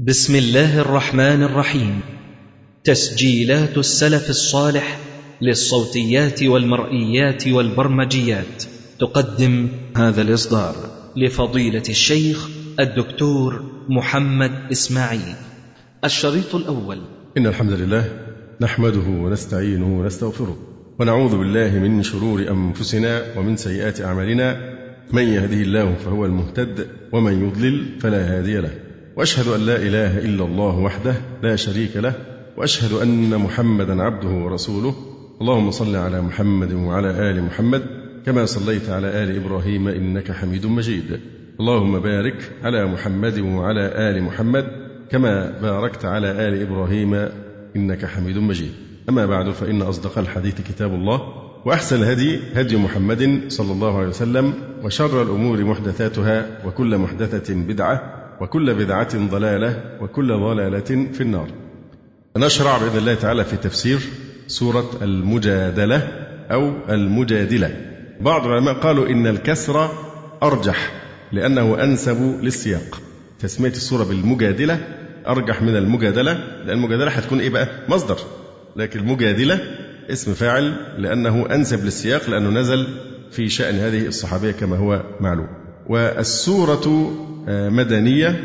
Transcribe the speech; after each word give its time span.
بسم 0.00 0.34
الله 0.34 0.80
الرحمن 0.80 1.42
الرحيم. 1.42 2.00
تسجيلات 2.84 3.78
السلف 3.78 4.30
الصالح 4.30 4.98
للصوتيات 5.42 6.42
والمرئيات 6.42 7.48
والبرمجيات. 7.48 8.64
تقدم 9.00 9.68
هذا 9.96 10.22
الإصدار 10.22 10.74
لفضيلة 11.16 11.82
الشيخ 11.88 12.48
الدكتور 12.80 13.64
محمد 13.88 14.50
إسماعيل. 14.72 15.34
الشريط 16.04 16.54
الأول. 16.54 16.98
إن 17.36 17.46
الحمد 17.46 17.72
لله 17.72 18.10
نحمده 18.60 19.08
ونستعينه 19.08 20.00
ونستغفره 20.00 20.58
ونعوذ 20.98 21.38
بالله 21.38 21.78
من 21.78 22.02
شرور 22.02 22.50
أنفسنا 22.50 23.22
ومن 23.36 23.56
سيئات 23.56 24.00
أعمالنا. 24.00 24.74
من 25.12 25.22
يهده 25.22 25.62
الله 25.62 25.94
فهو 25.94 26.24
المهتد 26.24 26.86
ومن 27.12 27.48
يضلل 27.48 28.00
فلا 28.00 28.38
هادي 28.38 28.56
له. 28.56 28.83
وأشهد 29.16 29.48
أن 29.48 29.60
لا 29.60 29.76
إله 29.76 30.18
إلا 30.18 30.44
الله 30.44 30.78
وحده 30.78 31.14
لا 31.42 31.56
شريك 31.56 31.96
له 31.96 32.12
وأشهد 32.56 32.92
أن 32.92 33.38
محمدا 33.38 34.02
عبده 34.02 34.28
ورسوله. 34.28 34.94
اللهم 35.40 35.70
صل 35.70 35.96
على 35.96 36.22
محمد 36.22 36.72
وعلى 36.72 37.30
آل 37.30 37.42
محمد 37.42 37.82
كما 38.26 38.44
صليت 38.46 38.90
على 38.90 39.22
آل 39.22 39.36
إبراهيم 39.36 39.88
إنك 39.88 40.32
حميد 40.32 40.66
مجيد. 40.66 41.20
اللهم 41.60 41.98
بارك 41.98 42.52
على 42.62 42.86
محمد 42.86 43.38
وعلى 43.38 44.10
آل 44.10 44.22
محمد 44.22 44.64
كما 45.10 45.60
باركت 45.62 46.04
على 46.04 46.48
آل 46.48 46.62
إبراهيم 46.62 47.28
إنك 47.76 48.04
حميد 48.06 48.38
مجيد. 48.38 48.72
أما 49.08 49.26
بعد 49.26 49.50
فإن 49.50 49.82
أصدق 49.82 50.18
الحديث 50.18 50.60
كتاب 50.60 50.94
الله 50.94 51.20
وأحسن 51.64 51.96
الهدي 51.96 52.40
هدي 52.54 52.76
محمد 52.76 53.40
صلى 53.48 53.72
الله 53.72 53.98
عليه 53.98 54.08
وسلم 54.08 54.54
وشر 54.84 55.22
الأمور 55.22 55.64
محدثاتها 55.64 56.66
وكل 56.66 56.98
محدثة 56.98 57.54
بدعة 57.54 58.13
وكل 58.40 58.74
بدعة 58.74 59.28
ضلالة 59.30 59.98
وكل 60.00 60.28
ضلالة 60.32 61.08
في 61.12 61.20
النار. 61.20 61.48
نشرع 62.36 62.78
بإذن 62.78 62.98
الله 62.98 63.14
تعالى 63.14 63.44
في 63.44 63.56
تفسير 63.56 63.98
سورة 64.46 64.90
المجادلة 65.02 66.08
أو 66.50 66.72
المجادلة. 66.88 67.76
بعض 68.20 68.46
العلماء 68.46 68.74
قالوا 68.74 69.06
إن 69.08 69.26
الكسر 69.26 69.88
أرجح 70.42 70.92
لأنه 71.32 71.82
أنسب 71.82 72.38
للسياق. 72.42 73.00
تسمية 73.38 73.70
السورة 73.70 74.04
بالمجادلة 74.04 74.78
أرجح 75.28 75.62
من 75.62 75.76
المجادلة 75.76 76.32
لأن 76.64 76.76
المجادلة 76.78 77.10
هتكون 77.10 77.40
إيه 77.40 77.50
بقى؟ 77.50 77.68
مصدر. 77.88 78.18
لكن 78.76 79.00
المجادلة 79.00 79.60
اسم 80.10 80.34
فاعل 80.34 80.74
لأنه 80.98 81.46
أنسب 81.54 81.84
للسياق 81.84 82.30
لأنه 82.30 82.50
نزل 82.50 82.86
في 83.30 83.48
شأن 83.48 83.74
هذه 83.74 84.06
الصحابية 84.06 84.50
كما 84.50 84.76
هو 84.76 85.02
معلوم. 85.20 85.48
والسورة 85.88 87.12
مدنية 87.48 88.40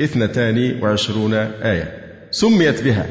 اثنتان 0.00 0.82
وعشرون 0.82 1.34
آية. 1.34 2.00
سميت 2.30 2.82
بها 2.84 3.06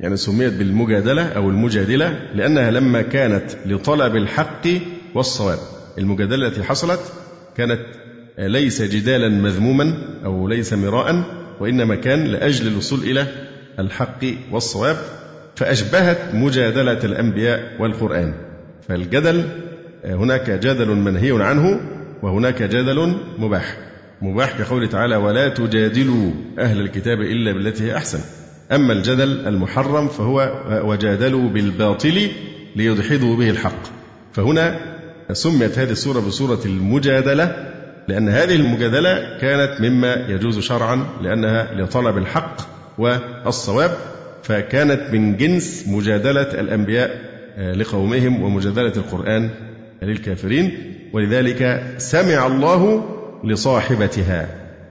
يعني 0.00 0.16
سميت 0.16 0.52
بالمجادلة 0.52 1.22
أو 1.22 1.50
المجادلة 1.50 2.18
لأنها 2.34 2.70
لما 2.70 3.02
كانت 3.02 3.44
لطلب 3.66 4.16
الحق 4.16 4.68
والصواب. 5.14 5.58
المجادلة 5.98 6.46
التي 6.46 6.62
حصلت 6.62 7.00
كانت 7.56 7.80
ليس 8.38 8.82
جدالا 8.82 9.28
مذموما 9.28 9.94
أو 10.24 10.48
ليس 10.48 10.72
مراء 10.72 11.24
وإنما 11.60 11.94
كان 11.94 12.24
لأجل 12.24 12.66
الوصول 12.66 13.00
إلى 13.00 13.26
الحق 13.78 14.24
والصواب 14.50 14.96
فأشبهت 15.56 16.34
مجادلة 16.34 17.04
الأنبياء 17.04 17.76
والقرآن. 17.80 18.34
فالجدل 18.88 19.44
هناك 20.04 20.50
جدل 20.50 20.88
منهي 20.88 21.42
عنه 21.42 21.80
وهناك 22.22 22.62
جدل 22.62 23.16
مباح. 23.38 23.76
مباح 24.22 24.58
كقوله 24.58 24.86
تعالى 24.86 25.16
ولا 25.16 25.48
تجادلوا 25.48 26.30
أهل 26.58 26.80
الكتاب 26.80 27.20
إلا 27.20 27.52
بالتي 27.52 27.84
هي 27.84 27.96
أحسن. 27.96 28.20
أما 28.72 28.92
الجدل 28.92 29.48
المحرم 29.48 30.08
فهو 30.08 30.62
وجادلوا 30.84 31.48
بالباطل 31.48 32.30
ليدحضوا 32.76 33.36
به 33.36 33.50
الحق. 33.50 33.82
فهنا 34.32 34.80
سميت 35.32 35.78
هذه 35.78 35.90
السورة 35.90 36.20
بسورة 36.20 36.60
المجادلة 36.64 37.74
لأن 38.08 38.28
هذه 38.28 38.56
المجادلة 38.56 39.38
كانت 39.38 39.80
مما 39.80 40.14
يجوز 40.28 40.58
شرعا 40.58 41.06
لأنها 41.22 41.74
لطلب 41.74 42.18
الحق 42.18 42.56
والصواب 42.98 43.90
فكانت 44.42 45.12
من 45.12 45.36
جنس 45.36 45.88
مجادلة 45.88 46.60
الأنبياء 46.60 47.28
لقومهم 47.58 48.42
ومجادلة 48.42 48.92
القرآن 48.96 49.50
للكافرين. 50.02 50.94
ولذلك 51.12 51.94
سمع 51.98 52.46
الله 52.46 53.04
لصاحبتها. 53.44 54.48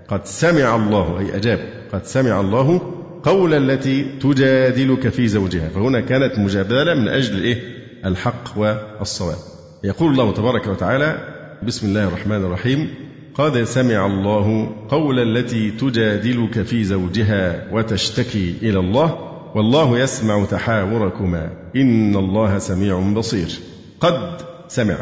قد 0.08 0.26
سمع 0.26 0.76
الله 0.76 1.20
أي 1.20 1.36
أجاب 1.36 1.60
قد 1.94 2.06
سمع 2.06 2.42
الله 2.42 2.94
قول 3.24 3.54
التي 3.54 4.04
تجادلك 4.04 5.10
في 5.10 5.28
زوجها. 5.28 5.70
فهنا 5.70 6.02
كانت 6.02 6.40
مجادلة 6.40 6.94
من 6.94 7.08
أجل 7.08 7.44
إيه 7.44 7.62
الحق 8.06 8.58
والصواب. 8.58 9.38
يقول 9.84 10.12
الله 10.12 10.34
تبارك 10.34 10.68
وتعالى 10.68 11.18
بسم 11.64 11.88
الله 11.88 12.04
الرحمن 12.04 12.46
الرحيم. 12.46 12.90
قد 13.36 13.64
سمع 13.64 14.06
الله 14.06 14.76
قول 14.90 15.20
التي 15.20 15.72
تجادلك 15.72 16.62
في 16.62 16.84
زوجها 16.84 17.68
وتشتكي 17.72 18.56
إلى 18.62 18.80
الله. 18.80 19.18
والله 19.56 20.00
يسمع 20.00 20.46
تحاوركما. 20.46 21.50
إن 21.76 22.16
الله 22.16 22.58
سميع 22.58 23.00
بصير. 23.00 23.60
قد 24.00 24.42
سمع. 24.68 24.96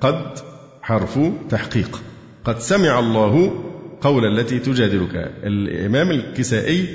قد 0.00 0.38
حرف 0.86 1.18
تحقيق. 1.50 2.02
قد 2.44 2.58
سمع 2.58 2.98
الله 2.98 3.50
قول 4.00 4.38
التي 4.38 4.58
تجادلك. 4.58 5.32
الإمام 5.44 6.10
الكسائي 6.10 6.86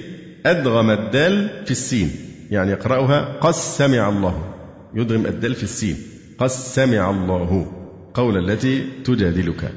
أدغم 0.45 0.89
الدال 0.89 1.49
في 1.65 1.71
السين. 1.71 2.11
يعني 2.51 2.71
يقرأها 2.71 3.37
قد 3.41 3.53
سمع 3.53 4.09
الله. 4.09 4.53
يدغم 4.95 5.25
الدال 5.25 5.55
في 5.55 5.63
السين. 5.63 5.95
قد 6.39 6.47
سمع 6.47 7.09
الله 7.09 7.71
قول 8.13 8.49
التي 8.49 8.83
تجادلك. 9.03 9.71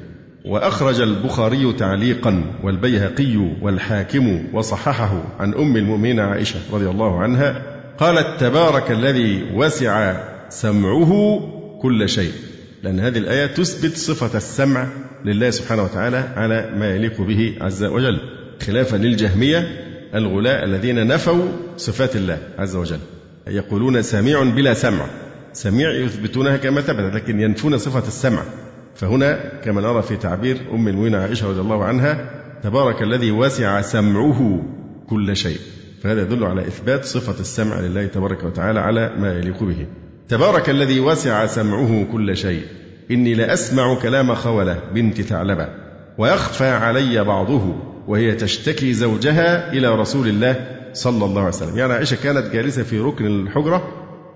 وأخرج 0.45 1.01
البخاري 1.01 1.73
تعليقا 1.73 2.43
والبيهقي 2.63 3.37
والحاكم 3.61 4.43
وصححه 4.53 5.23
عن 5.39 5.53
أم 5.53 5.77
المؤمنين 5.77 6.19
عائشة 6.19 6.59
رضي 6.73 6.89
الله 6.89 7.19
عنها 7.19 7.61
قالت 7.97 8.39
تبارك 8.39 8.91
الذي 8.91 9.43
وسع 9.53 10.17
سمعه 10.49 11.39
كل 11.81 12.09
شيء. 12.09 12.31
لأن 12.85 12.99
هذه 12.99 13.17
الآية 13.17 13.45
تثبت 13.45 13.97
صفة 13.97 14.37
السمع 14.37 14.87
لله 15.25 15.49
سبحانه 15.49 15.83
وتعالى 15.83 16.17
على 16.17 16.71
ما 16.77 16.95
يليق 16.95 17.21
به 17.21 17.57
عز 17.61 17.83
وجل 17.83 18.19
خلافا 18.61 18.97
للجهمية 18.97 19.59
الغلاء 20.15 20.63
الذين 20.63 21.07
نفوا 21.07 21.45
صفات 21.77 22.15
الله 22.15 22.37
عز 22.57 22.75
وجل. 22.75 22.99
يقولون 23.47 24.01
سميع 24.01 24.43
بلا 24.43 24.73
سمع. 24.73 25.05
سميع 25.53 25.91
يثبتونها 25.91 26.57
كما 26.57 26.81
ثبتت 26.81 27.15
لكن 27.15 27.39
ينفون 27.39 27.77
صفة 27.77 28.07
السمع. 28.07 28.43
فهنا 28.95 29.61
كما 29.63 29.81
نرى 29.81 30.01
في 30.01 30.17
تعبير 30.17 30.57
أم 30.71 30.87
المؤمنين 30.87 31.15
عائشة 31.15 31.49
رضي 31.49 31.61
الله 31.61 31.85
عنها 31.85 32.29
تبارك 32.63 33.01
الذي 33.01 33.31
وسع 33.31 33.81
سمعه 33.81 34.63
كل 35.09 35.35
شيء. 35.35 35.59
فهذا 36.03 36.21
يدل 36.21 36.43
على 36.43 36.61
إثبات 36.61 37.05
صفة 37.05 37.39
السمع 37.39 37.79
لله 37.79 38.05
تبارك 38.05 38.43
وتعالى 38.43 38.79
على 38.79 39.15
ما 39.17 39.33
يليق 39.33 39.63
به. 39.63 39.87
تبارك 40.29 40.69
الذي 40.69 40.99
وسع 40.99 41.45
سمعه 41.45 42.05
كل 42.11 42.37
شيء. 42.37 42.61
إني 43.11 43.33
لأسمع 43.33 43.95
كلام 43.95 44.35
خولة 44.35 44.79
بنت 44.93 45.21
ثعلبة 45.21 45.67
ويخفى 46.17 46.67
علي 46.67 47.23
بعضه 47.23 47.75
وهي 48.07 48.31
تشتكي 48.31 48.93
زوجها 48.93 49.73
إلى 49.73 49.95
رسول 49.95 50.27
الله 50.27 50.67
صلى 50.93 51.25
الله 51.25 51.39
عليه 51.39 51.49
وسلم. 51.49 51.77
يعني 51.77 51.93
عائشة 51.93 52.17
كانت 52.23 52.53
جالسة 52.53 52.83
في 52.83 52.99
ركن 52.99 53.25
الحجرة 53.25 53.87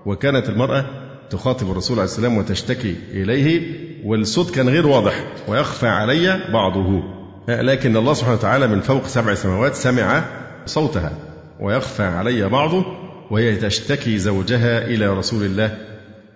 وكانت 0.06 0.48
المرأة 0.48 0.86
تخاطب 1.30 1.70
الرسول 1.70 1.98
عليه 1.98 2.04
السلام 2.04 2.38
وتشتكي 2.38 2.96
إليه 3.12 3.62
والصوت 4.04 4.50
كان 4.50 4.68
غير 4.68 4.86
واضح 4.86 5.24
ويخفى 5.48 5.88
علي 5.88 6.40
بعضه. 6.52 7.02
لكن 7.48 7.96
الله 7.96 8.12
سبحانه 8.12 8.34
وتعالى 8.34 8.66
من 8.66 8.80
فوق 8.80 9.06
سبع 9.06 9.34
سماوات 9.34 9.74
سمع 9.74 10.24
صوتها 10.66 11.12
ويخفى 11.60 12.02
علي 12.02 12.48
بعضه 12.48 12.84
وهي 13.30 13.56
تشتكي 13.56 14.18
زوجها 14.18 14.86
إلى 14.86 15.06
رسول 15.06 15.44
الله 15.44 15.78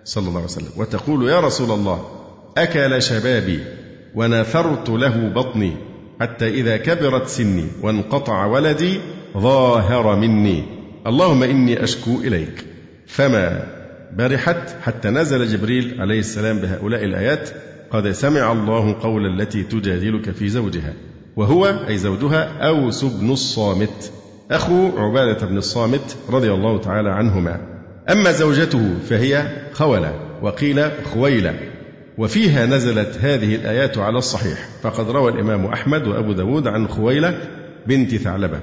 صلى 0.03 0.27
الله 0.27 0.35
عليه 0.35 0.45
وسلم 0.45 0.71
وتقول 0.77 1.29
يا 1.29 1.39
رسول 1.39 1.71
الله 1.71 2.05
أكل 2.57 3.01
شبابي 3.01 3.59
ونثرت 4.15 4.89
له 4.89 5.29
بطني 5.29 5.73
حتى 6.21 6.47
إذا 6.47 6.77
كبرت 6.77 7.27
سني 7.27 7.65
وانقطع 7.81 8.45
ولدي 8.45 8.99
ظاهر 9.37 10.15
مني. 10.15 10.63
اللهم 11.07 11.43
إني 11.43 11.83
أشكو 11.83 12.19
إليك. 12.19 12.65
فما 13.07 13.67
برحت 14.17 14.69
حتى 14.81 15.09
نزل 15.09 15.47
جبريل 15.47 16.01
عليه 16.01 16.19
السلام 16.19 16.59
بهؤلاء 16.59 17.03
الآيات 17.03 17.49
قد 17.91 18.11
سمع 18.11 18.51
الله 18.51 18.95
قول 19.01 19.25
التي 19.25 19.63
تجادلك 19.63 20.31
في 20.31 20.49
زوجها 20.49 20.93
وهو 21.35 21.65
أي 21.87 21.97
زوجها 21.97 22.67
أوس 22.67 23.03
بن 23.03 23.31
الصامت. 23.31 24.11
أخو 24.51 24.89
عبادة 24.97 25.47
بن 25.47 25.57
الصامت 25.57 26.17
رضي 26.29 26.51
الله 26.51 26.77
تعالى 26.77 27.09
عنهما. 27.09 27.59
أما 28.11 28.31
زوجته 28.31 28.93
فهي 29.09 29.47
خولة 29.73 30.13
وقيل 30.41 30.91
خويلة. 31.13 31.59
وفيها 32.17 32.65
نزلت 32.65 33.17
هذه 33.21 33.55
الآيات 33.55 33.97
على 33.97 34.17
الصحيح. 34.17 34.69
فقد 34.81 35.09
روى 35.09 35.31
الإمام 35.31 35.65
أحمد 35.65 36.07
وأبو 36.07 36.31
داود 36.31 36.67
عن 36.67 36.87
خويلة 36.87 37.39
بنت 37.87 38.15
ثعلبة 38.15 38.59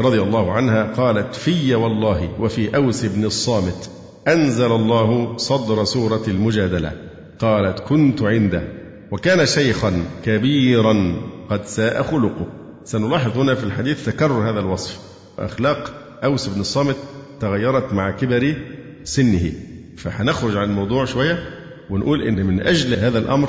رضي 0.00 0.22
الله 0.22 0.52
عنها 0.52 0.84
قالت 0.84 1.34
في 1.34 1.74
والله 1.74 2.30
وفي 2.40 2.76
أوس 2.76 3.04
بن 3.04 3.24
الصامت 3.24 3.90
أنزل 4.28 4.72
الله 4.72 5.36
صدر 5.36 5.84
سورة 5.84 6.22
المجادلة. 6.28 6.92
قالت 7.38 7.80
كنت 7.80 8.22
عنده. 8.22 8.62
وكان 9.10 9.46
شيخا 9.46 10.04
كبيرا 10.24 11.16
قد 11.50 11.64
ساء 11.64 12.02
خلقه. 12.02 12.46
سنلاحظ 12.84 13.38
هنا 13.38 13.54
في 13.54 13.64
الحديث 13.64 14.06
تكرر 14.06 14.50
هذا 14.50 14.60
الوصف. 14.60 15.13
أخلاق 15.38 15.92
أوس 16.24 16.48
بن 16.48 16.60
الصامت 16.60 16.96
تغيرت 17.40 17.92
مع 17.92 18.10
كبر 18.10 18.54
سنه. 19.04 19.52
فهنخرج 19.96 20.56
عن 20.56 20.64
الموضوع 20.64 21.04
شوية 21.04 21.38
ونقول 21.90 22.22
إن 22.22 22.46
من 22.46 22.60
أجل 22.60 22.94
هذا 22.94 23.18
الأمر 23.18 23.48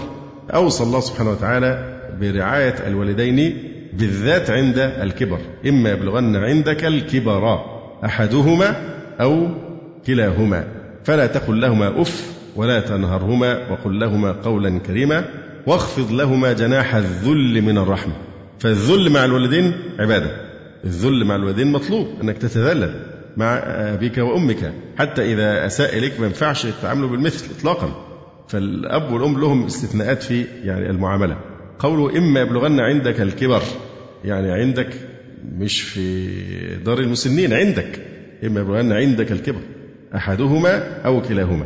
أوصى 0.54 0.84
الله 0.84 1.00
سبحانه 1.00 1.32
وتعالى 1.32 2.00
برعاية 2.22 2.88
الوالدين 2.88 3.58
بالذات 3.94 4.50
عند 4.50 4.78
الكبر. 4.78 5.40
إما 5.68 5.92
يبلغن 5.92 6.36
عندك 6.36 6.86
الكبر 6.86 7.60
أحدهما 8.06 8.76
أو 9.22 9.48
كلاهما. 10.08 10.68
فلا 11.04 11.28
تقل 11.28 11.62
لهما 11.62 12.02
أف 12.02 12.36
ولا 12.56 12.80
تنهرهما 12.80 13.72
وقل 13.72 14.00
لهما 14.00 14.32
قولا 14.32 14.80
كريما 14.80 15.26
واخفض 15.68 16.12
لهما 16.12 16.54
جناح 16.54 16.96
الذل 16.96 17.62
من 17.62 17.78
الرحمة. 17.78 18.14
فالذل 18.60 19.10
مع 19.10 19.26
الوالدين 19.26 19.74
عبادة. 20.00 20.45
الذل 20.86 21.26
مع 21.26 21.36
الوالدين 21.36 21.72
مطلوب 21.72 22.08
أنك 22.22 22.38
تتذلل 22.38 23.16
مع 23.38 23.58
أبيك 23.94 24.18
وأمك 24.18 24.74
حتى 24.98 25.34
إذا 25.34 25.66
أساء 25.66 25.98
إليك 25.98 26.20
ما 26.20 26.26
ينفعش 26.26 26.68
تعامله 26.82 27.08
بالمثل 27.08 27.46
إطلاقا. 27.60 28.06
فالأب 28.48 29.14
والأم 29.14 29.40
لهم 29.42 29.66
استثناءات 29.66 30.24
في 30.24 30.46
يعني 30.64 30.90
المعاملة. 30.90 31.38
قوله 31.80 32.18
إما 32.18 32.42
يبلغن 32.42 32.80
عندك 32.80 33.22
الكبر 33.22 33.62
يعني 34.26 34.52
عندك 34.52 34.90
مش 35.58 35.82
في 35.82 36.30
دار 36.86 37.00
المسنين 37.00 37.54
عندك. 37.54 38.00
إما 38.44 38.62
يبلغن 38.62 38.92
عندك 38.92 39.32
الكبر 39.32 39.62
أحدهما 40.16 41.02
أو 41.06 41.22
كلاهما. 41.22 41.66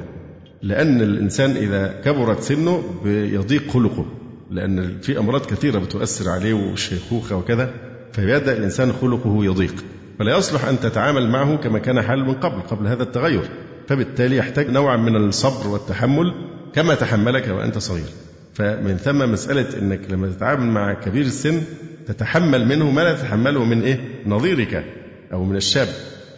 لأن 0.62 1.01
الإنسان 1.01 1.51
إذا 1.51 2.01
كبرت 2.06 2.39
سنه 2.39 2.83
بيضيق 3.04 3.72
خلقه 3.72 4.06
لأن 4.51 5.00
في 5.01 5.19
أمراض 5.19 5.45
كثيرة 5.45 5.80
بتؤثر 5.80 6.30
عليه 6.30 6.54
والشيخوخة 6.54 7.36
وكذا. 7.36 7.88
فيبدأ 8.14 8.58
الإنسان 8.58 8.94
خلقه 8.94 9.46
يضيق 9.46 9.76
فلا 10.20 10.38
يصلح 10.38 10.66
أن 10.66 10.80
تتعامل 10.80 11.30
معه 11.30 11.56
كما 11.56 11.80
كان 11.80 12.02
حال 12.02 12.26
من 12.26 12.34
قبل 12.34 12.62
قبل 12.62 12.88
هذا 12.88 13.04
التغير 13.04 13.50
فبالتالي 13.88 14.38
يحتاج 14.38 14.70
نوعا 14.70 14.98
من 14.98 15.16
الصبر 15.16 15.68
والتحمل 15.68 16.34
كما 16.74 16.96
تحملك 16.96 17.48
وأنت 17.48 17.78
صغير. 17.78 18.06
فمن 18.54 18.98
ثم 18.98 19.32
مسألة 19.32 19.80
أنك 19.80 20.00
لما 20.10 20.28
تتعامل 20.30 20.68
مع 20.68 20.94
كبير 20.94 21.26
السن 21.26 21.62
تتحمل 22.08 22.66
منه 22.68 22.92
ما 22.92 23.02
لا 23.02 23.14
تتحمله 23.14 23.66
من 23.66 23.82
إيه؟ 23.82 24.00
نظيرك 24.26 24.86
أو 25.34 25.44
من 25.44 25.56
الشاب. 25.56 25.88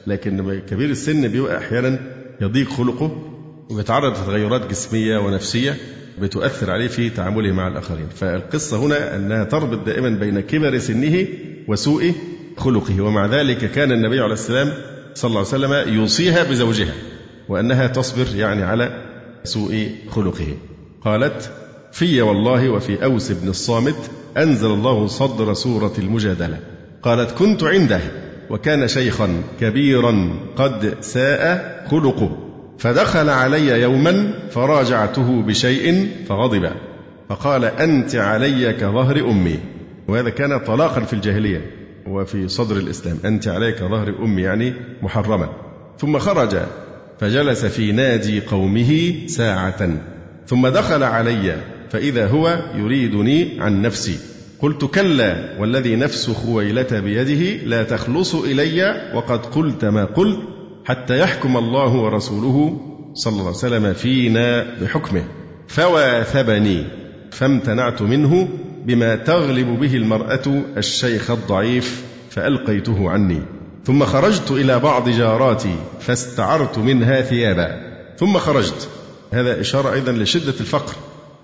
لكن 0.07 0.59
كبير 0.59 0.89
السن 0.89 1.27
بيبقى 1.27 1.57
أحيانا 1.57 1.99
يضيق 2.41 2.69
خلقه 2.69 3.21
وبيتعرض 3.69 4.11
لتغيرات 4.11 4.69
جسمية 4.69 5.17
ونفسية 5.17 5.77
بتؤثر 6.21 6.71
عليه 6.71 6.87
في 6.87 7.09
تعامله 7.09 7.51
مع 7.51 7.67
الآخرين. 7.67 8.07
فالقصة 8.15 8.77
هنا 8.77 9.15
أنها 9.15 9.43
تربط 9.43 9.85
دائما 9.85 10.09
بين 10.09 10.39
كبر 10.39 10.77
سنه 10.77 11.27
وسوء 11.67 12.13
خلقه. 12.57 13.01
ومع 13.01 13.25
ذلك 13.25 13.71
كان 13.71 13.91
النبي 13.91 14.19
عليه 14.19 14.33
السلام 14.33 14.73
صلى 15.13 15.29
الله 15.29 15.39
عليه 15.39 15.49
وسلم 15.49 15.95
يوصيها 15.95 16.43
بزوجها 16.43 16.93
وأنها 17.49 17.87
تصبر 17.87 18.35
يعني 18.35 18.63
على 18.63 19.03
سوء 19.43 19.89
خلقه. 20.09 20.47
قالت 21.05 21.51
في 21.91 22.21
والله 22.21 22.69
وفي 22.69 23.03
أوس 23.03 23.31
بن 23.31 23.49
الصامت 23.49 24.11
أنزل 24.37 24.67
الله 24.67 25.07
صدر 25.07 25.53
سورة 25.53 25.93
المجادلة. 25.97 26.59
قالت 27.03 27.31
كنت 27.31 27.63
عنده 27.63 28.01
وكان 28.49 28.87
شيخا 28.87 29.43
كبيرا 29.59 30.29
قد 30.55 30.97
ساء 31.01 31.85
خلقه 31.91 32.37
فدخل 32.79 33.29
علي 33.29 33.81
يوما 33.81 34.33
فراجعته 34.51 35.41
بشيء 35.41 36.09
فغضب 36.29 36.69
فقال 37.29 37.65
أنت 37.65 38.15
علي 38.15 38.73
كظهر 38.73 39.19
أمي. 39.19 39.59
وهذا 40.07 40.29
كان 40.29 40.59
طلاقا 40.59 41.01
في 41.01 41.13
الجاهلية 41.13 41.71
وفي 42.07 42.47
صدر 42.47 42.77
الإسلام. 42.77 43.17
أنت 43.25 43.47
علي 43.47 43.71
كظهر 43.71 44.09
أمي 44.23 44.41
يعني 44.41 44.73
محرما. 45.01 45.49
ثم 45.97 46.19
خرج 46.19 46.57
فجلس 47.19 47.65
في 47.65 47.91
نادي 47.91 48.39
قومه 48.39 49.13
ساعة. 49.27 49.89
ثم 50.47 50.67
دخل 50.67 51.03
علي 51.03 51.57
فإذا 51.89 52.27
هو 52.27 52.63
يريدني 52.75 53.57
عن 53.59 53.81
نفسي. 53.81 54.17
قلت 54.59 54.85
كلا 54.85 55.59
والذي 55.59 55.95
نفس 55.95 56.29
خويلة 56.29 56.99
بيده 56.99 57.65
لا 57.65 57.83
تخلص 57.83 58.35
إلي 58.35 59.11
وقد 59.15 59.45
قلت 59.45 59.85
ما 59.85 60.05
قلت 60.05 60.39
حتى 60.85 61.19
يحكم 61.19 61.57
الله 61.57 61.95
ورسوله 61.95 62.81
صلى 63.13 63.31
الله 63.31 63.45
عليه 63.45 63.55
وسلم 63.57 63.93
فينا 63.93 64.79
بحكمه. 64.81 65.23
فواثبني 65.67 66.85
فامتنعت 67.31 68.01
منه 68.01 68.47
بما 68.85 69.15
تغلب 69.15 69.79
به 69.79 69.95
المرأة 69.95 70.63
الشيخ 70.77 71.31
الضعيف 71.31 72.03
فألقيته 72.29 73.09
عني. 73.09 73.41
ثم 73.85 74.05
خرجت 74.05 74.51
إلى 74.51 74.79
بعض 74.79 75.09
جاراتي 75.09 75.75
فاستعرت 75.99 76.77
منها 76.77 77.21
ثيابا. 77.21 77.91
ثم 78.17 78.37
خرجت. 78.37 78.89
هذا 79.33 79.61
إشارة 79.61 79.93
أيضا 79.93 80.11
لشدة 80.11 80.53
الفقر 80.59 80.95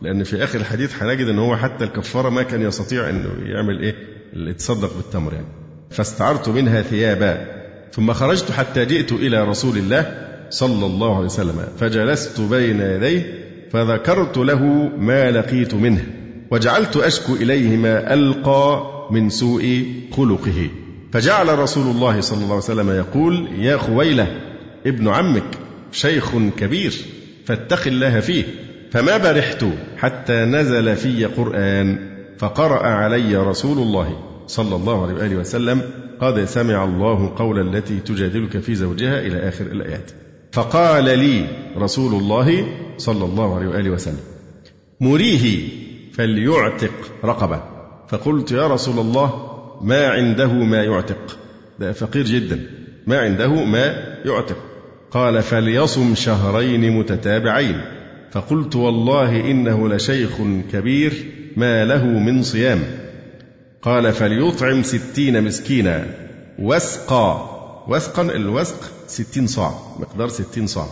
لأن 0.01 0.23
في 0.23 0.43
آخر 0.43 0.59
الحديث 0.59 1.03
هنجد 1.03 1.27
أن 1.27 1.39
هو 1.39 1.55
حتى 1.55 1.83
الكفارة 1.83 2.29
ما 2.29 2.43
كان 2.43 2.61
يستطيع 2.61 3.09
أنه 3.09 3.29
يعمل 3.45 3.79
إيه؟ 3.79 3.95
يتصدق 4.33 4.95
بالتمر 4.95 5.33
يعني. 5.33 5.47
فاستعرت 5.89 6.49
منها 6.49 6.81
ثيابا. 6.81 7.45
ثم 7.91 8.13
خرجت 8.13 8.51
حتى 8.51 8.85
جئت 8.85 9.11
إلى 9.11 9.43
رسول 9.43 9.77
الله 9.77 10.27
صلى 10.49 10.85
الله 10.85 11.15
عليه 11.15 11.25
وسلم 11.25 11.67
فجلست 11.79 12.41
بين 12.41 12.81
يديه 12.81 13.47
فذكرت 13.71 14.37
له 14.37 14.63
ما 14.97 15.31
لقيت 15.31 15.73
منه. 15.73 16.03
وجعلت 16.51 16.97
أشكو 16.97 17.33
إليه 17.33 17.77
ما 17.77 18.13
ألقى 18.13 18.91
من 19.11 19.29
سوء 19.29 19.85
خلقه. 20.11 20.69
فجعل 21.13 21.59
رسول 21.59 21.95
الله 21.95 22.21
صلى 22.21 22.37
الله 22.37 22.53
عليه 22.53 22.57
وسلم 22.57 22.89
يقول 22.89 23.47
يا 23.59 23.77
خويلة 23.77 24.27
ابن 24.85 25.07
عمك 25.07 25.57
شيخ 25.91 26.31
كبير 26.57 26.93
فاتق 27.45 27.87
الله 27.87 28.19
فيه 28.19 28.43
فما 28.91 29.17
برحت 29.17 29.65
حتى 29.97 30.33
نزل 30.33 30.95
في 30.95 31.25
قرآن 31.25 31.99
فقرأ 32.37 32.87
علي 32.87 33.35
رسول 33.35 33.77
الله 33.77 34.19
صلى 34.47 34.75
الله 34.75 35.03
عليه 35.03 35.13
وآله 35.13 35.35
وسلم 35.35 35.81
قد 36.21 36.45
سمع 36.45 36.83
الله 36.83 37.33
قول 37.35 37.75
التي 37.75 37.99
تجادلك 37.99 38.59
في 38.59 38.75
زوجها 38.75 39.19
إلى 39.19 39.49
آخر 39.49 39.65
الآيات. 39.65 40.11
فقال 40.51 41.19
لي 41.19 41.47
رسول 41.77 42.21
الله 42.21 42.67
صلى 42.97 43.25
الله 43.25 43.55
عليه 43.55 43.67
وآله 43.67 43.89
وسلم 43.89 44.19
مريه 45.01 45.67
فليعتق 46.17 47.11
رقبة. 47.25 47.61
فقلت 48.09 48.51
يا 48.51 48.67
رسول 48.67 48.99
الله 48.99 49.51
ما 49.81 50.07
عنده 50.07 50.53
ما 50.53 50.83
يعتق؟ 50.83 51.37
ده 51.79 51.91
فقير 51.91 52.25
جدا. 52.25 52.69
ما 53.07 53.19
عنده 53.19 53.47
ما 53.47 53.85
يعتق. 54.25 54.57
قال 55.11 55.41
فليصم 55.41 56.15
شهرين 56.15 56.99
متتابعين. 56.99 57.81
فقلت 58.31 58.75
والله 58.75 59.51
إنه 59.51 59.89
لشيخ 59.89 60.31
كبير 60.71 61.13
ما 61.57 61.85
له 61.85 62.05
من 62.05 62.43
صيام. 62.43 62.83
قال 63.81 64.11
فليطعم 64.13 64.83
ستين 64.83 65.43
مسكينا. 65.43 66.05
وسقا. 66.59 67.53
وسقا 67.87 68.21
الوسق 68.21 68.91
ستين 69.07 69.47
صاع 69.47 69.73
مقدار 69.99 70.27
ستين 70.27 70.67
صاع. 70.67 70.87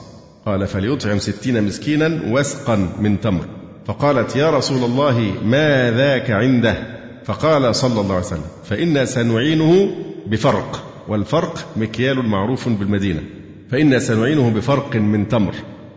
قال 0.46 0.68
فليطعم 0.68 1.20
ستين 1.20 1.64
مسكينا 1.64 2.22
وسقا 2.28 2.90
من 3.00 3.22
تمر. 3.22 3.65
فقالت 3.86 4.36
يا 4.36 4.50
رسول 4.50 4.84
الله 4.84 5.34
ما 5.44 5.92
ذاك 5.92 6.32
عنده؟ 6.32 6.96
فقال 7.26 7.76
صلى 7.76 8.02
الله 8.02 8.16
عليه 8.16 8.26
وسلم 8.26 8.50
فإنا 8.64 9.06
سنعينه 9.06 9.90
بفرق 10.28 10.84
والفرق 11.08 11.66
مكيال 11.76 12.26
معروف 12.26 12.70
بالمدينة 12.70 13.24
فإنا 13.72 14.00
سنعينه 14.00 14.50
بفرق 14.50 14.96
من 14.96 15.28
تمر. 15.28 15.54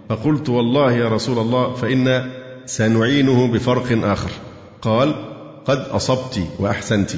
فقلت 0.09 0.49
والله 0.49 0.92
يا 0.92 1.09
رسول 1.09 1.38
الله 1.38 1.75
فإنا 1.75 2.30
سنعينه 2.66 3.47
بفرق 3.52 4.04
آخر. 4.04 4.30
قال 4.83 5.14
قد 5.64 5.78
أصبت 5.78 6.40
وأحسنت 6.59 7.11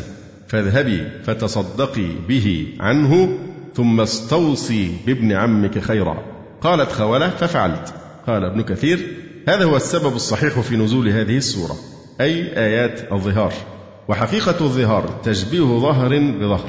فاذهبي 0.48 1.08
فتصدقي 1.24 2.08
به 2.28 2.66
عنه 2.80 3.38
ثم 3.74 4.00
استوصي 4.00 4.90
بابن 5.06 5.32
عمك 5.32 5.78
خيرا. 5.78 6.16
قالت 6.60 6.92
خولة 6.92 7.28
ففعلت. 7.28 7.94
قال 8.26 8.44
ابن 8.44 8.62
كثير 8.62 9.19
هذا 9.48 9.64
هو 9.64 9.76
السبب 9.76 10.16
الصحيح 10.16 10.60
في 10.60 10.76
نزول 10.76 11.08
هذه 11.08 11.36
السورة 11.36 11.76
أي 12.20 12.58
آيات 12.58 13.12
الظهار. 13.12 13.52
وحقيقة 14.08 14.56
الظهار 14.60 15.20
تشبيه 15.24 15.78
ظهر 15.78 16.18
بظهر. 16.18 16.68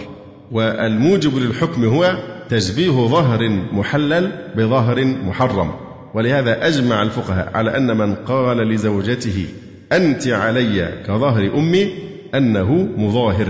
والموجب 0.51 1.37
للحكم 1.37 1.85
هو 1.85 2.17
تشبيه 2.49 2.91
ظهر 2.91 3.49
محلل 3.71 4.31
بظهر 4.55 5.05
محرم. 5.05 5.71
ولهذا 6.13 6.67
أجمع 6.67 7.01
الفقهاء 7.01 7.51
على 7.53 7.77
أن 7.77 7.97
من 7.97 8.15
قال 8.15 8.57
لزوجته 8.57 9.45
أنت 9.91 10.27
علي 10.27 11.03
كظهر 11.07 11.51
أمي 11.55 11.93
أنه 12.35 12.73
مظاهر. 12.97 13.47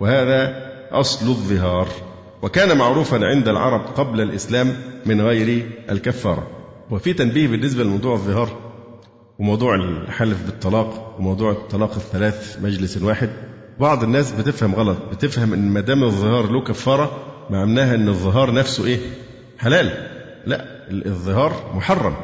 وهذا 0.00 0.62
أصل 0.92 1.28
الظهار. 1.28 1.88
وكان 2.42 2.78
معروفا 2.78 3.26
عند 3.26 3.48
العرب 3.48 3.80
قبل 3.80 4.20
الإسلام 4.20 4.76
من 5.06 5.20
غير 5.20 5.66
الكفارة. 5.90 6.46
وفي 6.90 7.12
تنبيه 7.12 7.48
بالنسبة 7.48 7.84
لموضوع 7.84 8.14
الظهار 8.14 8.61
وموضوع 9.38 9.74
الحلف 9.74 10.46
بالطلاق 10.46 11.16
وموضوع 11.18 11.50
الطلاق 11.52 11.94
الثلاث 11.94 12.58
مجلس 12.62 13.02
واحد. 13.02 13.30
بعض 13.80 14.02
الناس 14.02 14.32
بتفهم 14.32 14.74
غلط 14.74 14.98
بتفهم 15.12 15.52
إن 15.52 15.68
ما 15.68 15.80
دام 15.80 16.04
الظهار 16.04 16.50
له 16.50 16.64
كفارة 16.64 17.16
معناها 17.50 17.94
إن 17.94 18.08
الظهار 18.08 18.54
نفسه 18.54 18.86
إيه؟ 18.86 18.98
حلال. 19.58 20.08
لا 20.46 20.64
الظهار 20.90 21.72
محرم. 21.74 22.14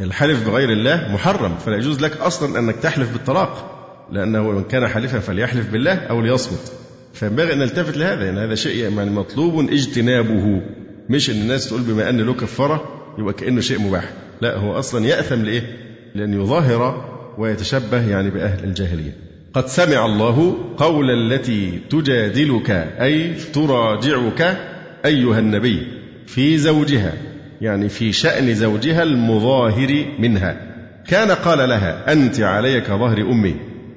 الحلف 0.00 0.48
بغير 0.48 0.72
الله 0.72 1.08
محرم. 1.14 1.54
فلا 1.58 1.76
يجوز 1.76 2.00
لك 2.00 2.16
أصلا 2.16 2.58
أنك 2.58 2.76
تحلف 2.76 3.12
بالطلاق 3.12 3.78
لأنه 4.12 4.50
من 4.50 4.64
كان 4.64 4.88
حالفا 4.88 5.18
فليحلف 5.18 5.70
بالله 5.70 5.94
أو 5.94 6.20
ليصمت. 6.20 6.72
فينبغي 7.14 7.52
أن 7.52 7.58
نلتفت 7.58 7.96
لهذا 7.96 8.24
يعني 8.24 8.40
هذا 8.40 8.54
شيء 8.54 8.76
يعني 8.76 9.10
مطلوب 9.10 9.70
اجتنابه. 9.70 10.62
مش 11.08 11.30
إن 11.30 11.40
الناس 11.40 11.68
تقول 11.68 11.80
بما 11.80 12.08
أن 12.08 12.20
له 12.20 12.34
كفارة 12.34 12.84
يبقى 13.18 13.34
كأنه 13.34 13.60
شيء 13.60 13.80
مباح. 13.80 14.12
لا 14.40 14.56
هو 14.56 14.78
أصلا 14.78 15.06
يأثم 15.06 15.42
لإيه؟ 15.42 15.81
لأن 16.14 16.40
يظاهر 16.42 17.04
ويتشبه 17.38 18.08
يعني 18.08 18.30
بأهل 18.30 18.64
الجاهلية. 18.64 19.16
قد 19.54 19.66
سمع 19.66 20.06
الله 20.06 20.56
قول 20.76 21.10
التي 21.10 21.80
تجادلك 21.90 22.70
أي 23.00 23.34
تراجعك 23.34 24.56
أيها 25.04 25.38
النبي 25.38 25.86
في 26.26 26.58
زوجها 26.58 27.12
يعني 27.60 27.88
في 27.88 28.12
شأن 28.12 28.54
زوجها 28.54 29.02
المظاهر 29.02 30.04
منها. 30.18 30.56
كان 31.08 31.30
قال 31.30 31.68
لها 31.68 32.12
أنت 32.12 32.40
علي 32.40 32.80
كظهر 32.80 33.20
أمي. 33.20 33.54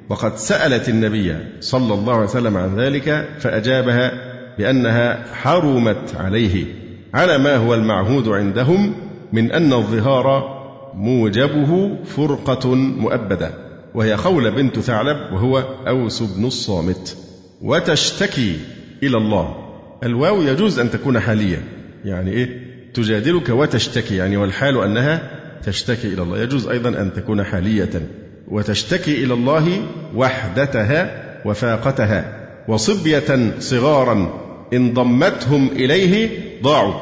وقد 0.09 0.37
سألت 0.37 0.89
النبي 0.89 1.35
صلى 1.59 1.93
الله 1.93 2.13
عليه 2.13 2.23
وسلم 2.23 2.57
عن 2.57 2.75
ذلك 2.79 3.25
فأجابها 3.39 4.11
بأنها 4.57 5.25
حرمت 5.33 6.15
عليه. 6.15 6.65
على 7.13 7.37
ما 7.37 7.55
هو 7.55 7.73
المعهود 7.73 8.27
عندهم 8.27 8.93
من 9.33 9.51
أن 9.51 9.73
الظهار 9.73 10.54
موجبه 10.95 11.97
فرقة 12.05 12.75
مؤبدة 12.75 13.51
وهي 13.95 14.17
خولة 14.17 14.49
بنت 14.49 14.79
ثعلب 14.79 15.33
وهو 15.33 15.57
أوس 15.87 16.23
بن 16.23 16.45
الصامت. 16.45 17.17
وتشتكي 17.61 18.57
إلى 19.03 19.17
الله. 19.17 19.55
الواو 20.03 20.41
يجوز 20.41 20.79
أن 20.79 20.91
تكون 20.91 21.19
حالية. 21.19 21.63
يعني 22.05 22.31
إيه؟ 22.31 22.65
تجادلك 22.93 23.49
وتشتكي. 23.49 24.15
يعني 24.15 24.37
والحال 24.37 24.83
أنها 24.83 25.31
تشتكي 25.63 26.07
إلى 26.07 26.21
الله. 26.21 26.41
يجوز 26.41 26.67
أيضا 26.67 26.89
أن 26.89 27.13
تكون 27.13 27.43
حالية. 27.43 28.07
وتشتكي 28.47 29.23
إلى 29.23 29.33
الله 29.33 29.81
وحدتها 30.15 31.23
وفاقتها. 31.45 32.47
وصبية 32.67 33.59
صغارا 33.59 34.41
إن 34.73 34.93
ضمتهم 34.93 35.67
إليه 35.67 36.39
ضاعوا. 36.63 36.93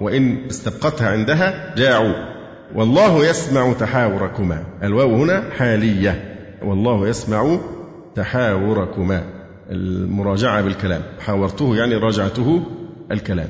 وإن 0.00 0.46
استبقتها 0.50 1.08
عندها 1.08 1.74
جاعوا. 1.76 2.29
والله 2.74 3.26
يسمع 3.26 3.72
تحاوركما. 3.72 4.64
الواو 4.82 5.14
هنا 5.14 5.44
حالية. 5.58 6.36
والله 6.62 7.08
يسمع 7.08 7.58
تحاوركما. 8.14 9.24
المراجعة 9.70 10.62
بالكلام. 10.62 11.02
حاورته 11.20 11.76
يعني 11.76 11.94
راجعته 11.94 12.62
الكلام. 13.12 13.48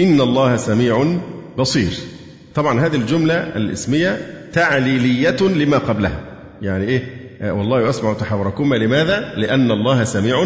إن 0.00 0.20
الله 0.20 0.56
سميع 0.56 1.16
بصير. 1.58 1.92
طبعا 2.54 2.80
هذه 2.80 2.96
الجملة 2.96 3.34
الاسمية 3.34 4.20
تعليلية 4.52 5.36
لما 5.40 5.78
قبلها. 5.78 6.20
يعني 6.62 6.84
إيه؟ 6.84 7.02
والله 7.52 7.88
يسمع 7.88 8.12
تحاوركما. 8.12 8.76
لماذا؟ 8.76 9.32
لأن 9.36 9.70
الله 9.70 10.04
سميع 10.04 10.44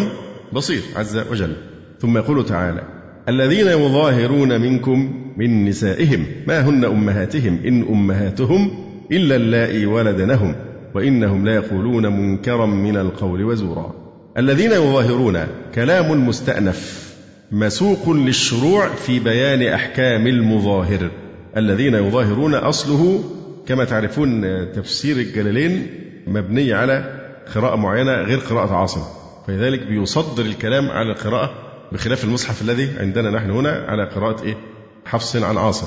بصير. 0.53 0.83
عز 0.97 1.19
وجل. 1.31 1.57
ثم 2.01 2.19
يقول 2.19 2.47
تعالى 2.47 2.96
الذين 3.29 3.67
يظاهرون 3.67 4.61
منكم 4.61 5.13
من 5.37 5.65
نسائهم. 5.65 6.27
ما 6.47 6.61
هن 6.61 6.85
أمهاتهم؟ 6.85 7.61
إن 7.67 7.83
أمهاتهم 7.83 8.71
إلا 9.13 9.37
اللائي 9.37 9.87
ولدنهم 9.87 10.55
وإنهم 10.95 11.47
لا 11.47 11.55
يقولون 11.55 12.07
منكرا 12.07 12.67
من 12.67 12.97
القول 12.97 13.45
وزورا. 13.45 13.95
الذين 14.39 14.73
يظاهرون 14.73 15.39
كلام 15.75 16.29
مستأنف 16.29 17.07
مسوق 17.53 18.11
للشروع 18.11 18.89
في 18.89 19.19
بيان 19.19 19.63
أحكام 19.63 20.27
المظاهر. 20.27 21.11
الذين 21.57 21.95
يظاهرون 21.95 22.55
أصله 22.55 23.25
كما 23.67 23.85
تعرفون 23.85 24.43
تفسير 24.73 25.17
الجلالين 25.17 25.87
مبني 26.27 26.73
على 26.73 27.23
قراءة 27.55 27.77
معينة 27.77 28.13
غير 28.13 28.39
قراءة 28.39 28.75
عاصم 28.75 29.01
فلذلك 29.47 29.87
بيصدر 29.87 30.45
الكلام 30.45 30.91
على 30.91 31.11
القراءة 31.13 31.66
بخلاف 31.93 32.25
المصحف 32.25 32.63
الذي 32.63 32.89
عندنا 33.01 33.31
نحن 33.31 33.51
هنا 33.51 33.85
على 33.89 34.05
قراءة 34.05 34.43
إيه؟ 34.43 34.57
حفص 35.05 35.37
عن 35.37 35.59
عاصم. 35.59 35.87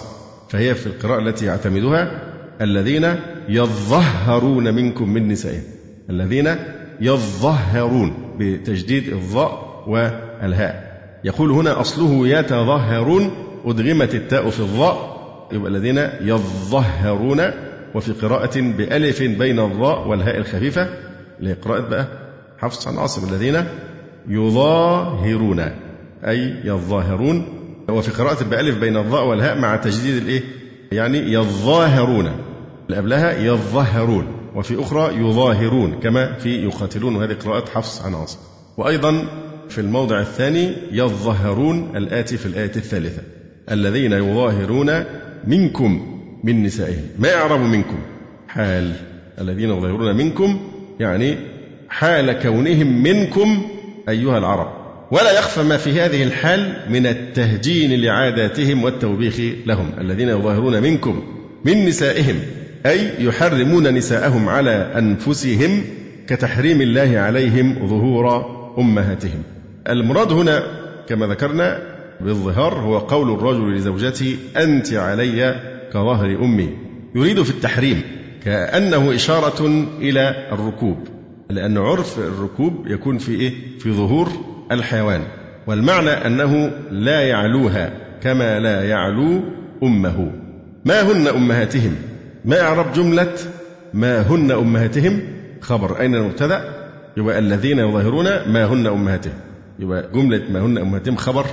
فهي 0.49 0.75
في 0.75 0.87
القراءة 0.87 1.19
التي 1.19 1.45
يعتمدها 1.45 2.21
الذين 2.61 3.15
يظهرون 3.49 4.73
منكم 4.73 5.09
من 5.09 5.27
نسائهم. 5.27 5.63
الذين 6.09 6.55
يظهرون 7.01 8.35
بتجديد 8.39 9.13
الظاء 9.13 9.83
والهاء. 9.87 10.89
يقول 11.23 11.51
هنا 11.51 11.81
أصله 11.81 12.27
يتظهرون 12.27 13.31
أدغمت 13.65 14.15
التاء 14.15 14.49
في 14.49 14.59
الظاء. 14.59 15.19
يبقى 15.51 15.71
الذين 15.71 15.97
يظهرون 16.21 17.41
وفي 17.95 18.11
قراءة 18.11 18.61
بألف 18.61 19.23
بين 19.23 19.59
الظاء 19.59 20.07
والهاء 20.07 20.37
الخفيفة 20.37 20.89
اللي 21.39 21.49
هي 21.49 21.53
قراءة 21.53 21.89
بقى 21.89 22.07
حفص 22.57 22.87
عن 22.87 22.97
عاصم. 22.97 23.33
الذين 23.33 23.63
يظاهرون. 24.27 25.88
أي 26.27 26.55
يظاهرون 26.63 27.45
وفي 27.89 28.11
قراءة 28.11 28.43
بألف 28.43 28.77
بين 28.77 28.97
الظاء 28.97 29.27
والهاء 29.27 29.59
مع 29.59 29.75
تجديد 29.75 30.15
الإيه؟ 30.23 30.41
يعني 30.91 31.33
يظاهرون. 31.33 32.31
قبلها 32.91 33.39
يظهرون 33.39 34.27
وفي 34.55 34.81
أخرى 34.81 35.15
يظاهرون 35.15 35.99
كما 35.99 36.33
في 36.33 36.63
يقاتلون 36.63 37.15
وهذه 37.15 37.33
قراءة 37.33 37.69
حفص 37.69 38.01
عن 38.01 38.15
عاصم. 38.15 38.39
وأيضا 38.77 39.25
في 39.69 39.81
الموضع 39.81 40.19
الثاني 40.19 40.73
يظهرون 40.91 41.97
الآتي 41.97 42.37
في 42.37 42.45
الآية 42.45 42.71
الثالثة 42.75 43.21
الذين 43.71 44.11
يظاهرون 44.11 45.03
منكم 45.47 46.21
من 46.43 46.63
نسائهم. 46.63 47.03
ما 47.19 47.27
يعرب 47.27 47.59
منكم؟ 47.59 47.99
حال. 48.47 48.93
الذين 49.41 49.69
يظاهرون 49.69 50.17
منكم 50.17 50.59
يعني 50.99 51.37
حال 51.89 52.31
كونهم 52.31 53.03
منكم 53.03 53.61
أيها 54.09 54.37
العرب. 54.37 54.78
ولا 55.11 55.39
يخفى 55.39 55.63
ما 55.63 55.77
في 55.77 56.01
هذه 56.01 56.23
الحال 56.23 56.85
من 56.89 57.05
التهجين 57.05 58.01
لعاداتهم 58.01 58.83
والتوبيخ 58.83 59.39
لهم 59.65 59.91
الذين 60.01 60.29
يظاهرون 60.29 60.81
منكم 60.81 61.23
من 61.65 61.85
نسائهم 61.85 62.35
أي 62.85 63.25
يحرمون 63.25 63.93
نساءهم 63.93 64.49
على 64.49 64.71
أنفسهم 64.97 65.83
كتحريم 66.27 66.81
الله 66.81 67.19
عليهم 67.19 67.87
ظهور 67.87 68.45
أمهاتهم 68.77 69.43
المراد 69.89 70.31
هنا 70.31 70.63
كما 71.07 71.27
ذكرنا 71.27 71.81
بالظهار 72.21 72.73
هو 72.73 72.97
قول 72.97 73.33
الرجل 73.33 73.75
لزوجته 73.75 74.37
أنت 74.57 74.93
علي 74.93 75.55
كظهر 75.93 76.25
أمي 76.25 76.69
يريد 77.15 77.43
في 77.43 77.49
التحريم 77.49 78.01
كأنه 78.45 79.15
إشارة 79.15 79.87
إلى 79.99 80.47
الركوب 80.51 80.97
لأن 81.49 81.77
عرف 81.77 82.19
الركوب 82.19 82.87
يكون 82.87 83.17
في 83.17 83.31
إيه؟ 83.31 83.53
في 83.79 83.91
ظهور 83.91 84.29
الحيوان 84.71 85.21
والمعنى 85.67 86.09
أنه 86.09 86.71
لا 86.91 87.21
يعلوها 87.21 87.91
كما 88.21 88.59
لا 88.59 88.83
يعلو 88.83 89.41
أمه. 89.83 90.31
ما 90.85 91.01
هن 91.01 91.27
أمهاتهم؟ 91.27 91.95
ما 92.45 92.61
إعراب 92.61 92.93
جملة 92.93 93.33
ما 93.93 94.21
هن 94.21 94.51
أمهاتهم؟ 94.51 95.21
خبر 95.61 95.99
أين 95.99 96.15
المبتدأ؟ 96.15 96.89
يبقى 97.17 97.39
الذين 97.39 97.79
يظاهرون 97.79 98.25
ما 98.25 98.65
هن 98.65 98.87
أمهاتهم. 98.87 99.33
يبقى 99.79 100.09
جملة 100.13 100.41
ما 100.51 100.59
هن 100.59 100.77
أمهاتهم 100.77 101.15
خبر 101.15 101.45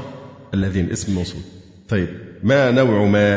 الذين 0.55 0.91
اسم 0.93 1.15
موصول. 1.15 1.41
طيب 1.89 2.09
ما 2.43 2.71
نوع 2.71 3.05
ما؟ 3.05 3.35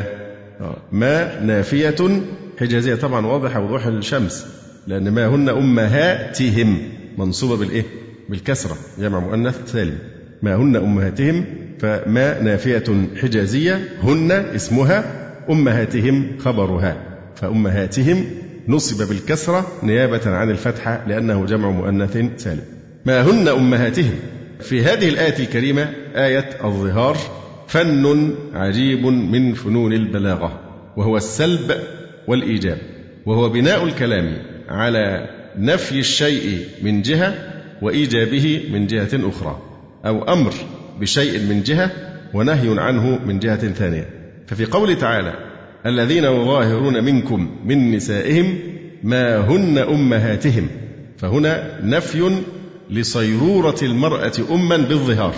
آه، 0.62 0.78
ما 0.92 1.42
نافية 1.42 2.22
حجازية. 2.60 2.96
طبعا 2.96 3.26
واضحة 3.26 3.60
وضوح 3.60 3.86
الشمس 3.86 4.46
لأن 4.88 5.12
ما 5.12 5.28
هن 5.28 5.50
أمهاتهم 5.50 6.78
منصوبة 7.18 7.58
بالإيه؟ 7.58 7.84
بالكسرة 8.30 8.78
جمع 9.00 9.20
مؤنث 9.20 9.72
سالم. 9.72 9.98
ما 10.42 10.56
هن 10.56 10.76
أمهاتهم؟ 10.76 11.46
فما 11.80 12.42
نافية 12.42 13.08
حجازية 13.22 13.90
هن 14.04 14.32
اسمها 14.32 15.04
أمهاتهم 15.50 16.38
خبرها. 16.40 16.98
فأمهاتهم 17.36 18.26
نصب 18.68 19.08
بالكسرة 19.08 19.68
نيابة 19.84 20.22
عن 20.26 20.50
الفتحة 20.50 21.06
لأنه 21.08 21.46
جمع 21.46 21.70
مؤنث 21.70 22.18
سالم. 22.38 22.64
ما 23.06 23.22
هن 23.22 23.48
أمهاتهم؟ 23.48 24.16
في 24.60 24.84
هذه 24.84 25.10
الآية 25.10 25.40
الكريمة 25.40 25.90
آية 26.16 26.50
الظهار 26.64 27.18
فن 27.68 28.36
عجيب 28.54 29.06
من 29.06 29.54
فنون 29.54 29.94
البلاغة 29.94 30.60
وهو 30.98 31.18
السلب 31.18 31.76
والإيجاب 32.28 32.78
وهو 33.26 33.50
بناء 33.50 33.84
الكلام 33.84 34.38
على 34.70 35.30
نفي 35.58 36.00
الشيء 36.00 36.66
من 36.82 37.02
جهة 37.02 37.49
وإيجابه 37.82 38.62
من 38.72 38.88
جهة 38.88 39.10
أخرى 39.14 39.62
أو 40.06 40.34
أمر 40.34 40.54
بشيء 41.00 41.40
من 41.40 41.64
جهة 41.64 41.92
ونهي 42.34 42.80
عنه 42.80 43.20
من 43.26 43.40
جهة 43.40 43.74
ثانية. 43.74 44.10
ففي 44.48 44.66
قوله 44.66 44.94
تعالى 44.94 45.34
الذين 45.86 46.24
يظاهرون 46.24 47.04
منكم 47.04 47.50
من 47.66 47.92
نسائهم 47.92 48.58
ما 49.04 49.38
هن 49.38 49.78
أمهاتهم. 49.78 50.68
فهنا 51.18 51.80
نفي 51.84 52.42
لصيرورة 52.90 53.78
المرأة 53.84 54.34
أما 54.52 54.78
بالظهار. 54.78 55.36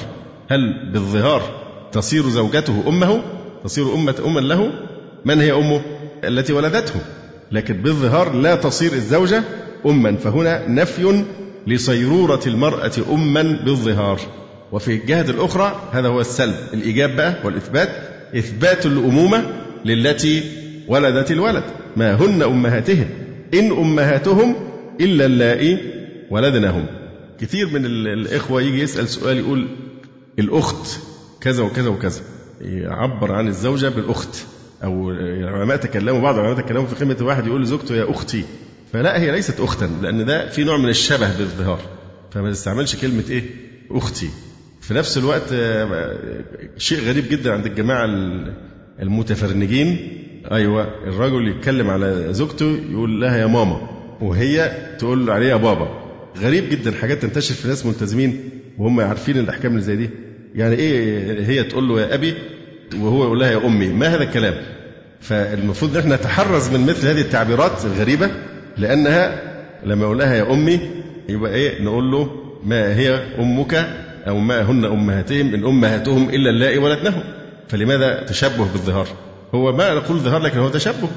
هل 0.50 0.92
بالظهار 0.94 1.42
تصير 1.92 2.24
زوجته 2.30 2.84
أمه؟ 2.88 3.22
تصير 3.64 3.94
أمة 3.94 4.16
أما 4.26 4.40
له؟ 4.40 4.72
من 5.26 5.40
هي 5.40 5.52
أمه؟ 5.52 5.82
التي 6.24 6.54
ولدته. 6.54 7.00
لكن 7.52 7.74
بالظهار 7.74 8.34
لا 8.34 8.56
تصير 8.56 8.92
الزوجة 8.92 9.44
أما. 9.86 10.16
فهنا 10.16 10.68
نفي 10.70 11.24
لصيرورة 11.68 12.42
المرأة 12.48 12.92
أما 13.12 13.42
بالظهار. 13.42 14.20
وفي 14.72 14.96
الجهة 14.96 15.30
الأخرى 15.30 15.90
هذا 15.92 16.08
هو 16.08 16.22
السلب 16.22 16.56
الإيجاب 16.74 17.16
بقى 17.16 17.36
والإثبات 17.44 17.90
إثبات 18.38 18.86
الأمومة 18.86 19.44
للتي 19.86 20.44
ولدت 20.88 21.32
الولد. 21.32 21.64
ما 21.96 22.16
هن 22.16 22.44
أمهاتهم 22.44 23.10
إن 23.54 23.72
أمهاتهم 23.72 24.56
إلا 25.02 25.26
اللائي 25.26 25.78
ولدنهم. 26.30 26.86
كثير 27.40 27.68
من 27.70 27.86
الإخوة 27.86 28.62
يجي 28.62 28.82
يسأل 28.82 29.08
سؤال 29.10 29.38
يقول 29.38 29.68
الأخت 30.40 31.00
كذا 31.42 31.64
وكذا 31.64 31.90
وكذا. 31.90 32.22
يعبر 32.62 33.32
عن 33.32 33.48
الزوجة 33.48 33.90
بالأخت. 33.90 34.46
أو 34.84 35.12
العلماء 35.12 35.78
تكلموا 35.78 36.22
بعض 36.22 36.36
العلماء 36.36 36.66
تكلموا 36.66 36.86
في 36.86 36.96
قيمة 36.96 37.18
واحد 37.22 37.48
يقول 37.48 37.62
لزوجته 37.62 37.96
يا 37.96 38.12
أختي. 38.12 38.44
فلا 38.94 39.22
هي 39.22 39.32
ليست 39.32 39.60
أختا 39.60 39.90
لأن 40.02 40.26
ده 40.26 40.50
في 40.50 40.64
نوع 40.64 40.78
من 40.78 40.90
الشبه 40.90 41.38
بالظهار. 41.38 41.80
فما 42.32 42.52
تستعملش 42.52 42.96
كلمة 42.96 43.24
إيه؟ 43.30 43.44
أختي. 43.92 44.30
في 44.82 44.94
نفس 44.94 45.18
الوقت 45.18 45.54
آه، 45.54 46.18
شيء 46.78 47.00
غريب 47.00 47.30
جدا 47.30 47.54
عند 47.54 47.66
الجماعة 47.66 48.10
المتفرنجين. 49.02 50.18
أيوة 50.52 50.84
الرجل 51.08 51.48
يتكلم 51.48 51.90
على 51.90 52.28
زوجته 52.34 52.80
يقول 52.92 53.22
لها 53.22 53.38
يا 53.38 53.46
ماما 53.46 53.90
وهي 54.22 54.72
تقول 55.00 55.30
عليه 55.30 55.48
يا 55.50 55.56
بابا. 55.56 56.02
غريب 56.38 56.70
جدا 56.70 56.92
حاجات 56.92 57.22
تنتشر 57.22 57.56
في 57.56 57.68
ناس 57.68 57.86
ملتزمين 57.86 58.50
وهم 58.78 59.00
عارفين 59.00 59.38
الأحكام 59.38 59.72
اللي 59.72 59.84
زي 59.84 59.96
دي. 59.96 60.10
يعني 60.56 60.76
إيه 60.76 61.46
هي 61.46 61.64
تقول 61.64 61.88
له 61.88 62.02
يا 62.02 62.14
أبي 62.16 62.34
وهو 62.96 63.24
يقول 63.24 63.40
لها 63.40 63.52
يا 63.52 63.66
أمي؟ 63.66 63.88
ما 63.88 64.08
هذا 64.08 64.24
الكلام؟ 64.24 64.54
فالمفروض 65.22 65.98
إن 65.98 66.02
إحنا 66.02 66.16
نتحرز 66.16 66.70
من 66.70 66.86
مثل 66.86 67.08
هذه 67.08 67.22
التعبيرات 67.22 67.86
الغريبة. 67.86 68.32
لأنها 68.78 69.42
لما 69.86 70.04
يقول 70.04 70.20
لها 70.20 70.36
يا 70.36 70.54
أمي 70.54 70.80
يبقى 71.30 71.54
إيه؟ 71.54 71.82
نقول 71.82 72.12
له 72.12 72.30
ما 72.66 72.96
هي 72.96 73.10
أمك 73.40 73.88
أو 74.28 74.38
ما 74.38 74.62
هن 74.62 74.86
أمهاتهم 74.86 75.54
إن 75.54 75.66
أمهاتهم 75.66 76.30
إلا 76.30 76.50
اللائي 76.50 76.78
ولدنهم 76.78 77.24
فلماذا 77.68 78.24
تشبه 78.24 78.68
بالظهار؟ 78.74 79.08
هو 79.56 79.72
ما 79.72 79.94
نقول 79.94 80.18
ظهار 80.18 80.42
لكن 80.42 80.60
هو 80.60 80.70
تشبه. 80.70 81.08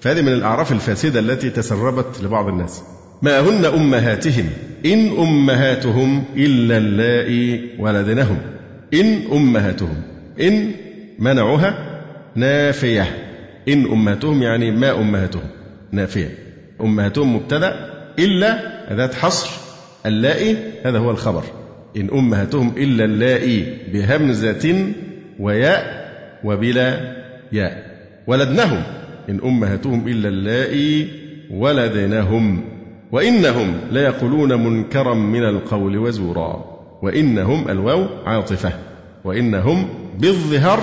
فهذه 0.00 0.22
من 0.22 0.32
الأعراف 0.32 0.72
الفاسدة 0.72 1.20
التي 1.20 1.50
تسربت 1.50 2.22
لبعض 2.22 2.48
الناس. 2.48 2.82
ما 3.22 3.40
هن 3.40 3.64
أمهاتهم؟ 3.64 4.50
إن 4.86 5.08
أمهاتهم 5.18 6.24
إلا 6.36 6.76
اللائي 6.76 7.70
ولدنهم 7.78 8.38
إن 8.94 9.22
أمهاتهم. 9.32 10.02
إن 10.40 10.70
منعها 11.18 12.00
نافية. 12.34 13.06
إن 13.68 13.84
أمهاتهم 13.84 14.42
يعني 14.42 14.70
ما 14.70 15.00
أمهاتهم. 15.00 15.42
نافية. 15.92 16.47
أمهاتهم 16.80 17.36
مبتدأ 17.36 17.90
إلا 18.18 18.58
ذات 18.92 19.14
حصر 19.14 19.50
اللائي 20.06 20.56
هذا 20.84 20.98
هو 20.98 21.10
الخبر. 21.10 21.42
إن 21.96 22.08
أمهاتهم 22.12 22.72
إلا 22.76 23.04
اللائي 23.04 23.78
بهمزة 23.92 24.92
وياء 25.40 26.08
وبلا 26.44 27.16
ياء. 27.52 27.84
ولدنهم. 28.26 28.82
إن 29.28 29.40
أمهاتهم 29.44 30.08
إلا 30.08 30.28
اللائي 30.28 31.08
ولدنهم. 31.50 32.64
وإنهم 33.12 33.80
ليقولون 33.90 34.64
منكرا 34.64 35.14
من 35.14 35.44
القول 35.44 35.98
وزورا. 35.98 36.64
وإنهم 37.02 37.68
الواو 37.68 38.06
عاطفة. 38.26 38.72
وإنهم 39.24 39.88
بالظهر 40.18 40.80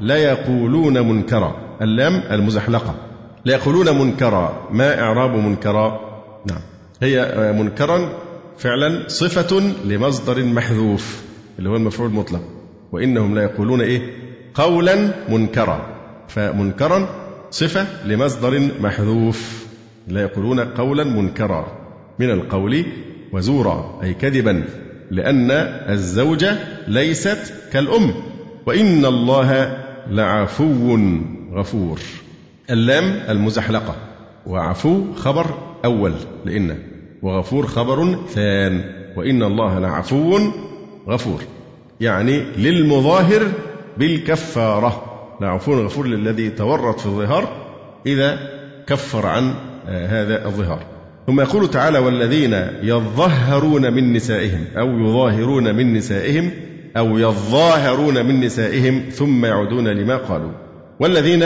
ليقولون 0.00 1.08
منكرا. 1.08 1.78
اللام 1.82 2.22
المزحلقة. 2.30 3.07
ليقولون 3.44 3.98
منكرا. 3.98 4.68
ما 4.70 5.00
إعراب 5.00 5.34
منكرا؟ 5.34 6.00
نعم. 6.46 6.60
هي 7.02 7.52
منكرا 7.58 8.12
فعلا 8.58 9.08
صفة 9.08 9.60
لمصدر 9.84 10.44
محذوف 10.44 11.22
اللي 11.58 11.70
هو 11.70 11.76
المفعول 11.76 12.08
المطلق. 12.08 12.42
وإنهم 12.92 13.34
لا 13.34 13.42
يقولون 13.42 13.80
إيه؟ 13.80 14.00
قولا 14.54 15.14
منكرا. 15.28 15.86
فمنكرا 16.28 17.08
صفة 17.50 17.86
لمصدر 18.04 18.60
محذوف. 18.80 19.66
لا 20.08 20.20
يقولون 20.22 20.60
قولا 20.60 21.04
منكرا. 21.04 21.66
من 22.18 22.30
القول 22.30 22.84
وزورا 23.32 24.00
أي 24.02 24.14
كذبا 24.14 24.64
لأن 25.10 25.50
الزوجة 25.90 26.56
ليست 26.88 27.54
كالأم. 27.72 28.14
وإن 28.66 29.04
الله 29.04 29.78
لعفو 30.10 30.98
غفور. 31.54 32.00
اللام 32.70 33.20
المزحلقة. 33.28 33.94
وعفو 34.46 35.14
خبر 35.14 35.46
أول 35.84 36.12
لإن. 36.44 36.78
وغفور 37.22 37.66
خبر 37.66 38.18
ثان. 38.28 38.84
وإن 39.16 39.42
الله 39.42 39.78
لعفو 39.78 40.38
غفور. 41.08 41.42
يعني 42.00 42.40
للمظاهر 42.56 43.42
بالكفارة. 43.96 45.02
لعفو 45.40 45.74
غفور 45.74 46.06
للذي 46.06 46.50
تورط 46.50 47.00
في 47.00 47.06
الظهار 47.06 47.48
إذا 48.06 48.38
كفر 48.86 49.26
عن 49.26 49.54
آه، 49.88 50.06
هذا 50.06 50.46
الظهار. 50.46 50.82
ثم 51.26 51.40
يقول 51.40 51.70
تعالى 51.70 51.98
والذين 51.98 52.52
يظهرون 52.82 53.92
من 53.92 54.12
نسائهم 54.12 54.64
أو 54.76 54.98
يظاهرون 54.98 55.74
من 55.74 55.92
نسائهم 55.94 56.50
أو 56.96 57.18
يظاهرون 57.18 58.26
من 58.26 58.40
نسائهم 58.40 59.02
ثم 59.10 59.44
يعودون 59.44 59.88
لما 59.88 60.16
قالوا. 60.16 60.52
والذين 61.00 61.42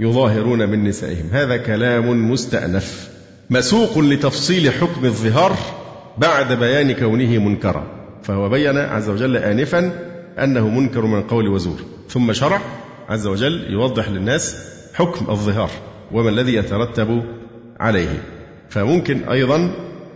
يظاهرون 0.00 0.68
من 0.68 0.84
نسائهم. 0.84 1.28
هذا 1.32 1.56
كلام 1.56 2.30
مستأنف. 2.30 3.08
مسوق 3.50 3.98
لتفصيل 3.98 4.72
حكم 4.72 5.04
الظهار 5.04 5.56
بعد 6.18 6.52
بيان 6.52 6.92
كونه 6.92 7.38
منكرا. 7.38 7.86
فهو 8.22 8.48
بين 8.48 8.78
عز 8.78 9.08
وجل 9.08 9.36
آنفا 9.36 9.92
أنه 10.38 10.68
منكر 10.68 11.06
من 11.06 11.22
قول 11.22 11.48
وزور. 11.48 11.80
ثم 12.08 12.32
شرع 12.32 12.60
عز 13.08 13.26
وجل 13.26 13.72
يوضح 13.72 14.08
للناس 14.08 14.56
حكم 14.94 15.30
الظهار 15.30 15.70
وما 16.12 16.30
الذي 16.30 16.54
يترتب 16.54 17.22
عليه. 17.80 18.22
فممكن 18.68 19.28
أيضا 19.28 19.70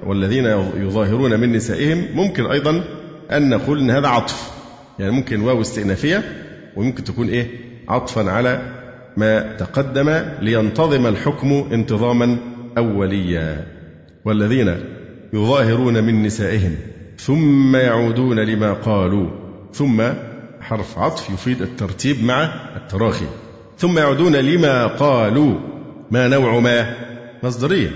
والذين 0.06 0.44
يظاهرون 0.76 1.40
من 1.40 1.52
نسائهم 1.52 2.06
ممكن 2.14 2.46
أيضا 2.46 2.84
أن 3.32 3.50
نقول 3.50 3.78
أن 3.78 3.90
هذا 3.90 4.08
عطف. 4.08 4.50
يعني 4.98 5.12
ممكن 5.12 5.40
واو 5.40 5.60
استئنافية 5.60 6.22
وممكن 6.76 7.04
تكون 7.04 7.28
إيه؟ 7.28 7.50
عطفا 7.88 8.30
على 8.30 8.83
ما 9.16 9.57
تقدم 9.57 10.22
لينتظم 10.40 11.07
الحكم 11.07 11.68
انتظاما 11.72 12.37
أوليا 12.79 13.66
والذين 14.24 14.77
يظاهرون 15.33 16.05
من 16.05 16.22
نسائهم 16.22 16.77
ثم 17.18 17.77
يعودون 17.77 18.40
لما 18.40 18.72
قالوا 18.72 19.27
ثم 19.72 20.03
حرف 20.61 20.98
عطف 20.98 21.31
يفيد 21.31 21.62
الترتيب 21.62 22.24
مع 22.24 22.44
التراخي 22.77 23.27
ثم 23.79 23.98
يعودون 23.98 24.37
لما 24.37 24.87
قالوا 24.87 25.55
ما 26.11 26.29
نوع 26.29 26.61
ما 26.61 26.94
مصدرية 27.42 27.90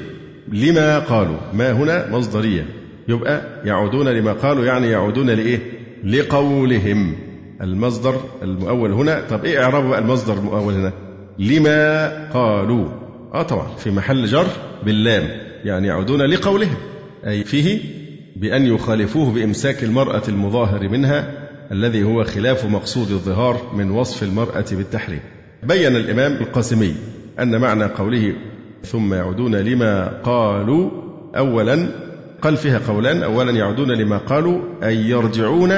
لما 0.49 0.99
قالوا 0.99 1.37
ما 1.55 1.73
هنا 1.73 2.11
مصدرية 2.11 2.67
يبقى 3.09 3.43
يعودون 3.65 4.09
لما 4.09 4.33
قالوا 4.33 4.65
يعني 4.65 4.87
يعودون 4.87 5.31
لإيه؟ 5.31 5.59
لقولهم 6.05 7.15
المصدر 7.61 8.21
المؤول 8.43 8.93
هنا 8.93 9.23
طب 9.31 9.45
إيه 9.45 9.65
إعراب 9.65 9.93
المصدر 9.93 10.35
المؤول 10.35 10.75
هنا؟ 10.75 10.93
لما 11.39 12.09
قالوا. 12.33 12.89
آه 13.35 13.43
طبعا 13.43 13.67
في 13.77 13.91
محل 13.91 14.27
جر 14.27 14.47
باللام 14.85 15.29
يعني 15.65 15.89
يعودون 15.89 16.23
لقولهم. 16.23 16.77
أي 17.27 17.45
فيه 17.45 17.79
بأن 18.37 18.67
يخالفوه 18.67 19.33
بإمساك 19.33 19.85
المرأة 19.85 20.23
المظاهر 20.29 20.89
منها 20.89 21.33
الذي 21.73 22.03
هو 22.03 22.25
خلاف 22.25 22.65
مقصود 22.65 23.11
الظهار 23.11 23.73
من 23.75 23.91
وصف 23.91 24.23
المرأة 24.23 24.65
بالتحريم. 24.73 25.21
بين 25.63 25.97
الإمام 25.97 26.33
القاسمي 26.33 26.95
أن 27.41 27.61
معنى 27.61 27.85
قوله 27.85 28.33
ثم 28.85 29.15
يعودون 29.15 29.57
لما 29.57 30.21
قالوا 30.25 30.91
أولا 31.37 31.89
قال 32.43 32.57
فيها 32.57 32.81
قولان. 32.89 33.23
أولا 33.23 33.51
يعودون 33.51 33.93
لما 33.93 34.19
قالوا 34.19 34.61
أي 34.83 34.97
يرجعون 34.97 35.73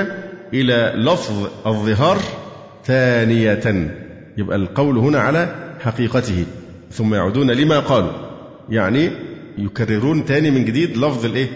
إلى 0.55 0.93
لفظ 0.97 1.49
الظهار 1.67 2.19
ثانية. 2.85 3.97
يبقى 4.37 4.57
القول 4.57 4.99
هنا 4.99 5.21
على 5.21 5.55
حقيقته 5.81 6.45
ثم 6.91 7.15
يعودون 7.15 7.51
لما 7.51 7.79
قالوا. 7.81 8.13
يعني 8.69 9.11
يكررون 9.59 10.25
تاني 10.25 10.51
من 10.51 10.65
جديد 10.65 10.97
لفظ 10.97 11.25
الايه؟ 11.25 11.49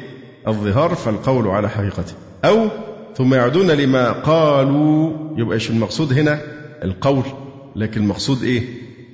الظهار 0.48 0.94
فالقول 0.94 1.48
على 1.48 1.70
حقيقته. 1.70 2.12
أو 2.44 2.68
ثم 3.16 3.34
يعودون 3.34 3.70
لما 3.70 4.12
قالوا 4.12 5.12
يبقى 5.36 5.58
المقصود 5.70 6.12
هنا؟ 6.12 6.40
القول. 6.84 7.22
لكن 7.76 8.00
المقصود 8.02 8.42
إيه؟ 8.42 8.62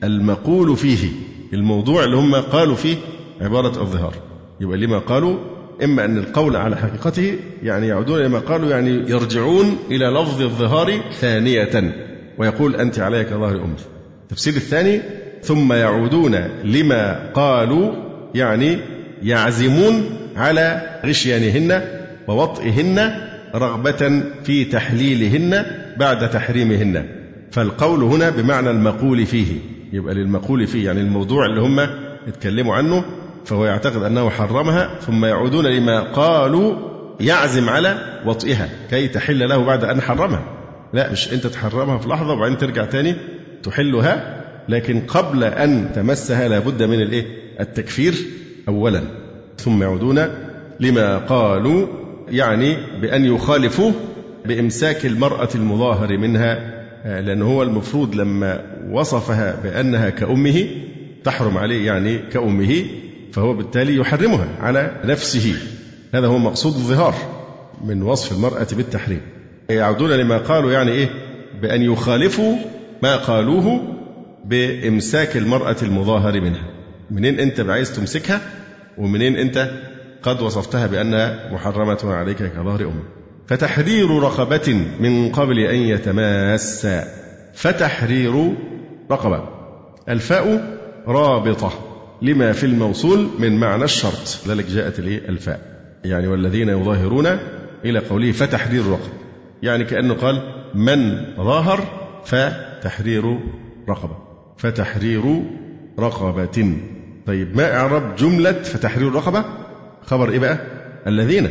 المقول 0.04 0.76
فيه. 0.76 1.08
الموضوع 1.52 2.04
اللي 2.04 2.16
هم 2.16 2.34
قالوا 2.34 2.74
فيه 2.74 2.96
عبارة 3.40 3.80
الظهار. 3.80 4.14
يبقى 4.60 4.76
لما 4.76 4.98
قالوا 4.98 5.36
إما 5.84 6.04
أن 6.04 6.18
القول 6.18 6.56
على 6.56 6.76
حقيقته 6.76 7.38
يعني 7.62 7.86
يعودون 7.86 8.18
لما 8.18 8.38
قالوا 8.38 8.70
يعني 8.70 8.90
يرجعون 8.90 9.76
إلى 9.90 10.06
لفظ 10.06 10.42
الظهار 10.42 11.00
ثانية. 11.12 12.09
ويقول 12.40 12.76
أنت 12.76 12.98
علي 12.98 13.24
كظهر 13.24 13.54
أمي 13.54 13.74
التفسير 14.22 14.54
الثاني 14.54 15.00
ثم 15.42 15.72
يعودون 15.72 16.34
لما 16.64 17.30
قالوا 17.34 17.92
يعني 18.34 18.78
يعزمون 19.22 20.04
على 20.36 20.82
غشيانهن 21.06 21.82
ووطئهن 22.28 23.12
رغبة 23.54 24.22
في 24.44 24.64
تحليلهن 24.64 25.64
بعد 25.96 26.30
تحريمهن. 26.30 27.06
فالقول 27.50 28.02
هنا 28.02 28.30
بمعنى 28.30 28.70
المقول 28.70 29.26
فيه. 29.26 29.56
يبقى 29.92 30.14
للمقول 30.14 30.66
فيه 30.66 30.86
يعني 30.86 31.00
الموضوع 31.00 31.46
اللي 31.46 31.60
هم 31.60 31.80
اتكلموا 32.28 32.74
عنه 32.74 33.04
فهو 33.44 33.64
يعتقد 33.66 34.02
أنه 34.02 34.30
حرمها 34.30 34.90
ثم 35.00 35.24
يعودون 35.24 35.66
لما 35.66 36.00
قالوا 36.00 36.76
يعزم 37.20 37.68
على 37.68 38.20
وطئها 38.26 38.68
كي 38.90 39.08
تحل 39.08 39.48
له 39.48 39.64
بعد 39.64 39.84
أن 39.84 40.00
حرمها. 40.00 40.59
لا 40.92 41.12
مش 41.12 41.32
أنت 41.32 41.46
تحرمها 41.46 41.98
في 41.98 42.08
لحظة 42.08 42.32
وبعدين 42.32 42.58
ترجع 42.58 42.84
تاني 42.84 43.14
تحلها 43.62 44.40
لكن 44.68 45.00
قبل 45.00 45.44
أن 45.44 45.90
تمسها 45.94 46.48
لابد 46.48 46.82
من 46.82 47.00
الإيه؟ 47.00 47.24
التكفير 47.60 48.14
أولا. 48.68 49.02
ثم 49.58 49.82
يعودون 49.82 50.28
لما 50.80 51.18
قالوا 51.18 51.86
يعني 52.28 52.76
بأن 53.00 53.24
يخالفوا 53.24 53.92
بإمساك 54.46 55.06
المرأة 55.06 55.48
المظاهر 55.54 56.18
منها 56.18 56.80
لأنه 57.04 57.44
هو 57.44 57.62
المفروض 57.62 58.14
لما 58.14 58.60
وصفها 58.90 59.60
بأنها 59.62 60.10
كأمه 60.10 60.66
تحرم 61.24 61.58
عليه 61.58 61.86
يعني 61.86 62.18
كأمه 62.18 62.84
فهو 63.32 63.54
بالتالي 63.54 63.96
يحرمها 63.96 64.48
على 64.60 65.00
نفسه. 65.04 65.54
هذا 66.14 66.26
هو 66.26 66.38
مقصود 66.38 66.74
الظهار 66.74 67.14
من 67.84 68.02
وصف 68.02 68.32
المرأة 68.32 68.66
بالتحريم. 68.72 69.20
يعودون 69.74 70.10
لما 70.10 70.38
قالوا 70.38 70.72
يعني 70.72 70.90
إيه؟ 70.90 71.08
بأن 71.62 71.82
يخالفوا 71.82 72.56
ما 73.02 73.16
قالوه 73.16 73.80
بإمساك 74.44 75.36
المرأة 75.36 75.76
المظاهر 75.82 76.40
منها. 76.40 76.64
منين 77.10 77.40
أنت 77.40 77.60
عايز 77.60 77.96
تمسكها؟ 77.96 78.40
ومنين 78.98 79.36
أنت 79.36 79.70
قد 80.22 80.42
وصفتها 80.42 80.86
بأنها 80.86 81.52
محرمة 81.52 81.98
عليك 82.04 82.36
كظهر 82.36 82.82
أمك؟ 82.82 83.04
فتحرير 83.46 84.10
رقبة 84.10 84.84
من 85.00 85.32
قبل 85.32 85.58
أن 85.58 85.76
يتماسا 85.76 87.04
فتحرير 87.54 88.52
رقبة. 89.10 89.48
الفاء 90.08 90.78
رابطة 91.06 91.72
لما 92.22 92.52
في 92.52 92.66
الموصول 92.66 93.28
من 93.38 93.60
معنى 93.60 93.84
الشرط. 93.84 94.46
لذلك 94.46 94.66
جاءت 94.66 94.98
الفاء. 94.98 95.60
يعني 96.04 96.26
والذين 96.26 96.68
يظاهرون 96.68 97.26
إلى 97.84 97.98
قوله 97.98 98.32
فتحرير 98.32 98.86
رقبة. 98.86 99.19
يعني 99.62 99.84
كأنه 99.84 100.14
قال 100.14 100.42
من 100.74 101.24
ظاهر 101.36 101.80
فتحرير 102.24 103.38
رقبة. 103.88 104.16
فتحرير 104.58 105.42
رقبة. 105.98 106.76
طيب 107.26 107.56
ما 107.56 107.76
إعراب 107.76 108.16
جملة 108.16 108.52
فتحرير 108.52 109.12
رقبة؟ 109.12 109.44
خبر 110.02 110.30
إيه 110.30 110.38
بقى؟ 110.38 110.58
الذين. 111.06 111.50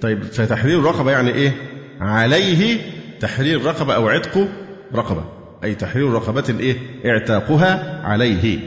طيب 0.00 0.22
فتحرير 0.22 0.82
رقبة 0.82 1.10
يعني 1.10 1.34
إيه؟ 1.34 1.52
عليه 2.00 2.80
تحرير 3.20 3.64
رقبة 3.64 3.94
أو 3.94 4.08
عتق 4.08 4.48
رقبة. 4.94 5.24
أي 5.64 5.74
تحرير 5.74 6.12
رقبة 6.12 6.44
إيه؟ 6.60 6.76
اعتاقها 7.06 8.02
عليه. 8.04 8.58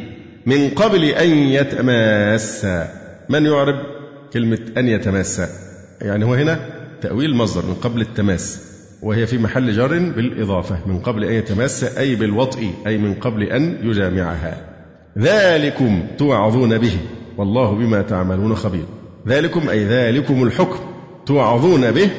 من 0.46 0.70
قبل 0.70 1.04
أن 1.06 1.30
يتماس. 1.30 2.68
من 3.30 3.46
يعرب 3.46 3.76
كلمة 4.34 4.60
أن 4.78 4.88
يتماس؟ 4.88 5.42
يعني 6.02 6.26
هو 6.26 6.34
هنا 6.34 6.60
تأويل 7.02 7.36
مصدر 7.36 7.66
من 7.66 7.74
قبل 7.74 8.02
التماس. 8.02 8.71
وهي 9.02 9.28
في 9.28 9.38
محل 9.38 9.72
جر 9.72 10.00
بالإضافة 10.00 10.78
من 10.86 11.00
قبل 11.00 11.24
أن 11.24 11.34
يتماس 11.34 11.84
أي 11.84 12.16
بالوطء 12.16 12.72
أي 12.88 12.98
من 12.98 13.14
قبل 13.14 13.44
أن 13.44 13.78
يجامعها. 13.84 14.58
ذلكم 15.18 16.08
توعظون 16.18 16.78
به 16.78 16.98
والله 17.38 17.72
بما 17.72 18.02
تعملون 18.02 18.56
خبير. 18.56 18.86
ذلكم 19.28 19.70
أي 19.70 19.86
ذلكم 19.86 20.44
الحكم 20.44 20.80
توعظون 21.26 21.92
به. 21.92 22.10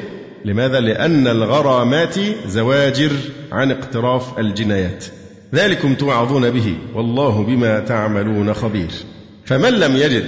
لماذا؟ 0.44 0.80
لأن 0.80 1.26
الغرامات 1.26 2.14
زواجر 2.46 3.10
عن 3.52 3.70
اقتراف 3.70 4.38
الجنايات. 4.38 5.04
ذلكم 5.54 5.94
توعظون 5.94 6.50
به 6.50 6.76
والله 6.94 7.42
بما 7.42 7.80
تعملون 7.80 8.54
خبير. 8.54 8.90
فمن 9.44 9.72
لم 9.72 9.96
يجد 9.96 10.24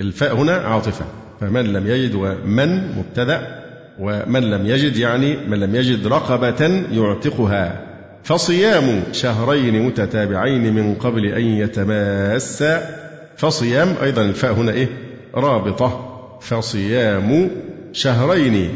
الفاء 0.00 0.36
هنا 0.36 0.52
عاطفة. 0.52 1.04
فمن 1.40 1.72
لم 1.72 1.86
يجد 1.86 2.14
ومن 2.14 2.98
مبتدأ 2.98 3.59
ومن 4.00 4.40
لم 4.50 4.66
يجد 4.66 4.96
يعني 4.96 5.36
من 5.48 5.60
لم 5.60 5.74
يجد 5.74 6.06
رقبة 6.06 6.84
يعتقها. 6.92 7.86
فصيام 8.22 9.02
شهرين 9.12 9.86
متتابعين 9.86 10.74
من 10.74 10.94
قبل 10.94 11.26
أن 11.26 11.42
يتماسا 11.42 12.96
فصيام 13.36 13.94
أيضا 14.02 14.22
الفاء 14.22 14.52
هنا 14.52 14.72
إيه؟ 14.72 14.88
رابطة. 15.34 16.06
فصيام 16.40 17.50
شهرين 17.92 18.74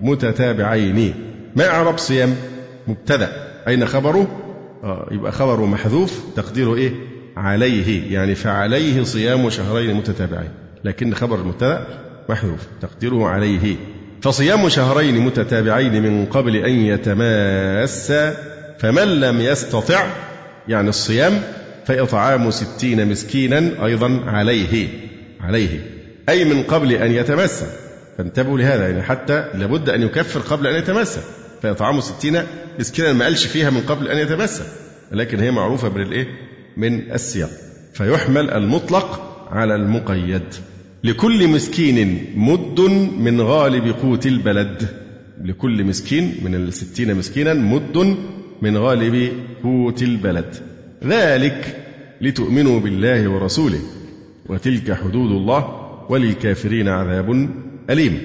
متتابعين. 0.00 1.14
ما 1.56 1.66
إعراب 1.66 1.98
صيام؟ 1.98 2.34
مبتدأ. 2.88 3.28
أين 3.68 3.86
خبره؟ 3.86 4.26
آه 4.84 5.08
يبقى 5.10 5.32
خبره 5.32 5.66
محذوف. 5.66 6.20
تقديره 6.36 6.74
إيه؟ 6.74 6.90
عليه. 7.36 8.12
يعني 8.12 8.34
فعليه 8.34 9.02
صيام 9.02 9.50
شهرين 9.50 9.94
متتابعين. 9.96 10.50
لكن 10.84 11.14
خبر 11.14 11.40
المبتدأ 11.40 11.86
محذوف. 12.28 12.66
تقديره 12.80 13.26
عليه. 13.26 13.76
فصيام 14.22 14.68
شهرين 14.68 15.20
متتابعين 15.20 16.02
من 16.02 16.26
قبل 16.26 16.56
أن 16.56 16.72
يتماسا 16.72 18.34
فمن 18.78 19.20
لم 19.20 19.40
يستطع 19.40 20.06
يعني 20.68 20.88
الصيام 20.88 21.42
فإطعام 21.86 22.50
ستين 22.50 23.08
مسكينا 23.08 23.84
أيضا 23.84 24.20
عليه 24.26 24.88
عليه. 25.40 25.80
أي 26.28 26.44
من 26.44 26.62
قبل 26.62 26.92
أن 26.92 27.12
يتماسا 27.12 27.66
فانتبهوا 28.18 28.58
لهذا 28.58 28.88
يعني 28.88 29.02
حتى 29.02 29.48
لابد 29.54 29.90
أن 29.90 30.02
يكفر 30.02 30.40
قبل 30.40 30.66
أن 30.66 30.74
يتماسا 30.74 31.20
فإطعام 31.62 32.00
ستين 32.00 32.42
مسكينا 32.78 33.12
ما 33.12 33.24
قالش 33.24 33.46
فيها 33.46 33.70
من 33.70 33.80
قبل 33.80 34.08
أن 34.08 34.18
يتماسا 34.18 34.64
لكن 35.12 35.40
هي 35.40 35.50
معروفة 35.50 35.88
من 35.88 36.02
الإيه؟ 36.02 36.26
من 36.76 37.12
السياق. 37.12 37.50
فيحمل 37.94 38.50
المطلق 38.50 39.36
على 39.50 39.74
المقيد. 39.74 40.42
لكل 41.04 41.48
مسكين 41.48 42.24
مد 42.36 42.80
من 43.18 43.40
غالب 43.40 43.94
قوت 44.02 44.26
البلد. 44.26 44.88
لكل 45.44 45.84
مسكين 45.84 46.34
من 46.44 46.54
الستين 46.54 47.14
مسكينا 47.14 47.54
مد 47.54 48.16
من 48.62 48.76
غالب 48.76 49.32
قوت 49.62 50.02
البلد. 50.02 50.54
ذلك 51.04 51.84
لتؤمنوا 52.20 52.80
بالله 52.80 53.28
ورسوله. 53.28 53.80
وتلك 54.48 54.92
حدود 54.92 55.30
الله 55.30 55.86
وللكافرين 56.08 56.88
عذاب 56.88 57.48
أليم. 57.90 58.18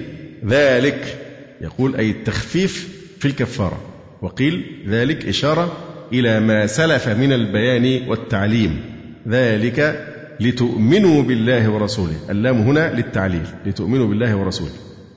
ذلك 0.46 1.18
يقول 1.60 1.96
أي 1.96 2.10
التخفيف 2.10 2.88
في 3.18 3.28
الكفارة. 3.28 3.80
وقيل 4.22 4.64
ذلك 4.88 5.26
إشارة 5.26 5.72
إلى 6.12 6.40
ما 6.40 6.66
سلف 6.66 7.08
من 7.08 7.32
البيان 7.32 8.08
والتعليم. 8.08 8.80
ذلك 9.28 10.08
لتؤمنوا 10.42 11.22
بالله 11.22 11.70
ورسوله. 11.70 12.16
اللام 12.30 12.56
هنا 12.60 12.94
للتعليل 12.94 13.46
لتؤمنوا 13.66 14.06
بالله 14.06 14.36
ورسوله. 14.36 14.70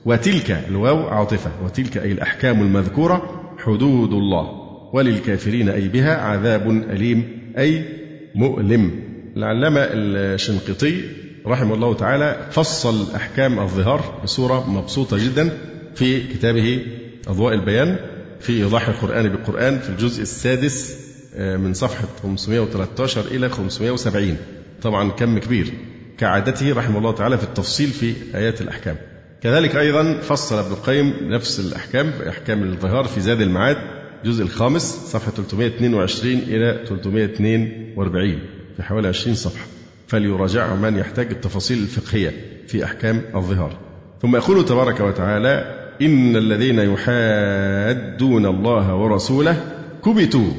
وتلك 0.04 0.50
الواو 0.68 1.08
عاطفة 1.08 1.50
وتلك 1.64 1.98
أي 1.98 2.12
الأحكام 2.12 2.62
المذكورة 2.62 3.42
حدود 3.58 4.12
الله. 4.12 4.66
وللكافرين 4.92 5.68
أي 5.68 5.88
بها 5.88 6.16
عذاب 6.16 6.70
أليم 6.70 7.24
أي 7.58 7.84
مؤلم. 8.34 8.90
العلامة 9.36 9.80
الشنقيطي 9.90 11.00
رحمه 11.46 11.74
الله 11.74 11.94
تعالى 11.94 12.46
فصل 12.50 13.14
أحكام 13.14 13.58
الظهار 13.58 14.20
بصورة 14.24 14.70
مبسوطة 14.70 15.24
جدا 15.24 15.50
في 15.94 16.20
كتابه 16.20 16.86
أضواء 17.28 17.54
البيان 17.54 17.98
في 18.40 18.52
إيضاح 18.52 18.88
القرآن 18.88 19.28
بالقرآن 19.28 19.78
في 19.78 19.88
الجزء 19.88 20.22
السادس 20.22 21.06
آه، 21.34 21.56
من 21.56 21.74
صفحة 21.74 22.04
513 22.22 23.26
إلى 23.26 23.48
570 23.48 24.36
طبعا 24.82 25.10
كم 25.10 25.38
كبير 25.38 25.72
كعادته 26.18 26.74
رحمه 26.74 26.98
الله 26.98 27.12
تعالى 27.12 27.38
في 27.38 27.44
التفصيل 27.44 27.88
في 27.88 28.14
آيات 28.34 28.60
الأحكام. 28.60 28.96
كذلك 29.42 29.76
أيضا 29.76 30.20
فصل 30.20 30.58
ابن 30.58 30.72
القيم 30.72 31.14
نفس 31.22 31.60
الأحكام 31.60 32.10
بأحكام 32.20 32.62
الظهار 32.62 33.04
في 33.04 33.20
زاد 33.20 33.40
المعاد 33.40 33.76
الجزء 34.24 34.44
الخامس 34.44 34.82
صفحة 34.82 35.30
322 35.30 36.32
إلى 36.32 36.84
342 36.86 38.38
في 38.76 38.82
حوالي 38.82 39.08
20 39.08 39.34
صفحة. 39.34 39.66
فليراجعه 40.06 40.76
من 40.76 40.96
يحتاج 40.98 41.30
التفاصيل 41.30 41.78
الفقهية 41.78 42.32
في 42.66 42.84
أحكام 42.84 43.22
الظهار. 43.34 43.78
ثم 44.22 44.36
يقول 44.36 44.64
تبارك 44.64 45.00
وتعالى 45.00 45.82
إن 46.02 46.36
الذين 46.36 46.78
يحادون 46.78 48.46
الله 48.46 48.94
ورسوله 48.94 49.56
كبتوا 50.04 50.50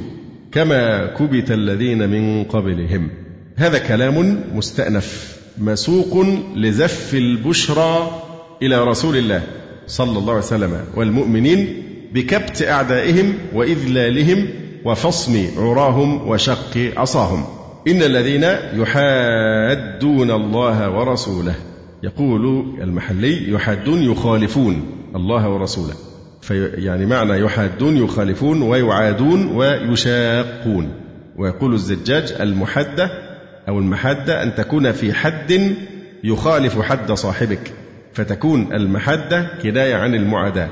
كما 0.51 1.05
كبت 1.05 1.51
الذين 1.51 2.09
من 2.09 2.43
قبلهم. 2.43 3.09
هذا 3.59 3.77
كلام 3.77 4.43
مستأنف 4.53 5.37
مسوق 5.57 6.25
لزف 6.55 7.13
البشرى 7.13 8.21
إلى 8.61 8.83
رسول 8.83 9.17
الله 9.17 9.41
صلى 9.87 10.19
الله 10.19 10.33
عليه 10.33 10.43
وسلم 10.43 10.81
والمؤمنين 10.95 11.83
بكبت 12.13 12.61
أعدائهم 12.61 13.33
وإذلالهم 13.53 14.47
وفصم 14.85 15.47
عراهم 15.57 16.29
وشق 16.29 16.91
عصاهم 16.97 17.45
إن 17.87 18.01
الذين 18.01 18.43
يحادون 18.73 20.31
الله 20.31 20.89
ورسوله 20.89 21.55
يقول 22.03 22.65
المحلي 22.81 23.51
يحادون 23.51 24.03
يخالفون 24.03 24.85
الله 25.15 25.49
ورسوله. 25.49 25.93
في 26.41 26.65
يعني 26.65 27.05
معنى 27.05 27.33
يحادون 27.33 27.97
يخالفون 27.97 28.61
ويعادون 28.61 29.55
ويشاقون. 29.55 30.89
ويقول 31.37 31.73
الزجاج 31.73 32.35
المحدة 32.39 33.26
أو 33.67 33.79
المحدة 33.79 34.43
أن 34.43 34.55
تكون 34.55 34.91
في 34.91 35.13
حد 35.13 35.75
يخالف 36.23 36.81
حد 36.81 37.11
صاحبك 37.11 37.73
فتكون 38.13 38.73
المحدة 38.73 39.49
كناية 39.63 39.95
عن 39.95 40.15
المعاداة 40.15 40.69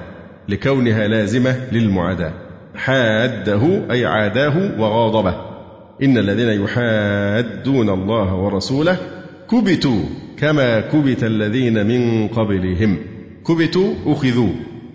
لكونها 0.50 1.08
لازمة 1.08 1.56
للمعاداة. 1.72 2.34
حاده 2.76 3.82
أي 3.92 4.06
عاداه 4.06 4.82
وغاضبه. 4.82 5.36
إن 6.04 6.18
الذين 6.18 6.50
يحادون 6.50 7.90
الله 7.90 8.36
ورسوله 8.36 8.98
كبتوا 9.52 10.02
كما 10.38 10.82
كبت 10.82 11.24
الذين 11.24 11.86
من 11.86 12.28
قبلهم. 12.28 12.98
كبتوا 13.48 13.94
أخذوا 14.06 14.50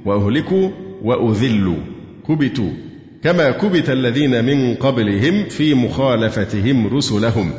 وأهلكوا 0.04 0.70
وأذلوا. 1.02 1.78
كبتوا 2.28 2.70
كما 3.22 3.50
كبت 3.50 3.90
الذين 3.90 4.44
من 4.44 4.74
قبلهم 4.74 5.44
في 5.44 5.74
مخالفتهم 5.74 6.96
رسلهم. 6.96 7.52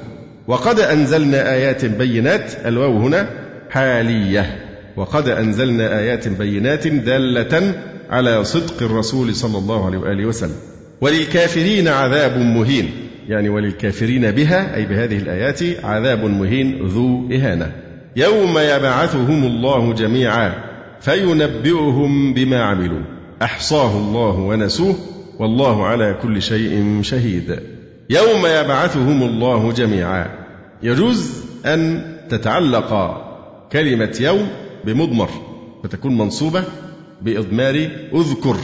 وقد 0.47 0.79
أنزلنا 0.79 1.53
آيات 1.53 1.85
بينات 1.85 2.51
الواو 2.65 2.97
هنا 2.97 3.27
حالية. 3.69 4.67
وقد 4.97 5.29
أنزلنا 5.29 5.99
آيات 5.99 6.27
بينات 6.27 6.87
دالة 6.87 7.73
على 8.09 8.43
صدق 8.43 8.83
الرسول 8.83 9.35
صلى 9.35 9.57
الله 9.57 9.85
عليه 9.85 9.97
وآله 9.97 10.25
وسلم. 10.25 10.55
وللكافرين 11.01 11.87
عذاب 11.87 12.37
مهين. 12.37 12.89
يعني 13.27 13.49
وللكافرين 13.49 14.31
بها 14.31 14.75
أي 14.75 14.85
بهذه 14.85 15.17
الآيات 15.17 15.59
عذاب 15.83 16.23
مهين 16.23 16.87
ذو 16.87 17.29
إهانة. 17.31 17.71
يوم 18.15 18.57
يبعثهم 18.57 19.43
الله 19.43 19.93
جميعا 19.93 20.53
فينبئهم 21.01 22.33
بما 22.33 22.63
عملوا. 22.63 23.01
أحصاه 23.41 23.97
الله 23.97 24.39
ونسوه 24.39 24.95
والله 25.39 25.85
على 25.85 26.17
كل 26.21 26.41
شيء 26.41 26.99
شهيد. 27.01 27.59
يوم 28.11 28.45
يبعثهم 28.45 29.23
الله 29.23 29.71
جميعا. 29.71 30.27
يجوز 30.83 31.43
أن 31.65 32.03
تتعلق 32.29 33.21
كلمة 33.71 34.17
يوم 34.19 34.47
بمضمر 34.85 35.29
فتكون 35.83 36.17
منصوبة 36.17 36.63
بإضمار 37.21 37.89
أذكر 38.15 38.55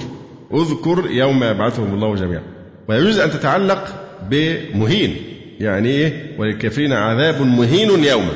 أذكر 0.54 1.04
يوم 1.10 1.44
يبعثهم 1.44 1.94
الله 1.94 2.16
جميعا. 2.16 2.44
ويجوز 2.90 3.20
أن 3.20 3.32
تتعلق 3.32 3.88
بمهين 4.30 5.16
يعني 5.60 5.90
إيه؟ 5.90 6.36
وللكافرين 6.40 6.94
عذاب 6.94 7.42
مهين 7.42 8.04
يوما 8.04 8.32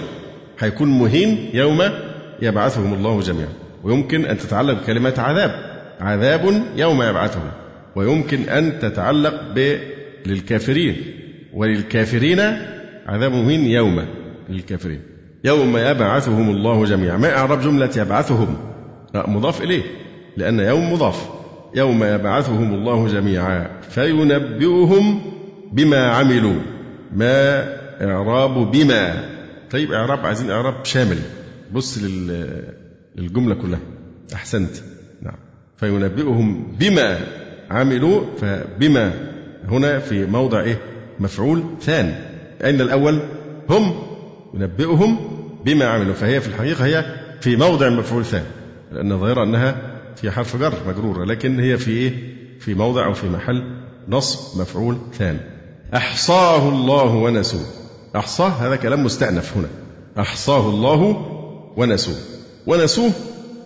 هيكون 0.59 0.99
مهين 0.99 1.49
يوم 1.53 1.81
يبعثهم 2.41 2.93
الله 2.93 3.21
جميعا. 3.21 3.53
ويمكن 3.83 4.25
أن 4.25 4.37
تتعلق 4.37 4.81
بكلمة 4.81 5.13
عذاب 5.17 5.51
عذاب 5.99 6.63
يوم 6.77 7.03
يبعثهم. 7.03 7.51
ويمكن 7.95 8.49
أن 8.49 8.79
تتعلق 8.79 9.41
ب 9.55 9.77
للكافرين. 10.25 10.95
وللكافرين 11.53 12.39
عذاب 13.05 13.31
مهين 13.31 13.65
يوم 13.65 14.05
للكافرين. 14.49 15.01
يوم 15.43 15.77
يبعثهم 15.77 16.49
الله 16.49 16.85
جميعا. 16.85 17.17
ما 17.17 17.37
إعراب 17.37 17.61
جملة 17.61 17.89
يبعثهم؟ 17.97 18.57
لا 19.13 19.29
مضاف 19.29 19.61
إليه 19.61 19.83
لأن 20.37 20.59
يوم 20.59 20.93
مضاف. 20.93 21.29
يوم 21.75 22.03
يبعثهم 22.03 22.73
الله 22.73 23.07
جميعا 23.07 23.81
فينبئهم 23.81 25.21
بما 25.71 26.11
عملوا. 26.11 26.59
ما 27.15 27.63
إعراب 28.01 28.71
بما. 28.71 29.29
طيب 29.71 29.91
إعراب 29.91 30.25
عايزين 30.25 30.51
إعراب 30.51 30.85
شامل. 30.85 31.17
بص 31.73 31.99
للجملة 33.15 33.55
كلها. 33.55 33.79
أحسنت. 34.33 34.71
نعم. 35.21 35.37
فينبئهم 35.77 36.75
بما 36.79 37.19
عملوا 37.71 38.25
فبما 38.37 39.13
هنا 39.69 39.99
في 39.99 40.25
موضع 40.25 40.61
إيه؟ 40.61 40.77
مفعول 41.19 41.63
ثان 41.81 42.15
أين 42.63 42.81
الأول؟ 42.81 43.19
هم. 43.69 43.93
ينبئهم 44.53 45.17
بما 45.65 45.85
عملوا. 45.85 46.13
فهي 46.13 46.41
في 46.41 46.47
الحقيقة 46.47 46.85
هي 46.85 47.05
في 47.41 47.55
موضع 47.55 47.89
مفعول 47.89 48.25
ثاني. 48.25 48.45
لأن 48.91 49.11
الظاهرة 49.11 49.43
أنها 49.43 49.75
في 50.15 50.31
حرف 50.31 50.57
جر 50.57 50.73
مجرورة 50.87 51.25
لكن 51.25 51.59
هي 51.59 51.77
في 51.77 51.91
إيه؟ 51.91 52.13
في 52.59 52.73
موضع 52.73 53.05
أو 53.05 53.13
في 53.13 53.29
محل 53.29 53.63
نصب 54.09 54.61
مفعول 54.61 54.97
ثاني. 55.13 55.39
أحصاه 55.95 56.69
الله 56.69 57.15
ونسوه. 57.15 57.65
أحصاه 58.15 58.49
هذا 58.49 58.75
كلام 58.75 59.03
مستأنف 59.03 59.57
هنا. 59.57 59.67
أحصاه 60.19 60.69
الله 60.69 61.27
ونسوه. 61.77 62.15
ونسوه 62.67 63.11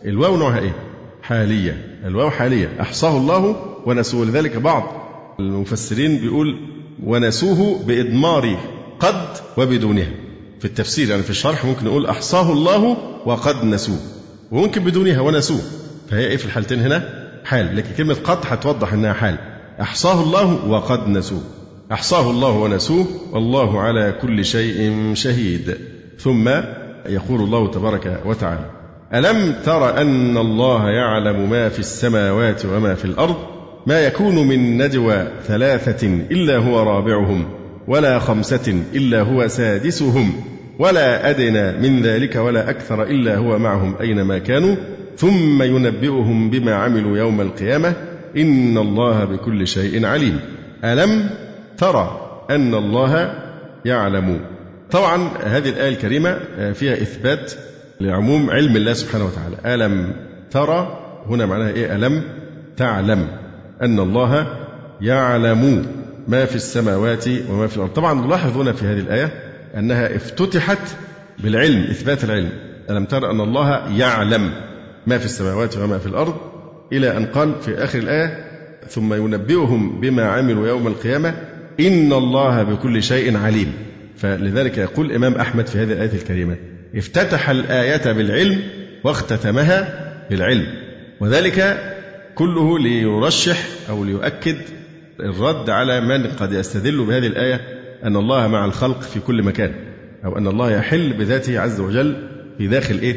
الواو 0.06 0.38
نوعها 0.38 0.60
إيه؟ 0.60 0.76
حالية. 1.22 2.00
الواو 2.06 2.30
حالية. 2.30 2.70
أحصاه 2.82 3.18
الله 3.18 3.56
ونسوه. 3.86 4.26
لذلك 4.26 4.58
بعض 4.58 5.05
المفسرين 5.40 6.18
بيقول 6.18 6.60
ونسوه 7.04 7.84
بإضمار 7.88 8.58
قد 9.00 9.28
وبدونها. 9.58 10.12
في 10.60 10.66
التفسير 10.66 11.10
يعني 11.10 11.24
في 11.24 11.30
الشرح 11.30 11.66
ممكن 11.66 11.86
نقول 11.86 12.06
أحصاه 12.06 12.52
الله 12.52 12.98
وقد 13.26 13.64
نسوه. 13.64 14.00
وممكن 14.52 14.84
بدونها 14.84 15.22
ونسوه. 15.22 15.62
فهي 16.10 16.28
إيه 16.28 16.38
في 16.38 16.46
الحالتين 16.46 16.80
هنا؟ 16.80 17.10
حال. 17.46 17.76
لكن 17.76 17.90
كلمة 17.98 18.14
قد 18.24 18.38
هتوضح 18.46 18.94
إنها 18.94 19.14
حال. 19.14 19.38
أحصاه 19.82 20.24
الله 20.24 20.66
وقد 20.70 21.08
نسوه. 21.08 21.42
أحصاه 21.92 22.32
الله 22.32 22.52
ونسوه. 22.52 23.08
والله 23.32 23.82
على 23.82 24.16
كل 24.22 24.46
شيء 24.46 25.12
شهيد. 25.14 25.78
ثم 26.20 26.50
يقول 27.06 27.42
الله 27.42 27.72
تبارك 27.72 28.22
وتعالى 28.26 28.70
ألم 29.14 29.56
تر 29.66 30.02
أن 30.02 30.38
الله 30.38 30.90
يعلم 30.90 31.50
ما 31.50 31.70
في 31.70 31.80
السماوات 31.80 32.66
وما 32.66 32.96
في 32.96 33.06
الأرض؟ 33.06 33.55
ما 33.86 34.00
يكون 34.00 34.48
من 34.48 34.78
نجوى 34.78 35.28
ثلاثة 35.48 36.08
إلا 36.08 36.58
هو 36.58 36.84
رابعهم 36.84 37.46
ولا 37.88 38.20
خمسة 38.20 38.84
إلا 38.96 39.22
هو 39.22 39.48
سادسهم 39.48 40.34
ولا 40.80 41.30
أدنى 41.30 41.90
من 41.90 42.02
ذلك 42.02 42.36
ولا 42.36 42.70
أكثر 42.70 43.04
إلا 43.04 43.38
هو 43.38 43.60
معهم 43.60 43.96
أينما 44.02 44.38
كانوا 44.38 44.76
ثم 45.18 45.64
ينبئهم 45.64 46.50
بما 46.50 46.76
عملوا 46.76 47.18
يوم 47.18 47.42
القيامة 47.42 47.94
إن 48.38 48.78
الله 48.78 49.26
بكل 49.26 49.68
شيء 49.68 50.06
عليم. 50.06 50.40
ألم 50.84 51.30
ترى 51.78 52.22
أن 52.50 52.74
الله 52.74 53.34
يعلم؟ 53.86 54.40
طبعا 54.92 55.30
هذه 55.44 55.70
الآية 55.70 55.90
الكريمة 55.90 56.40
فيها 56.74 56.94
إثبات 56.94 57.54
لعموم 58.02 58.50
علم 58.50 58.76
الله 58.76 58.94
سبحانه 58.94 59.26
وتعالى. 59.26 59.76
ألم 59.76 60.14
ترى؟ 60.52 61.00
هنا 61.30 61.46
معناها 61.46 61.70
إيه؟ 61.70 61.96
ألم 61.96 62.22
تعلم. 62.78 63.28
أن 63.82 64.00
الله 64.00 64.48
يعلم 65.02 65.86
ما 66.28 66.46
في 66.46 66.56
السماوات 66.56 67.26
وما 67.50 67.68
في 67.68 67.78
الأرض. 67.78 67.90
طبعا 67.94 68.26
نلاحظ 68.26 68.58
هنا 68.58 68.74
في 68.74 68.86
هذه 68.86 69.00
الآية 69.00 69.32
أنها 69.78 70.16
افتتحت 70.16 70.96
بالعلم 71.40 71.84
إثبات 71.84 72.24
العلم. 72.24 72.50
ألم 72.90 73.06
ترى 73.06 73.32
أن 73.32 73.42
الله 73.42 73.98
يعلم 73.98 74.52
ما 75.08 75.18
في 75.18 75.26
السماوات 75.26 75.78
وما 75.78 75.98
في 75.98 76.06
الأرض؟ 76.06 76.36
إلى 76.94 77.18
أن 77.18 77.26
قال 77.26 77.62
في 77.62 77.84
آخر 77.84 78.00
الآية 78.00 78.46
ثم 78.88 79.14
ينبئهم 79.14 80.02
بما 80.02 80.26
عملوا 80.26 80.68
يوم 80.68 80.88
القيامة 80.88 81.34
إن 81.80 82.14
الله 82.14 82.64
بكل 82.64 83.04
شيء 83.04 83.38
عليم. 83.38 83.74
فلذلك 84.18 84.78
يقول 84.78 85.06
الإمام 85.06 85.36
أحمد 85.36 85.68
في 85.68 85.78
هذه 85.78 85.92
الآية 85.92 86.14
الكريمة 86.14 86.56
افتتح 86.96 87.50
الآية 87.50 88.12
بالعلم 88.12 88.62
واختتمها 89.04 89.88
بالعلم. 90.30 90.68
وذلك 91.20 91.80
كله 92.36 92.80
ليرشح 92.80 93.58
أو 93.90 94.04
ليؤكد 94.04 94.58
الرد 95.20 95.70
على 95.70 96.02
من 96.02 96.28
قد 96.28 96.54
يستدل 96.54 97.06
بهذه 97.06 97.28
الآية 97.28 97.62
أن 98.04 98.16
الله 98.16 98.48
مع 98.48 98.66
الخلق 98.66 99.02
في 99.02 99.20
كل 99.20 99.44
مكان 99.44 99.74
أو 100.26 100.38
أن 100.38 100.48
الله 100.48 100.72
يحل 100.72 101.14
بذاته 101.14 101.60
عز 101.60 101.80
وجل 101.80 102.28
في 102.58 102.68
داخل 102.68 103.00
إيه؟ 103.00 103.16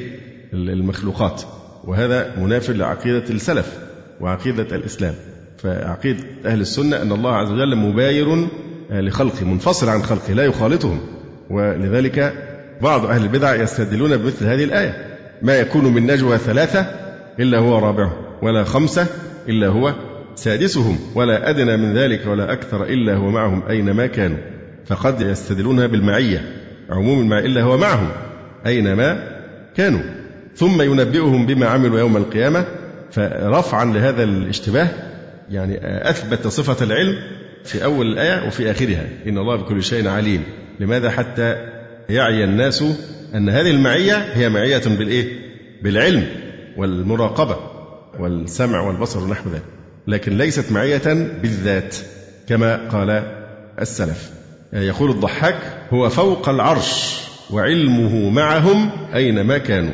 المخلوقات. 0.52 1.42
وهذا 1.84 2.34
منافر 2.38 2.72
لعقيدة 2.72 3.24
السلف 3.30 3.78
وعقيدة 4.20 4.76
الإسلام. 4.76 5.14
فعقيدة 5.58 6.24
أهل 6.46 6.60
السنة 6.60 7.02
أن 7.02 7.12
الله 7.12 7.36
عز 7.36 7.50
وجل 7.50 7.76
مباير 7.76 8.48
لخلقه 8.90 9.44
منفصل 9.44 9.88
عن 9.88 10.02
خلقه 10.02 10.32
لا 10.32 10.44
يخالطهم. 10.44 11.00
ولذلك 11.50 12.32
بعض 12.82 13.06
أهل 13.06 13.22
البدع 13.22 13.54
يستدلون 13.54 14.16
بمثل 14.16 14.44
هذه 14.44 14.64
الآية. 14.64 15.18
ما 15.42 15.58
يكون 15.58 15.84
من 15.84 16.06
نجوى 16.06 16.38
ثلاثة 16.38 16.80
إلا 17.40 17.58
هو 17.58 17.78
رابعهم. 17.78 18.27
ولا 18.42 18.64
خمسة 18.64 19.06
إلا 19.48 19.68
هو 19.68 19.94
سادسهم 20.34 20.98
ولا 21.14 21.50
أدنى 21.50 21.76
من 21.76 21.94
ذلك 21.94 22.26
ولا 22.26 22.52
أكثر 22.52 22.84
إلا 22.84 23.14
هو 23.14 23.30
معهم 23.30 23.62
أينما 23.68 24.06
كانوا. 24.06 24.38
فقد 24.86 25.20
يستدلونها 25.20 25.86
بالمعية 25.86 26.42
عموم 26.90 27.20
المعية 27.20 27.46
إلا 27.46 27.62
هو 27.62 27.76
معهم 27.78 28.08
أينما 28.66 29.38
كانوا. 29.76 30.00
ثم 30.56 30.82
ينبئهم 30.82 31.46
بما 31.46 31.66
عملوا 31.66 31.98
يوم 31.98 32.16
القيامة 32.16 32.64
فرفعا 33.10 33.84
لهذا 33.84 34.24
الاشتباه 34.24 34.88
يعني 35.50 35.78
أثبت 36.10 36.46
صفة 36.46 36.84
العلم 36.84 37.16
في 37.64 37.84
أول 37.84 38.06
الآية 38.06 38.46
وفي 38.46 38.70
آخرها. 38.70 39.06
إن 39.26 39.38
الله 39.38 39.56
بكل 39.56 39.82
شيء 39.82 40.08
عليم. 40.08 40.42
لماذا؟ 40.80 41.10
حتى 41.10 41.56
يعي 42.08 42.44
الناس 42.44 42.84
أن 43.34 43.48
هذه 43.48 43.70
المعية 43.70 44.14
هي 44.14 44.48
معية 44.48 44.82
بالإيه؟ 44.98 45.24
بالعلم 45.82 46.26
والمراقبة. 46.76 47.77
والسمع 48.18 48.80
والبصر 48.80 49.24
ونحو 49.24 49.50
ذلك. 49.50 49.62
لكن 50.06 50.38
ليست 50.38 50.72
معية 50.72 51.32
بالذات 51.42 51.96
كما 52.48 52.88
قال 52.88 53.22
السلف. 53.80 54.30
يقول 54.72 55.10
الضحاك 55.10 55.58
هو 55.92 56.08
فوق 56.08 56.48
العرش 56.48 57.20
وعلمه 57.50 58.30
معهم 58.30 58.90
أينما 59.14 59.58
كانوا. 59.58 59.92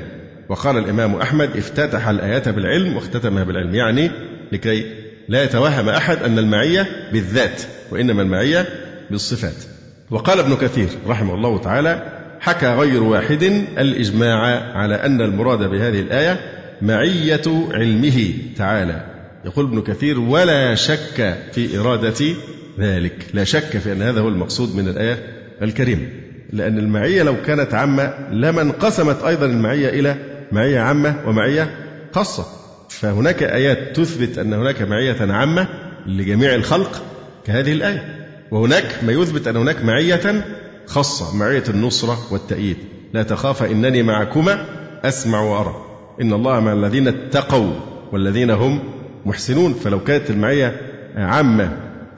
وقال 0.48 0.78
الإمام 0.78 1.14
أحمد 1.14 1.56
افتتح 1.56 2.08
الآيات 2.08 2.48
بالعلم 2.48 2.96
واختتمها 2.96 3.44
بالعلم. 3.44 3.74
يعني 3.74 4.10
لكي 4.52 4.84
لا 5.28 5.44
يتوهم 5.44 5.88
أحد 5.88 6.22
أن 6.22 6.38
المعية 6.38 6.86
بالذات 7.12 7.62
وإنما 7.90 8.22
المعية 8.22 8.66
بالصفات. 9.10 9.64
وقال 10.10 10.38
ابن 10.38 10.56
كثير 10.56 10.88
رحمه 11.06 11.34
الله 11.34 11.58
تعالى 11.58 12.20
حكى 12.40 12.66
غير 12.66 13.02
واحد 13.02 13.42
الإجماع 13.78 14.38
على 14.76 14.94
أن 14.94 15.20
المراد 15.20 15.58
بهذه 15.58 16.00
الآية 16.00 16.40
معية 16.82 17.42
علمه 17.70 18.32
تعالى. 18.56 19.06
يقول 19.44 19.64
ابن 19.64 19.82
كثير 19.82 20.20
ولا 20.20 20.74
شك 20.74 21.38
في 21.52 21.78
إرادة 21.78 22.34
ذلك. 22.80 23.26
لا 23.34 23.44
شك 23.44 23.78
في 23.78 23.92
أن 23.92 24.02
هذا 24.02 24.20
هو 24.20 24.28
المقصود 24.28 24.76
من 24.76 24.88
الآية 24.88 25.18
الكريمة. 25.62 26.08
لأن 26.52 26.78
المعية 26.78 27.22
لو 27.22 27.42
كانت 27.42 27.74
عامة 27.74 28.14
لما 28.30 28.62
انقسمت 28.62 29.22
أيضا 29.22 29.46
المعية 29.46 29.88
إلى 29.88 30.16
معية 30.52 30.80
عامة 30.80 31.16
ومعية 31.26 31.74
خاصة. 32.12 32.46
فهناك 32.90 33.42
آيات 33.42 33.96
تثبت 33.96 34.38
أن 34.38 34.52
هناك 34.52 34.82
معية 34.82 35.32
عامة 35.32 35.68
لجميع 36.06 36.54
الخلق 36.54 37.02
كهذه 37.46 37.72
الآية. 37.72 38.28
وهناك 38.50 38.98
ما 39.02 39.12
يثبت 39.12 39.48
أن 39.48 39.56
هناك 39.56 39.84
معية 39.84 40.44
خاصة 40.86 41.36
معية 41.36 41.64
النصرة 41.68 42.18
والتأييد. 42.30 42.76
لا 43.12 43.22
تخاف 43.22 43.62
إنني 43.62 44.02
معكما 44.02 44.66
أسمع 45.04 45.40
وأرى. 45.40 45.93
إن 46.20 46.32
الله 46.32 46.60
مع 46.60 46.72
الذين 46.72 47.08
اتقوا 47.08 47.72
والذين 48.12 48.50
هم 48.50 48.80
محسنون 49.26 49.72
فلو 49.72 50.04
كانت 50.04 50.30
المعية 50.30 50.80
عامة 51.16 51.76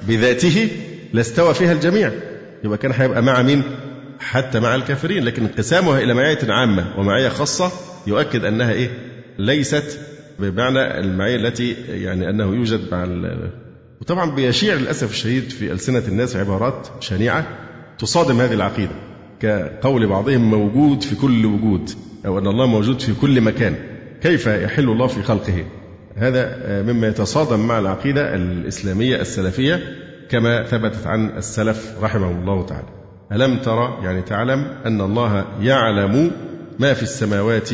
بذاته 0.09 0.69
لاستوى 1.13 1.55
فيها 1.55 1.73
الجميع 1.73 2.13
يبقى 2.65 2.79
كان 2.79 2.93
هيبقى 2.93 3.23
مع 3.23 3.43
مين؟ 3.43 3.63
حتى 4.21 4.61
مع 4.61 4.75
الكافرين 4.75 5.25
لكن 5.25 5.43
انقسامها 5.43 5.99
إلى 6.01 6.15
معية 6.15 6.39
عامة 6.49 6.87
ومعية 6.99 7.29
خاصة 7.29 7.71
يؤكد 8.07 8.45
أنها 8.45 8.73
إيه؟ 8.73 8.91
ليست 9.39 10.01
بمعنى 10.39 11.01
المعية 11.01 11.37
التي 11.37 11.77
يعني 11.89 12.31
أنه 12.31 12.45
يوجد 12.45 12.81
مع 12.93 13.07
وطبعا 14.01 14.31
بيشيع 14.31 14.75
للأسف 14.75 15.11
الشديد 15.11 15.51
في 15.51 15.73
ألسنة 15.73 16.03
الناس 16.09 16.37
عبارات 16.37 16.89
شنيعة 17.01 17.47
تصادم 17.99 18.41
هذه 18.41 18.55
العقيدة 18.55 18.93
كقول 19.40 20.07
بعضهم 20.07 20.51
موجود 20.51 21.03
في 21.03 21.16
كل 21.16 21.46
وجود 21.46 21.90
أو 22.27 22.38
أن 22.38 22.46
الله 22.46 22.66
موجود 22.66 23.01
في 23.01 23.14
كل 23.14 23.40
مكان. 23.40 23.75
كيف 24.22 24.46
يحل 24.46 24.88
الله 24.88 25.07
في 25.07 25.22
خلقه؟ 25.22 25.64
هذا 26.16 26.59
مما 26.83 27.07
يتصادم 27.07 27.66
مع 27.66 27.79
العقيدة 27.79 28.35
الإسلامية 28.35 29.20
السلفية 29.20 29.81
كما 30.31 30.62
ثبتت 30.62 31.07
عن 31.07 31.31
السلف 31.37 31.94
رحمه 32.03 32.31
الله 32.31 32.66
تعالى. 32.66 32.88
ألم 33.33 33.59
ترى 33.59 33.99
يعني 34.03 34.22
تعلم 34.22 34.66
أن 34.87 35.01
الله 35.01 35.44
يعلم 35.61 36.31
ما 36.79 36.94
في 36.94 37.03
السماوات 37.03 37.70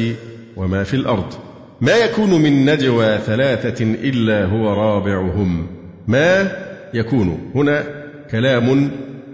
وما 0.57 0.85
في 0.85 0.95
الأرض. 0.95 1.33
ما 1.81 1.97
يكون 1.97 2.31
من 2.31 2.65
نجوى 2.65 3.19
ثلاثة 3.19 3.85
إلا 3.85 4.45
هو 4.45 4.73
رابعهم. 4.73 5.67
ما 6.07 6.53
يكون؟ 6.95 7.51
هنا 7.55 7.85
كلام 8.31 8.91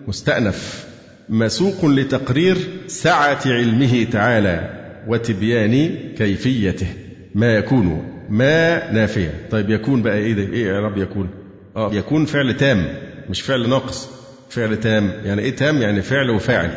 مستأنف. 0.08 0.87
مسوق 1.30 1.84
لتقرير 1.84 2.56
سعة 2.86 3.38
علمه 3.46 4.04
تعالى 4.04 4.70
وتبيان 5.08 5.94
كيفيته. 6.18 6.86
ما 7.34 7.54
يكون 7.54 8.02
ما 8.28 8.92
نافية 8.92 9.34
طيب 9.50 9.70
يكون 9.70 10.02
بقى 10.02 10.16
إيه 10.18 10.32
ده؟ 10.34 10.42
إيه 10.52 10.66
يا 10.66 10.80
رب 10.80 10.98
يكون؟ 10.98 11.28
آه 11.76 11.94
يكون 11.94 12.24
فعل 12.24 12.56
تام 12.56 12.86
مش 13.30 13.40
فعل 13.40 13.68
ناقص. 13.68 14.08
فعل 14.50 14.80
تام 14.80 15.12
يعني 15.24 15.42
إيه 15.42 15.56
تام؟ 15.56 15.82
يعني 15.82 16.02
فعل 16.02 16.30
وفاعل. 16.30 16.70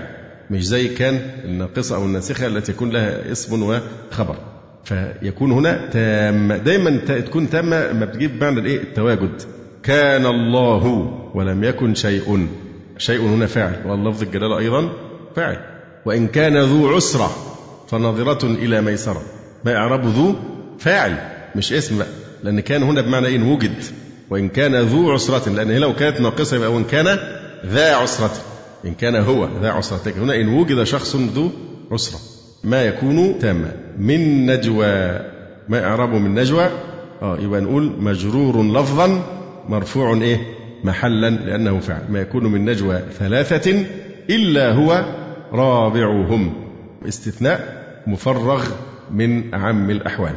مش 0.50 0.68
زي 0.68 0.88
كان 0.88 1.20
الناقصة 1.46 1.96
أو 1.96 2.06
الناسخة 2.06 2.48
التي 2.48 2.72
يكون 2.72 2.90
لها 2.90 3.32
اسم 3.32 3.64
وخبر. 3.64 4.36
فيكون 4.84 5.52
هنا 5.52 5.90
تام. 5.92 6.54
دايما 6.54 6.98
تكون 6.98 7.50
تامة 7.50 7.94
ما 7.94 8.06
بتجيب 8.06 8.44
معنى 8.44 8.60
الإيه؟ 8.60 8.82
التواجد. 8.82 9.42
كان 9.84 10.26
الله 10.26 10.86
ولم 11.34 11.64
يكن 11.64 11.96
شيء. 11.96 12.48
شيء 13.02 13.22
هنا 13.22 13.46
فاعل 13.46 13.82
واللفظ 13.86 14.22
الجلالة 14.24 14.58
أيضا 14.58 14.90
فاعل. 15.36 15.58
وإن 16.06 16.28
كان 16.28 16.58
ذو 16.58 16.96
عسرة 16.96 17.32
فناظرة 17.88 18.46
إلى 18.46 18.82
ميسرة. 18.82 19.22
ما 19.66 19.76
إعراب 19.76 20.06
ذو 20.06 20.36
فاعل 20.80 21.18
مش 21.56 21.74
اسم 21.74 21.98
بقى 21.98 22.08
لأن 22.44 22.60
كان 22.60 22.84
هنا 22.84 23.02
بمعنى 23.02 23.36
إن 23.36 23.44
وجد. 23.44 23.84
وإن 24.30 24.50
كان 24.50 24.76
ذو 24.76 25.12
عسرة 25.12 25.50
لأن 25.50 25.72
لو 25.72 25.96
كانت 25.96 26.22
ناقصة 26.22 26.58
يبقى 26.58 26.74
وإن 26.74 26.84
كان 26.84 27.20
ذا 27.66 27.96
عسرة. 27.96 28.32
إن 28.86 28.94
كان 28.94 29.16
هو 29.16 29.48
ذا 29.62 29.70
عسرة. 29.72 30.14
هنا 30.18 30.36
إن 30.36 30.48
وجد 30.48 30.84
شخص 30.84 31.16
ذو 31.16 31.50
عسرة. 31.92 32.20
ما 32.64 32.84
يكون 32.84 33.40
تاما. 33.40 33.72
من 33.98 34.46
نجوى. 34.46 35.20
ما 35.70 35.86
إعرابه 35.86 36.18
من 36.18 36.40
نجوى؟ 36.40 36.70
آه 37.22 37.38
يبقى 37.40 37.62
نقول 37.62 37.92
مجرور 38.00 38.64
لفظا 38.64 39.24
مرفوع 39.70 40.14
إيه؟ 40.14 40.61
محلا 40.84 41.30
لأنه 41.30 41.80
فعل 41.80 42.02
ما 42.10 42.22
يكون 42.22 42.46
من 42.46 42.66
نجوى 42.66 43.00
ثلاثة 43.20 43.86
إلا 44.30 44.72
هو 44.72 45.06
رابعهم. 45.54 46.54
استثناء 47.08 47.82
مفرغ 48.08 48.66
من 49.12 49.54
أعم 49.54 49.90
الأحوال. 49.90 50.34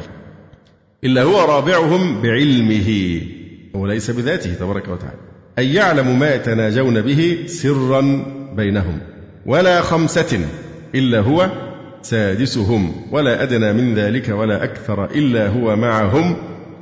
إلا 1.03 1.23
هو 1.23 1.55
رابعهم 1.55 2.21
بعلمه 2.21 3.21
وليس 3.73 4.11
بذاته 4.11 4.53
تبارك 4.53 4.87
وتعالى. 4.87 5.19
أي 5.59 5.73
يعلم 5.73 6.19
ما 6.19 6.35
يتناجون 6.35 7.01
به 7.01 7.37
سرا 7.45 8.25
بينهم. 8.55 8.99
ولا 9.45 9.81
خمسة 9.81 10.39
إلا 10.95 11.19
هو 11.19 11.49
سادسهم. 12.01 12.91
ولا 13.11 13.43
أدنى 13.43 13.73
من 13.73 13.93
ذلك 13.93 14.29
ولا 14.29 14.63
أكثر 14.63 15.05
إلا 15.05 15.47
هو 15.47 15.75
معهم 15.75 16.35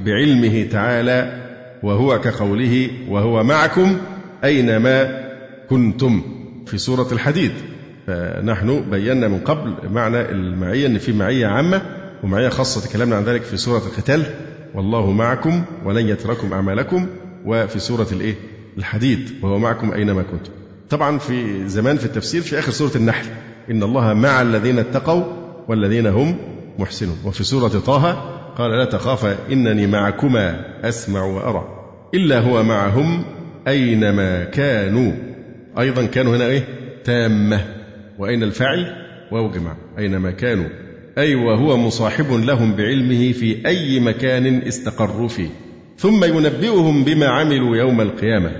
بعلمه 0.05 0.63
تعالى 0.71 1.42
وهو 1.83 2.21
كقوله 2.21 2.89
وهو 3.09 3.43
معكم 3.43 3.97
أينما 4.43 5.23
كنتم 5.69 6.21
في 6.65 6.77
سورة 6.77 7.07
الحديد. 7.11 7.51
فنحن 8.07 8.89
بينا 8.91 9.27
من 9.27 9.39
قبل 9.39 9.73
معنى 9.89 10.21
المعية 10.21 10.87
أن 10.87 10.97
في 10.97 11.13
معية 11.13 11.47
عامة 11.47 11.81
ومعية 12.23 12.49
خاصة 12.49 12.89
تكلمنا 12.89 13.15
عن 13.15 13.23
ذلك 13.23 13.41
في 13.41 13.57
سورة 13.57 13.77
القتال. 13.77 14.23
والله 14.75 15.11
معكم 15.11 15.63
ولن 15.85 16.07
يتركم 16.07 16.53
أعمالكم. 16.53 17.07
وفي 17.45 17.79
سورة 17.79 18.07
الإيه؟ 18.11 18.35
الحديد 18.77 19.29
وهو 19.41 19.59
معكم 19.59 19.91
أينما 19.91 20.21
كنتم. 20.21 20.51
طبعا 20.89 21.17
في 21.17 21.67
زمان 21.67 21.97
في 21.97 22.05
التفسير 22.05 22.41
في 22.41 22.59
آخر 22.59 22.71
سورة 22.71 22.91
النحل 22.95 23.25
إن 23.71 23.83
الله 23.83 24.13
مع 24.13 24.41
الذين 24.41 24.79
اتقوا 24.79 25.23
والذين 25.67 26.07
هم 26.07 26.35
محسنون. 26.79 27.17
وفي 27.25 27.43
سورة 27.43 27.67
طه 27.67 28.32
قال 28.57 28.71
لا 28.71 28.85
تخافا 28.85 29.37
إنني 29.51 29.87
معكما 29.87 30.65
أسمع 30.83 31.23
وأرى. 31.23 31.63
إلا 32.13 32.39
هو 32.39 32.63
معهم 32.63 33.23
أينما 33.67 34.43
كانوا. 34.43 35.11
أيضا 35.79 36.05
كانوا 36.05 36.35
هنا 36.35 36.45
إيه؟ 36.45 36.63
تامة. 37.03 37.65
وأين 38.19 38.43
الفاعل؟ 38.43 38.95
واو 39.31 39.51
جماعة. 39.51 39.77
أينما 39.97 40.31
كانوا. 40.31 40.65
أي 41.17 41.35
وهو 41.35 41.77
مصاحب 41.77 42.31
لهم 42.31 42.75
بعلمه 42.75 43.31
في 43.31 43.67
أي 43.67 43.99
مكان 43.99 44.61
استقروا 44.61 45.27
فيه. 45.27 45.49
ثم 45.97 46.23
ينبئهم 46.23 47.03
بما 47.03 47.27
عملوا 47.27 47.77
يوم 47.77 48.01
القيامة. 48.01 48.51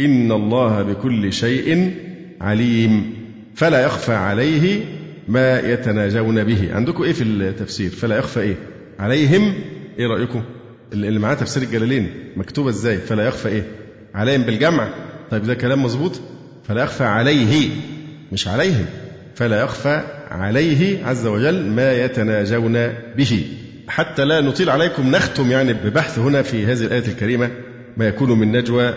إن 0.00 0.32
الله 0.32 0.82
بكل 0.82 1.32
شيء 1.32 1.94
عليم. 2.40 3.14
فلا 3.54 3.84
يخفى 3.84 4.14
عليه 4.14 4.80
ما 5.28 5.60
يتناجون 5.60 6.44
به. 6.44 6.74
عندكم 6.74 7.02
إيه 7.02 7.12
في 7.12 7.24
التفسير؟ 7.24 7.90
فلا 7.90 8.18
يخفى 8.18 8.40
إيه؟ 8.40 8.56
عليهم. 8.98 9.54
إيه 9.98 10.06
رأيكم؟ 10.06 10.42
اللي 10.92 11.18
معاه 11.18 11.34
تفسير 11.34 11.62
الجلالين 11.62 12.10
مكتوبة 12.36 12.70
إزاي؟ 12.70 12.98
فلا 12.98 13.26
يخفى 13.26 13.48
إيه؟ 13.48 13.62
عليهم 14.14 14.42
بالجمع. 14.42 14.88
طيب 15.30 15.42
ده 15.42 15.54
كلام 15.54 15.82
مظبوط؟ 15.82 16.20
فلا 16.68 16.82
يخفى 16.82 17.04
عليه 17.04 17.70
مش 18.32 18.48
عليهم. 18.48 18.86
فلا 19.34 19.60
يخفى 19.62 20.02
عليه 20.30 21.06
عز 21.06 21.26
وجل 21.26 21.66
ما 21.66 21.92
يتناجون 21.92 22.92
به. 23.16 23.46
حتى 23.88 24.24
لا 24.24 24.40
نطيل 24.40 24.70
عليكم 24.70 25.10
نختم 25.10 25.50
يعني 25.50 25.72
ببحث 25.72 26.18
هنا 26.18 26.42
في 26.42 26.66
هذه 26.66 26.84
الآية 26.84 27.06
الكريمة. 27.08 27.50
ما 27.96 28.08
يكون 28.08 28.38
من 28.38 28.52
نجوى 28.52 28.94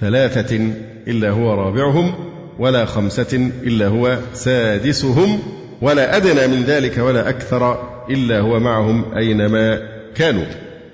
ثلاثة 0.00 0.70
إلا 1.08 1.30
هو 1.30 1.54
رابعهم 1.54 2.14
ولا 2.58 2.84
خمسة 2.84 3.50
إلا 3.62 3.86
هو 3.86 4.18
سادسهم 4.34 5.38
ولا 5.80 6.16
أدنى 6.16 6.56
من 6.56 6.62
ذلك 6.64 6.98
ولا 6.98 7.28
أكثر. 7.28 7.95
إلا 8.10 8.40
هو 8.40 8.60
معهم 8.60 9.04
أينما 9.16 9.88
كانوا 10.14 10.44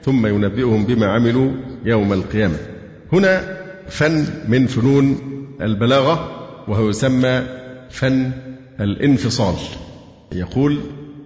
ثم 0.02 0.26
ينبئهم 0.26 0.84
بما 0.84 1.06
عملوا 1.06 1.50
يوم 1.84 2.12
القيامة. 2.12 2.56
هنا 3.12 3.58
فن 3.88 4.24
من 4.48 4.66
فنون 4.66 5.18
البلاغة 5.60 6.30
وهو 6.68 6.88
يسمى 6.88 7.42
فن 7.90 8.30
الانفصال. 8.80 9.54
يقول 10.32 10.80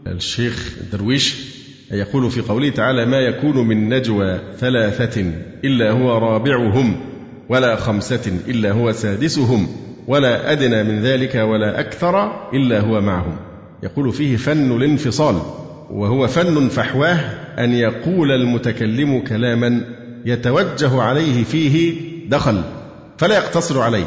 الشيخ 0.07 0.77
الدرويش 0.81 1.57
يقول 1.91 2.31
في 2.31 2.41
قوله 2.41 2.71
تعالى 2.71 3.07
ما 3.07 3.19
يكون 3.19 3.69
من 3.69 3.89
نجوى 3.89 4.41
ثلاثة 4.59 5.33
إلا 5.65 5.91
هو 5.91 6.19
رابعهم 6.19 6.97
ولا 7.49 7.77
خمسة 7.77 8.33
إلا 8.49 8.73
هو 8.73 8.93
سادسهم 8.93 9.69
ولا 10.07 10.53
أدنى 10.53 10.83
من 10.83 11.01
ذلك 11.01 11.35
ولا 11.35 11.81
أكثر 11.81 12.49
إلا 12.53 12.81
هو 12.81 13.01
معهم. 13.01 13.37
يقول 13.83 14.13
فيه 14.13 14.37
فن 14.37 14.77
الانفصال. 14.77 15.37
وهو 15.91 16.27
فن 16.27 16.69
فحواه 16.69 17.19
أن 17.59 17.73
يقول 17.73 18.33
المتكلم 18.33 19.21
كلاما 19.21 19.85
يتوجه 20.25 21.03
عليه 21.03 21.45
فيه 21.45 21.97
دخل 22.29 22.63
فلا 23.19 23.37
يقتصر 23.37 23.81
عليه 23.81 24.05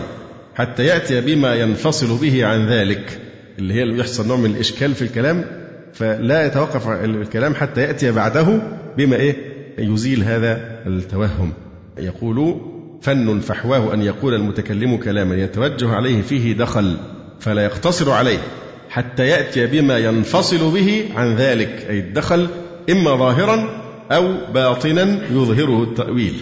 حتى 0.55 0.85
يأتي 0.85 1.21
بما 1.21 1.55
ينفصل 1.55 2.17
به 2.21 2.45
عن 2.45 2.67
ذلك 2.67 3.19
اللي 3.59 3.73
هي 3.73 3.83
اللي 3.83 3.99
يحصل 3.99 4.27
نوع 4.27 4.37
من 4.37 4.45
الإشكال 4.45 4.95
في 4.95 5.01
الكلام 5.01 5.45
فلا 5.93 6.45
يتوقف 6.45 6.87
الكلام 6.87 7.55
حتى 7.55 7.81
يأتي 7.81 8.11
بعده 8.11 8.61
بما 8.97 9.15
إيه؟ 9.15 9.35
يزيل 9.79 10.23
هذا 10.23 10.81
التوهم. 10.87 11.53
يقول 11.97 12.61
فن 13.01 13.39
فحواه 13.39 13.93
أن 13.93 14.01
يقول 14.01 14.33
المتكلم 14.33 14.97
كلاما 14.97 15.35
يتوجه 15.35 15.89
عليه 15.89 16.21
فيه 16.21 16.53
دخل 16.53 16.97
فلا 17.39 17.61
يقتصر 17.61 18.11
عليه. 18.11 18.39
حتى 18.89 19.27
يأتي 19.27 19.65
بما 19.65 19.97
ينفصل 19.97 20.71
به 20.71 21.05
عن 21.15 21.35
ذلك 21.35 21.85
أي 21.89 21.99
الدخل 21.99 22.47
إما 22.89 23.15
ظاهرا 23.15 23.83
أو 24.11 24.33
باطنا 24.53 25.19
يظهره 25.31 25.83
التأويل. 25.83 26.33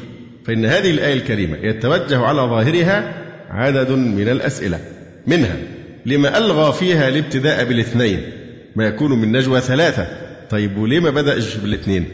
فإن 0.45 0.65
هذه 0.65 0.91
الآية 0.91 1.13
الكريمة 1.13 1.57
يتوجه 1.57 2.19
على 2.19 2.41
ظاهرها 2.41 3.13
عدد 3.49 3.91
من 3.91 4.29
الأسئلة. 4.29 4.79
منها 5.27 5.55
لما 6.05 6.37
ألغى 6.37 6.73
فيها 6.73 7.07
الابتداء 7.07 7.65
بالاثنين؟ 7.65 8.21
ما 8.75 8.87
يكون 8.87 9.11
من 9.11 9.31
نجوى 9.31 9.61
ثلاثة. 9.61 10.07
طيب 10.49 10.77
وليه 10.77 10.99
ما 10.99 11.09
بدأش 11.09 11.55
بالاثنين 11.55 12.05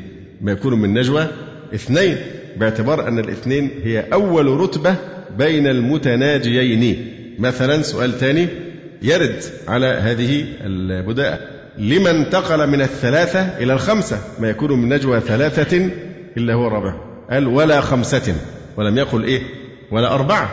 ما 0.42 0.52
يكون 0.52 0.82
من 0.82 0.94
نجوى 0.94 1.28
اثنين؟ 1.76 2.16
باعتبار 2.58 3.08
أن 3.08 3.20
الاثنين 3.20 3.72
هي 3.84 4.06
أول 4.14 4.46
رتبة 4.48 4.96
بين 5.38 5.68
المتناجيين. 5.68 7.08
مثلا 7.40 7.82
سؤال 7.82 8.20
ثاني 8.20 8.48
يرد 9.04 9.44
على 9.68 9.86
هذه 9.86 10.46
البداءة. 10.62 11.40
لما 11.78 12.12
انتقل 12.12 12.68
من 12.70 12.82
الثلاثة 12.82 13.40
إلى 13.40 13.74
الخمسة 13.74 14.18
ما 14.40 14.50
يكون 14.50 14.72
من 14.82 14.94
نجوى 14.94 15.20
ثلاثة 15.20 15.90
إلا 16.38 16.54
هو 16.54 16.68
الرابع. 16.68 16.94
قال 17.32 17.48
ولا 17.48 17.82
خمسة 17.82 18.36
ولم 18.78 18.98
يقل 18.98 19.24
إيه 19.24 19.42
ولا 19.92 20.14
أربعة. 20.14 20.50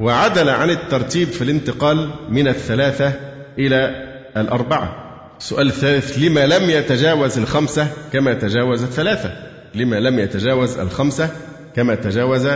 وعدل 0.00 0.48
عن 0.48 0.70
الترتيب 0.70 1.28
في 1.28 1.42
الانتقال 1.42 2.10
من 2.28 2.48
الثلاثة 2.48 3.12
إلى 3.58 3.90
الأربعة. 4.36 4.96
السؤال 5.38 5.66
الثالث 5.66 6.18
لما 6.18 6.46
لم 6.46 6.70
يتجاوز 6.70 7.38
الخمسة 7.38 7.86
كما 8.12 8.34
تجاوز 8.34 8.82
الثلاثة؟ 8.82 9.32
لما 9.74 9.96
لم 10.00 10.18
يتجاوز 10.18 10.78
الخمسة 10.78 11.30
كما 11.76 11.94
تجاوز 11.94 12.48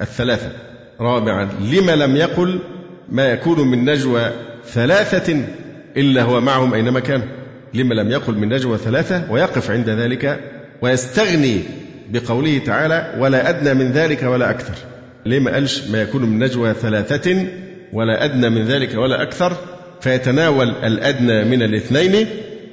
الثلاثة. 0.00 0.52
رابعا 1.00 1.48
لما 1.72 1.96
لم 1.96 2.16
يقل 2.16 2.60
ما 3.08 3.30
يكون 3.32 3.68
من 3.68 3.90
نجوى 3.90 4.30
ثلاثة 4.72 5.44
إلا 5.96 6.22
هو 6.22 6.40
معهم 6.40 6.74
أينما 6.74 7.00
كان. 7.00 7.22
لما 7.74 7.94
لم 7.94 8.10
يقل 8.10 8.34
من 8.34 8.48
نجوى 8.48 8.78
ثلاثة 8.78 9.32
ويقف 9.32 9.70
عند 9.70 9.90
ذلك 9.90 10.40
ويستغني 10.82 11.60
بقوله 12.10 12.58
تعالى 12.58 13.14
ولا 13.18 13.48
أدنى 13.48 13.74
من 13.74 13.92
ذلك 13.92 14.22
ولا 14.22 14.50
أكثر. 14.50 14.74
ليه 15.26 15.38
ما 15.40 15.52
قالش 15.52 15.88
ما 15.88 16.02
يكون 16.02 16.24
من 16.24 16.38
نجوى 16.38 16.74
ثلاثة 16.74 17.46
ولا 17.92 18.24
أدنى 18.24 18.50
من 18.50 18.64
ذلك 18.64 18.94
ولا 18.94 19.22
أكثر؟ 19.22 19.56
فيتناول 20.00 20.68
الأدنى 20.68 21.44
من 21.44 21.62
الاثنين 21.62 22.26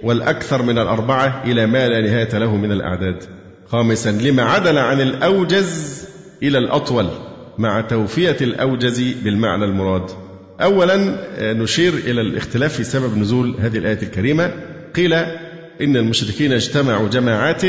والأكثر 0.04 0.62
من 0.62 0.78
الأربعة 0.78 1.44
إلى 1.46 1.66
ما 1.66 1.88
لا 1.88 2.02
نهاية 2.02 2.38
له 2.38 2.56
من 2.56 2.72
الأعداد. 2.72 3.24
خامسا 3.68 4.10
لما 4.10 4.44
عدل 4.44 4.78
عن 4.78 5.02
الأوجز 5.02 6.04
إلى 6.44 6.58
الأطول 6.58 7.08
مع 7.58 7.82
توفية 7.82 8.38
الأوجز 8.42 9.02
بالمعنى 9.24 9.66
المراد. 9.66 10.27
أولا 10.62 10.98
نشير 11.54 11.94
إلى 11.94 12.22
الاختلاف 12.22 12.74
في 12.74 12.84
سبب 12.84 13.18
نزول 13.18 13.56
هذه 13.60 13.78
الآية 13.78 14.02
الكريمة. 14.02 14.52
قيل 14.96 15.14
إن 15.82 15.98
المشركين 15.98 16.54
اجتمعوا 16.54 17.08
جماعات 17.08 17.62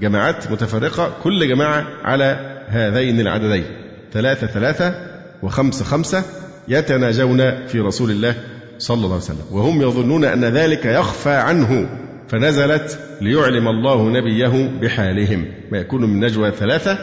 جماعات 0.00 0.50
متفرقة 0.50 1.12
كل 1.22 1.48
جماعة 1.48 1.86
على 2.04 2.60
هذين 2.68 3.20
العددين 3.20 3.64
ثلاثة 4.12 4.46
ثلاثة 4.46 4.94
وخمسة 5.42 5.84
خمسة 5.84 6.22
يتناجون 6.68 7.66
في 7.66 7.80
رسول 7.80 8.10
الله 8.10 8.34
صلى 8.78 8.96
الله 8.96 9.06
عليه 9.06 9.16
وسلم. 9.16 9.46
وهم 9.50 9.82
يظنون 9.82 10.24
أن 10.24 10.44
ذلك 10.44 10.86
يخفى 10.86 11.30
عنه 11.30 11.98
فنزلت 12.28 12.98
ليعلم 13.20 13.68
الله 13.68 14.10
نبيه 14.10 14.70
بحالهم. 14.82 15.46
ما 15.72 15.78
يكون 15.78 16.04
من 16.04 16.24
نجوى 16.24 16.50
ثلاثة 16.50 16.98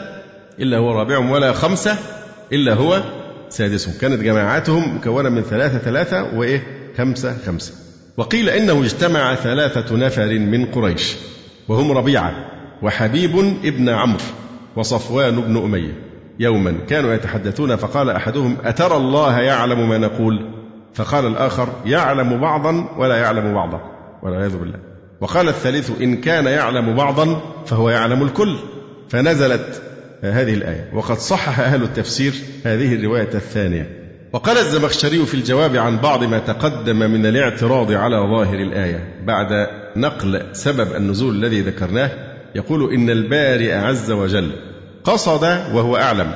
إلا 0.60 0.78
هو 0.78 0.92
رابعهم 0.92 1.32
ولا 1.32 1.54
خمسة 1.54 1.98
إلا 2.54 2.74
هو 2.74 3.04
سادسهم. 3.50 3.94
كانت 4.02 4.22
جماعاتهم 4.22 4.96
مكونة 4.96 5.30
من 5.30 5.42
ثلاثة 5.42 5.78
ثلاثة 5.78 6.38
وإيه؟ 6.38 6.64
خمسة 6.98 7.38
خمسة. 7.46 7.74
وقيل 8.18 8.50
إنه 8.50 8.84
اجتمع 8.84 9.36
ثلاثة 9.36 9.96
نفر 9.96 10.40
من 10.40 10.66
قريش 10.66 11.16
وهم 11.68 11.92
ربيعة 11.92 12.34
وحبيب 12.82 13.38
ابن 13.64 13.90
عمرو 13.90 14.24
وصفوان 14.76 15.42
بن 15.42 15.58
أمية. 15.58 15.94
يوما 16.40 16.76
كانوا 16.88 17.14
يتحدثون 17.14 17.76
فقال 17.76 18.10
أحدهم 18.10 18.58
أترى 18.64 18.98
الله 18.98 19.40
يعلم 19.40 19.90
ما 19.90 19.98
نقول؟ 19.98 20.52
فقال 20.94 21.28
الآخر 21.28 21.70
يعلم 21.86 22.42
بعضا 22.42 22.90
ولا 22.98 23.18
يعلم 23.18 23.54
بعضا. 23.54 23.82
والعياذ 24.24 24.58
بالله. 24.58 24.80
وقال 25.22 25.48
الثالث 25.48 26.02
إن 26.02 26.18
كان 26.18 26.46
يعلم 26.46 26.96
بعضا 26.96 27.42
فهو 27.66 27.90
يعلم 27.90 28.24
الكل. 28.24 28.58
فنزلت 29.10 29.82
هذه 30.22 30.54
الآية. 30.54 30.90
وقد 30.94 31.18
صحح 31.18 31.60
أهل 31.60 31.84
التفسير 31.84 32.34
هذه 32.66 32.96
الرواية 32.96 33.34
الثانية. 33.34 33.90
وقال 34.34 34.58
الزمخشري 34.58 35.26
في 35.26 35.34
الجواب 35.34 35.76
عن 35.76 35.98
بعض 35.98 36.24
ما 36.24 36.40
تقدم 36.40 37.00
من 37.00 37.26
الاعتراض 37.26 37.92
على 37.92 38.16
ظاهر 38.16 38.60
الآية. 38.60 39.24
بعد 39.26 39.68
نقل 39.96 40.44
سبب 40.54 40.96
النزول 40.96 41.36
الذي 41.36 41.62
ذكرناه 41.62 42.12
يقول 42.56 42.94
إن 42.94 43.10
البارئ 43.10 43.74
عز 43.74 44.12
وجل 44.12 44.52
قصد 45.04 45.44
وهو 45.44 45.98
أعلم 45.98 46.32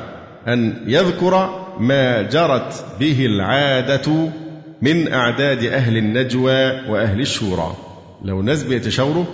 أن 0.48 0.74
يذكر 0.88 1.64
ما 1.80 2.22
جرت 2.22 2.86
به 3.00 3.26
العادة 3.26 4.30
من 4.82 5.14
أعداد 5.14 5.64
أهل 5.64 5.98
النجوى 5.98 6.90
وأهل 6.90 7.22
الشورى. 7.22 7.76
لو 8.26 8.40
الناس 8.40 8.64
بيتشاوروا 8.64 9.26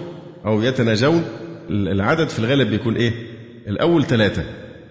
أو 0.45 0.61
يتناجون 0.61 1.23
العدد 1.69 2.29
في 2.29 2.39
الغالب 2.39 2.69
بيكون 2.69 2.95
إيه؟ 2.95 3.28
الأول 3.69 4.05
ثلاثة. 4.05 4.43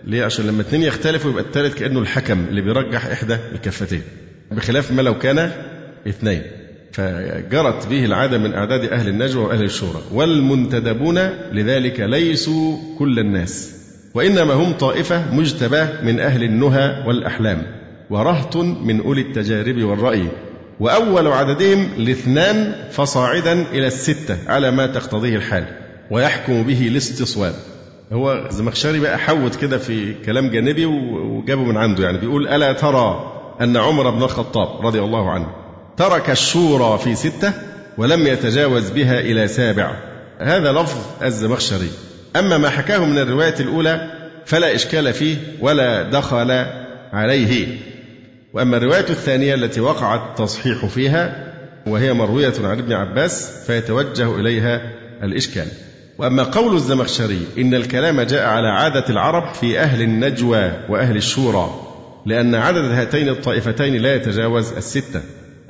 ليه؟ 0.04 0.24
عشان 0.24 0.46
لما 0.46 0.60
اثنين 0.60 0.82
يختلفوا 0.82 1.30
يبقى 1.30 1.42
الثالث 1.42 1.74
كأنه 1.74 2.00
الحكم 2.00 2.44
اللي 2.48 2.60
بيرجح 2.60 3.06
إحدى 3.06 3.36
الكفتين 3.52 4.02
بخلاف 4.50 4.92
ما 4.92 5.02
لو 5.02 5.18
كان 5.18 5.50
اثنين 6.08 6.42
فجرت 6.92 7.86
به 7.86 8.04
العادة 8.04 8.38
من 8.38 8.54
أعداد 8.54 8.84
أهل 8.84 9.08
النجوى 9.08 9.44
وأهل 9.44 9.64
الشورى. 9.64 10.02
والمنتدبون 10.12 11.18
لذلك 11.52 12.00
ليسوا 12.00 12.76
كل 12.98 13.18
الناس. 13.18 13.74
وإنما 14.14 14.54
هم 14.54 14.72
طائفة 14.72 15.34
مجتباة 15.34 16.04
من 16.04 16.20
أهل 16.20 16.42
النهى 16.42 17.04
والأحلام. 17.06 17.62
ورهط 18.10 18.56
من 18.56 19.00
أولي 19.00 19.20
التجارب 19.20 19.82
والرأي. 19.82 20.28
وأول 20.80 21.26
عددهم 21.26 21.88
الاثنان 21.96 22.74
فصاعدا 22.90 23.52
إلى 23.52 23.86
الستة 23.86 24.36
على 24.46 24.70
ما 24.70 24.86
تقتضيه 24.86 25.36
الحال. 25.36 25.64
ويحكم 26.10 26.62
به 26.62 26.88
الاستصواب. 26.88 27.54
هو 28.12 28.46
الزمخشري 28.50 29.00
بقى 29.00 29.18
حوت 29.18 29.56
كده 29.56 29.78
في 29.78 30.14
كلام 30.14 30.50
جانبي 30.50 30.86
وجابه 30.86 31.62
من 31.62 31.76
عنده 31.76 32.04
يعني 32.04 32.18
بيقول 32.18 32.48
ألا 32.48 32.72
ترى 32.72 33.32
أن 33.60 33.76
عمر 33.76 34.10
بن 34.10 34.22
الخطاب 34.22 34.86
رضي 34.86 35.00
الله 35.00 35.30
عنه 35.30 35.46
ترك 35.96 36.30
الشورى 36.30 36.98
في 36.98 37.14
ستة 37.14 37.52
ولم 37.98 38.26
يتجاوز 38.26 38.90
بها 38.90 39.20
إلى 39.20 39.48
سابع. 39.48 39.90
هذا 40.40 40.72
لفظ 40.72 40.98
الزمخشري. 41.22 41.90
أما 42.36 42.58
ما 42.58 42.70
حكاه 42.70 43.04
من 43.04 43.18
الرواية 43.18 43.54
الأولى 43.60 44.10
فلا 44.46 44.74
إشكال 44.74 45.12
فيه 45.12 45.36
ولا 45.60 46.02
دخل 46.02 46.66
عليه. 47.12 47.78
وأما 48.52 48.76
الرواية 48.76 49.08
الثانية 49.10 49.54
التي 49.54 49.80
وقع 49.80 50.14
التصحيح 50.14 50.86
فيها 50.86 51.52
وهي 51.86 52.12
مروية 52.12 52.54
عن 52.64 52.78
ابن 52.78 52.92
عباس 52.92 53.64
فيتوجه 53.66 54.40
إليها 54.40 54.80
الإشكال. 55.22 55.66
وأما 56.18 56.42
قول 56.42 56.74
الزمخشري 56.74 57.46
إن 57.58 57.74
الكلام 57.74 58.20
جاء 58.20 58.46
على 58.46 58.68
عادة 58.68 59.04
العرب 59.10 59.54
في 59.54 59.78
أهل 59.80 60.02
النجوى 60.02 60.72
وأهل 60.88 61.16
الشورى 61.16 61.70
لأن 62.26 62.54
عدد 62.54 62.84
هاتين 62.84 63.28
الطائفتين 63.28 64.02
لا 64.02 64.14
يتجاوز 64.14 64.72
الستة. 64.72 65.20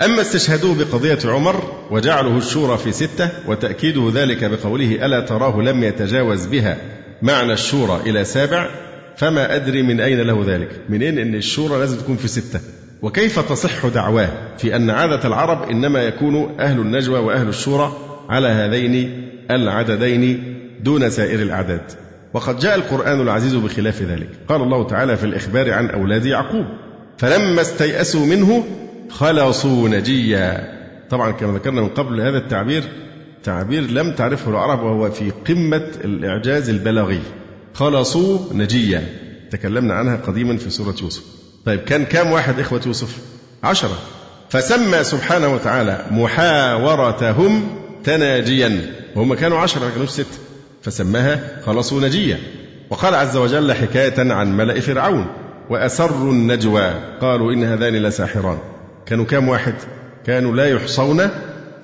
أما 0.04 0.20
استشهدوه 0.20 0.74
بقضية 0.74 1.18
عمر 1.24 1.62
وجعله 1.90 2.38
الشورى 2.38 2.78
في 2.78 2.92
ستة 2.92 3.30
وتأكيده 3.46 4.10
ذلك 4.14 4.44
بقوله 4.44 5.06
ألا 5.06 5.20
تراه 5.20 5.60
لم 5.60 5.84
يتجاوز 5.84 6.46
بها 6.46 6.76
معنى 7.22 7.52
الشورى 7.52 8.00
إلى 8.06 8.24
سابع 8.24 8.70
فما 9.16 9.54
أدري 9.54 9.82
من 9.82 10.00
أين 10.00 10.20
له 10.20 10.44
ذلك. 10.46 10.80
منين 10.88 11.18
أن 11.18 11.34
الشورى 11.34 11.78
لازم 11.78 11.96
تكون 11.96 12.16
في 12.16 12.28
ستة؟ 12.28 12.60
وكيف 13.02 13.38
تصح 13.38 13.86
دعواه 13.86 14.28
في 14.58 14.76
أن 14.76 14.90
عادة 14.90 15.28
العرب 15.28 15.70
إنما 15.70 16.02
يكون 16.02 16.60
أهل 16.60 16.80
النجوى 16.80 17.18
وأهل 17.18 17.48
الشورى 17.48 17.92
على 18.28 18.48
هذين 18.48 19.27
العددين 19.50 20.54
دون 20.82 21.10
سائر 21.10 21.42
الأعداد. 21.42 21.92
وقد 22.34 22.58
جاء 22.58 22.74
القرآن 22.74 23.20
العزيز 23.20 23.54
بخلاف 23.54 24.02
ذلك. 24.02 24.30
قال 24.48 24.62
الله 24.62 24.86
تعالى 24.86 25.16
في 25.16 25.24
الإخبار 25.24 25.72
عن 25.72 25.90
أولاد 25.90 26.26
يعقوب 26.26 26.66
فلما 27.18 27.60
استيأسوا 27.60 28.26
منه 28.26 28.64
خلصوا 29.10 29.88
نجيا. 29.88 30.78
طبعا 31.10 31.30
كما 31.30 31.58
ذكرنا 31.58 31.80
من 31.80 31.88
قبل 31.88 32.20
هذا 32.20 32.38
التعبير 32.38 32.82
تعبير 33.44 33.82
لم 33.82 34.12
تعرفه 34.12 34.50
العرب 34.50 34.82
وهو 34.82 35.10
في 35.10 35.30
قمة 35.30 35.90
الإعجاز 36.04 36.68
البلاغي. 36.68 37.20
خلصوا 37.74 38.38
نجيا. 38.52 39.02
تكلمنا 39.50 39.94
عنها 39.94 40.16
قديما 40.16 40.56
في 40.56 40.70
سورة 40.70 40.94
يوسف. 41.02 41.22
طيب 41.64 41.80
كان 41.80 42.04
كام 42.04 42.32
واحد 42.32 42.60
إخوة 42.60 42.80
يوسف؟ 42.86 43.18
عشرة. 43.64 43.98
فسمى 44.48 45.04
سبحانه 45.04 45.54
وتعالى 45.54 46.04
محاورتهم 46.10 47.68
تناجيا. 48.04 48.80
وهم 49.18 49.34
كانوا 49.34 49.58
عشرة 49.58 49.84
ما 49.84 49.90
كانوش 49.90 50.08
ستة. 50.08 50.38
فسماها 50.82 51.60
خلصوا 51.66 52.00
نجيا 52.00 52.38
وقال 52.90 53.14
عز 53.14 53.36
وجل 53.36 53.72
حكاية 53.72 54.32
عن 54.32 54.56
ملأ 54.56 54.80
فرعون 54.80 55.26
وأسروا 55.70 56.32
النجوى. 56.32 56.94
قالوا 57.20 57.52
إن 57.52 57.64
هذان 57.64 57.92
لساحران. 57.94 58.58
كانوا 59.06 59.24
كام 59.24 59.48
واحد؟ 59.48 59.74
كانوا 60.26 60.56
لا 60.56 60.66
يحصون 60.66 61.28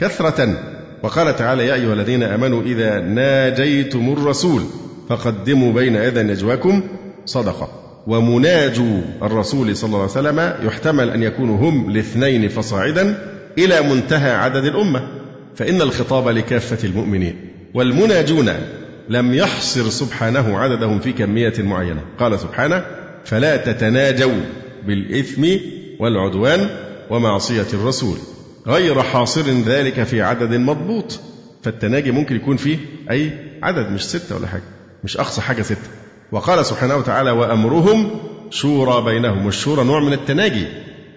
كثرة. 0.00 0.58
وقال 1.02 1.36
تعالى 1.36 1.66
يا 1.66 1.74
أيها 1.74 1.92
الذين 1.92 2.22
آمنوا 2.22 2.62
إذا 2.62 3.00
ناجيتم 3.00 4.12
الرسول 4.12 4.62
فقدموا 5.08 5.72
بين 5.72 5.94
يدي 5.94 6.22
نجواكم 6.22 6.82
صدقة. 7.26 7.68
ومناجو 8.06 9.00
الرسول 9.22 9.76
صلى 9.76 9.88
الله 9.88 10.00
عليه 10.00 10.10
وسلم 10.10 10.66
يحتمل 10.66 11.10
أن 11.10 11.22
يكونوا 11.22 11.56
هم 11.56 11.90
لاثنين 11.90 12.48
فصاعدا 12.48 13.18
إلى 13.58 13.80
منتهى 13.82 14.32
عدد 14.32 14.64
الأمة. 14.64 15.23
فإن 15.56 15.82
الخطاب 15.82 16.28
لكافة 16.28 16.88
المؤمنين 16.88 17.36
والمناجون 17.74 18.50
لم 19.08 19.34
يحصر 19.34 19.88
سبحانه 19.88 20.58
عددهم 20.58 21.00
في 21.00 21.12
كمية 21.12 21.54
معينة. 21.58 22.00
قال 22.18 22.40
سبحانه 22.40 22.86
فلا 23.24 23.56
تتناجوا 23.56 24.40
بالإثم 24.86 25.46
والعدوان 26.00 26.68
ومعصية 27.10 27.66
الرسول. 27.74 28.18
غير 28.66 29.02
حاصر 29.02 29.50
ذلك 29.66 30.02
في 30.02 30.22
عدد 30.22 30.54
مضبوط. 30.54 31.20
فالتناجي 31.62 32.10
ممكن 32.10 32.36
يكون 32.36 32.56
فيه 32.56 32.78
أي 33.10 33.30
عدد 33.62 33.90
مش 33.90 34.04
ستة 34.04 34.36
ولا 34.36 34.46
حاجة 34.46 34.62
مش 35.04 35.16
أقصى 35.16 35.40
حاجة 35.40 35.62
ستة. 35.62 35.88
وقال 36.32 36.66
سبحانه 36.66 36.96
وتعالى 36.96 37.30
وأمرهم 37.30 38.10
شورى 38.50 39.04
بينهم. 39.04 39.46
والشورى 39.46 39.84
نوع 39.84 40.00
من 40.00 40.12
التناجي. 40.12 40.66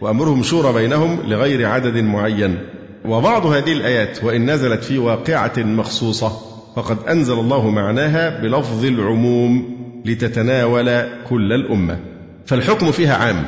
وأمرهم 0.02 0.44
شورى 0.44 0.74
بينهم 0.74 1.20
لغير 1.28 1.66
عدد 1.66 1.98
معين. 1.98 2.60
وبعض 3.06 3.46
هذه 3.46 3.74
الآيات 3.74 4.24
وإن 4.24 4.52
نزلت 4.52 4.84
في 4.84 4.98
واقعة 4.98 5.54
مخصوصة 5.58 6.32
فقد 6.76 6.98
أنزل 7.10 7.34
الله 7.34 7.70
معناها 7.70 8.42
بلفظ 8.42 8.86
العموم 8.86 9.78
لتتناول 10.06 11.02
كل 11.30 11.54
الأمة. 11.54 12.00
فالحكم 12.46 12.92
فيها 12.92 13.16
عام. 13.16 13.46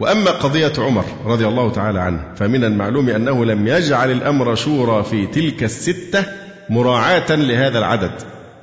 وأما 0.00 0.30
قضية 0.30 0.72
عمر 0.78 1.04
رضي 1.26 1.46
الله 1.46 1.70
تعالى 1.70 2.00
عنه 2.00 2.20
فمن 2.36 2.64
المعلوم 2.64 3.08
أنه 3.08 3.44
لم 3.44 3.66
يجعل 3.66 4.10
الأمر 4.10 4.54
شورى 4.54 5.02
في 5.02 5.26
تلك 5.26 5.62
الستة 5.62 6.24
مراعاة 6.70 7.34
لهذا 7.34 7.78
العدد 7.78 8.12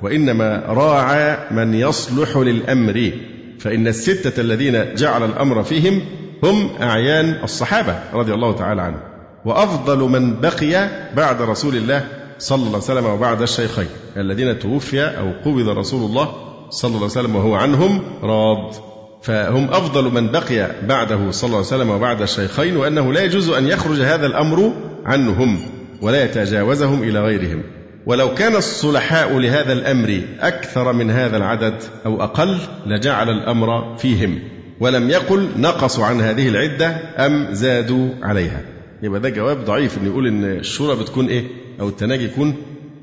وإنما 0.02 0.62
راعى 0.66 1.36
من 1.50 1.74
يصلح 1.74 2.36
للأمر. 2.36 3.10
فإن 3.58 3.86
الستة 3.86 4.40
الذين 4.40 4.94
جعل 4.94 5.24
الأمر 5.24 5.62
فيهم 5.62 6.02
هم 6.44 6.70
أعيان 6.82 7.38
الصحابة 7.44 7.98
رضي 8.12 8.34
الله 8.34 8.52
تعالى 8.52 8.82
عنهم. 8.82 9.09
وأفضل 9.44 9.98
من 9.98 10.40
بقي 10.40 10.88
بعد 11.16 11.42
رسول 11.42 11.76
الله 11.76 12.04
صلى 12.38 12.56
الله 12.56 12.68
عليه 12.68 12.78
وسلم 12.78 13.06
وبعد 13.06 13.42
الشيخين 13.42 13.88
الذين 14.16 14.58
توفي 14.58 15.02
أو 15.02 15.32
قبض 15.44 15.68
رسول 15.68 16.10
الله 16.10 16.32
صلى 16.70 16.88
الله 16.88 16.98
عليه 16.98 17.06
وسلم 17.06 17.36
وهو 17.36 17.54
عنهم 17.54 18.02
راض. 18.22 18.74
فهم 19.22 19.68
أفضل 19.70 20.04
من 20.04 20.30
بقي 20.30 20.70
بعده 20.86 21.30
صلى 21.30 21.46
الله 21.48 21.56
عليه 21.56 21.66
وسلم 21.66 21.90
وبعد 21.90 22.22
الشيخين 22.22 22.76
وأنه 22.76 23.12
لا 23.12 23.22
يجوز 23.22 23.48
أن 23.48 23.66
يخرج 23.66 24.00
هذا 24.00 24.26
الأمر 24.26 24.72
عنهم 25.04 25.60
ولا 26.02 26.24
يتجاوزهم 26.24 27.02
إلى 27.02 27.20
غيرهم. 27.20 27.62
ولو 28.06 28.34
كان 28.34 28.56
الصلحاء 28.56 29.38
لهذا 29.38 29.72
الأمر 29.72 30.20
أكثر 30.40 30.92
من 30.92 31.10
هذا 31.10 31.36
العدد 31.36 31.74
أو 32.06 32.22
أقل 32.22 32.58
لجعل 32.86 33.30
الأمر 33.30 33.96
فيهم 33.96 34.38
ولم 34.80 35.10
يقل 35.10 35.48
نقصوا 35.56 36.04
عن 36.04 36.20
هذه 36.20 36.48
العدة 36.48 36.96
أم 37.26 37.48
زادوا 37.52 38.08
عليها. 38.22 38.60
يبقى 39.02 39.20
ده 39.20 39.28
جواب 39.28 39.64
ضعيف 39.64 39.98
إن 39.98 40.06
يقول 40.06 40.26
إن 40.26 40.44
الشورى 40.44 40.96
بتكون 40.96 41.26
إيه؟ 41.26 41.44
أو 41.80 41.88
التناجي 41.88 42.24
يكون 42.24 42.54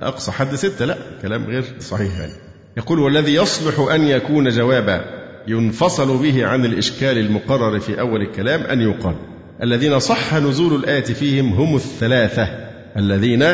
أقصى 0.02 0.32
حد 0.32 0.56
ستة. 0.56 0.86
لا 0.86 0.98
كلام 1.22 1.46
غير 1.46 1.64
صحيح 1.80 2.20
يعني. 2.20 2.34
يقول 2.78 3.00
والذي 3.00 3.34
يصلح 3.36 3.80
أن 3.94 4.04
يكون 4.04 4.50
جوابا 4.50 5.06
ينفصل 5.48 6.18
به 6.18 6.46
عن 6.46 6.66
الإشكال 6.66 7.18
المقرر 7.18 7.80
في 7.80 8.00
أول 8.00 8.22
الكلام 8.22 8.62
أن 8.62 8.82
يقال 8.82 9.16
الذين 9.64 10.00
صح 10.00 10.34
نزول 10.34 10.76
الآية 10.76 11.04
فيهم 11.04 11.54
هم 11.54 11.76
الثلاثة 11.76 12.44
الذين 12.98 13.46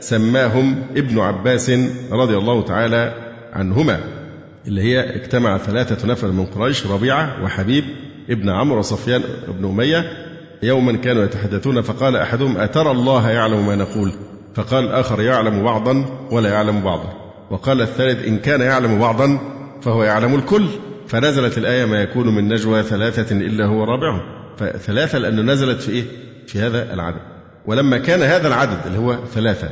سماهم 0.00 0.82
ابن 0.96 1.18
عباس 1.18 1.70
رضي 2.10 2.36
الله 2.36 2.62
تعالى 2.62 3.14
عنهما 3.52 4.00
اللي 4.66 4.82
هي 4.82 5.16
اجتمع 5.16 5.58
ثلاثة 5.58 6.08
نفر 6.08 6.30
من 6.32 6.46
قريش 6.46 6.86
ربيعة 6.86 7.44
وحبيب 7.44 7.84
ابن 8.30 8.48
عمرو 8.48 8.78
وصفيان 8.78 9.22
بن 9.48 9.64
أمية 9.64 10.29
يوما 10.62 10.96
كانوا 10.96 11.24
يتحدثون 11.24 11.82
فقال 11.82 12.16
أحدهم 12.16 12.58
أترى 12.58 12.90
الله 12.90 13.30
يعلم 13.30 13.66
ما 13.66 13.76
نقول؟ 13.76 14.12
فقال 14.54 14.84
الآخر 14.84 15.20
يعلم 15.20 15.62
بعضا 15.64 16.04
ولا 16.30 16.50
يعلم 16.50 16.80
بعضا. 16.80 17.12
وقال 17.50 17.82
الثالث 17.82 18.26
إن 18.26 18.38
كان 18.38 18.60
يعلم 18.60 18.98
بعضا 18.98 19.38
فهو 19.82 20.02
يعلم 20.04 20.34
الكل. 20.34 20.66
فنزلت 21.08 21.58
الآية 21.58 21.84
ما 21.84 22.02
يكون 22.02 22.34
من 22.34 22.48
نجوى 22.48 22.82
ثلاثة 22.82 23.36
إلا 23.36 23.66
هو 23.66 23.84
رابعهم. 23.84 24.20
فثلاثة 24.58 25.18
لأنه 25.18 25.42
نزلت 25.42 25.80
في 25.80 25.92
إيه؟ 25.92 26.04
في 26.46 26.58
هذا 26.58 26.94
العدد. 26.94 27.20
ولما 27.66 27.98
كان 27.98 28.22
هذا 28.22 28.48
العدد 28.48 28.78
اللي 28.86 28.98
هو 28.98 29.18
ثلاثة 29.34 29.68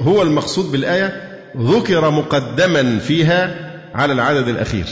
هو 0.00 0.22
المقصود 0.22 0.72
بالآية 0.72 1.32
ذكر 1.58 2.10
مقدما 2.10 2.98
فيها 2.98 3.70
على 3.94 4.12
العدد 4.12 4.48
الأخير 4.48 4.86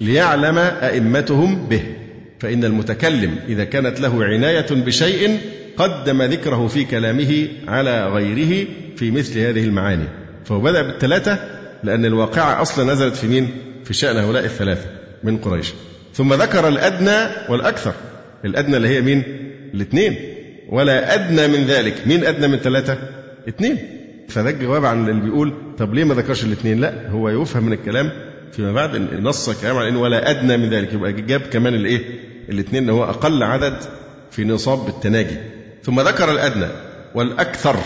ليعلم 0.00 0.58
أئمتهم 0.58 1.66
به. 1.66 2.01
فإن 2.42 2.64
المتكلم 2.64 3.36
إذا 3.48 3.64
كانت 3.64 4.00
له 4.00 4.24
عناية 4.24 4.66
بشيء 4.70 5.38
قدم 5.76 6.22
ذكره 6.22 6.66
في 6.66 6.84
كلامه 6.84 7.48
على 7.68 8.08
غيره 8.08 8.66
في 8.96 9.10
مثل 9.10 9.38
هذه 9.38 9.64
المعاني 9.64 10.04
فهو 10.44 10.60
بدأ 10.60 10.82
بالثلاثة 10.82 11.38
لأن 11.84 12.04
الواقعة 12.04 12.62
أصلا 12.62 12.92
نزلت 12.92 13.16
في 13.16 13.26
مين؟ 13.26 13.50
في 13.84 13.94
شأن 13.94 14.16
هؤلاء 14.16 14.44
الثلاثة 14.44 14.86
من 15.24 15.38
قريش 15.38 15.72
ثم 16.14 16.34
ذكر 16.34 16.68
الأدنى 16.68 17.34
والأكثر 17.48 17.94
الأدنى 18.44 18.76
اللي 18.76 18.88
هي 18.88 19.00
مين؟ 19.00 19.22
الاثنين 19.74 20.16
ولا 20.68 21.14
أدنى 21.14 21.48
من 21.48 21.64
ذلك 21.66 22.06
مين 22.06 22.24
أدنى 22.24 22.48
من 22.48 22.58
ثلاثة؟ 22.58 22.98
اثنين 23.48 23.78
فده 24.28 24.50
الجواب 24.50 24.84
عن 24.84 25.08
اللي 25.08 25.20
بيقول 25.22 25.54
طب 25.78 25.94
ليه 25.94 26.04
ما 26.04 26.14
ذكرش 26.14 26.44
الاثنين؟ 26.44 26.80
لا 26.80 27.10
هو 27.10 27.28
يفهم 27.28 27.66
من 27.66 27.72
الكلام 27.72 28.10
فيما 28.52 28.72
بعد 28.72 28.96
نص 29.20 29.50
كلام 29.62 29.76
على 29.76 29.88
انه 29.88 30.00
ولا 30.00 30.30
أدنى 30.30 30.56
من 30.56 30.70
ذلك 30.70 30.92
يبقى 30.92 31.12
جاب 31.12 31.40
كمان 31.40 31.74
الإيه؟ 31.74 32.31
الاثنين 32.48 32.82
اللي 32.82 32.92
هو 32.92 33.04
أقل 33.04 33.42
عدد 33.42 33.76
في 34.30 34.44
نصاب 34.44 34.84
بالتناجي 34.84 35.36
ثم 35.82 36.00
ذكر 36.00 36.30
الأدنى 36.30 36.68
والأكثر 37.14 37.76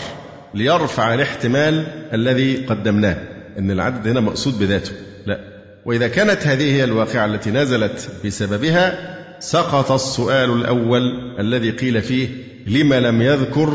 ليرفع 0.53 1.13
الاحتمال 1.13 1.87
الذي 2.13 2.55
قدمناه 2.55 3.17
إن 3.59 3.71
العدد 3.71 4.07
هنا 4.07 4.19
مقصود 4.19 4.59
بذاته. 4.59 4.91
لا. 5.25 5.39
وإذا 5.85 6.07
كانت 6.07 6.47
هذه 6.47 6.75
هي 6.75 6.83
الواقعة 6.83 7.25
التي 7.25 7.51
نزلت 7.51 8.09
بسببها 8.25 9.17
سقط 9.39 9.91
السؤال 9.91 10.49
الأول 10.49 11.01
الذي 11.39 11.71
قيل 11.71 12.01
فيه 12.01 12.27
لم 12.67 12.93
لم 12.93 13.21
يذكر 13.21 13.73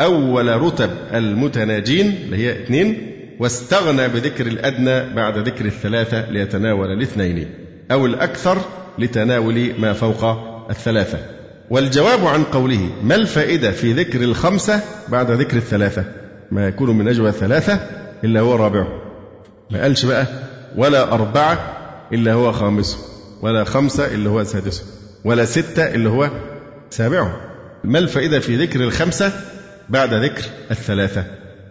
أول 0.00 0.62
رتب 0.62 0.90
المتناجين؟ 1.14 2.06
اللي 2.24 2.36
هي 2.36 2.62
اثنين. 2.64 3.06
واستغنى 3.38 4.08
بذكر 4.08 4.46
الأدنى 4.46 5.14
بعد 5.14 5.38
ذكر 5.38 5.64
الثلاثة 5.64 6.30
ليتناول 6.30 6.92
الاثنين. 6.92 7.50
أو 7.90 8.06
الأكثر 8.06 8.58
لتناول 9.00 9.74
ما 9.78 9.92
فوق 9.92 10.24
الثلاثة. 10.70 11.18
والجواب 11.70 12.26
عن 12.26 12.44
قوله 12.44 12.90
ما 13.02 13.14
الفائدة 13.14 13.70
في 13.70 13.92
ذكر 13.92 14.22
الخمسة 14.22 14.80
بعد 15.08 15.30
ذكر 15.30 15.56
الثلاثة؟ 15.56 16.04
ما 16.50 16.68
يكون 16.68 16.98
من 16.98 17.04
نجوى 17.04 17.32
ثلاثة 17.32 17.80
إلا 18.24 18.40
هو 18.40 18.56
رابعه 18.56 18.88
ما 19.70 19.82
قالش 19.82 20.04
بقى 20.04 20.26
ولا 20.76 21.12
أربعة 21.12 21.76
إلا 22.12 22.32
هو 22.32 22.52
خامسه 22.52 22.98
ولا 23.42 23.64
خمسة 23.64 24.06
إلا 24.06 24.30
هو 24.30 24.44
سادسه 24.44 24.82
ولا 25.24 25.44
ستة 25.44 25.94
إلا 25.94 26.10
هو 26.10 26.30
سابعه 26.90 27.40
ما 27.84 27.98
الفائدة 27.98 28.38
في 28.40 28.56
ذكر 28.56 28.80
الخمسة 28.80 29.32
بعد 29.88 30.14
ذكر 30.14 30.42
الثلاثة؟ 30.70 31.24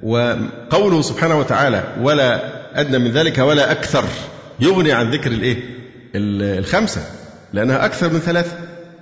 وقوله 0.04 1.02
سبحانه 1.02 1.40
وتعالى 1.40 1.84
ولا 2.02 2.42
أدنى 2.82 3.00
من 3.00 3.12
ذلك 3.12 3.38
ولا 3.38 3.72
أكثر 3.72 4.04
يغني 4.60 4.92
عن 4.92 5.12
ذكر 5.12 5.32
الإيه؟ 5.32 5.58
الخمسة. 6.16 7.02
لأنها 7.54 7.86
أكثر 7.86 8.14
من 8.14 8.20
ثلاثة. 8.20 8.52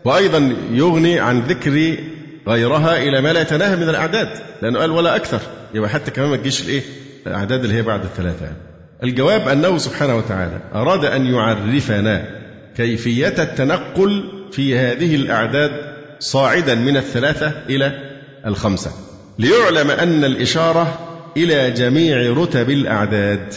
وأيضا 0.06 0.56
يغني 0.72 1.20
عن 1.20 1.40
ذكر 1.42 1.98
غيرها 2.48 2.98
إلى 2.98 3.22
ما 3.22 3.34
لا 3.34 3.42
يتناهى 3.42 3.76
من 3.76 3.90
الأعداد 3.90 4.30
لأنه 4.62 4.80
قال 4.80 4.92
ولا 4.92 5.16
أكثر. 5.16 5.40
يبقى 5.74 5.90
حتى 5.90 6.12
كمان 6.12 6.30
ما 6.30 6.38
تجيش 6.38 6.62
الإيه؟ 6.62 6.82
الأعداد 7.28 7.64
اللي 7.64 7.76
هي 7.76 7.82
بعد 7.82 8.04
الثلاثة 8.04 8.46
يعني. 8.46 8.58
الجواب 9.04 9.48
أنه 9.48 9.78
سبحانه 9.78 10.16
وتعالى 10.18 10.60
أراد 10.76 11.06
أن 11.06 11.26
يعرفنا 11.26 12.28
كيفية 12.78 13.34
التنقل 13.40 14.24
في 14.52 14.78
هذه 14.78 15.16
الأعداد 15.16 15.72
صاعدا 16.20 16.76
من 16.76 16.98
الثلاثة 16.98 17.52
إلى 17.70 17.92
الخمسة. 18.46 18.92
ليعلم 19.40 19.92
أن 19.92 20.24
الإشارة 20.24 21.00
إلى 21.38 21.72
جميع 21.72 22.34
رتب 22.34 22.70
الأعداد 22.70 23.54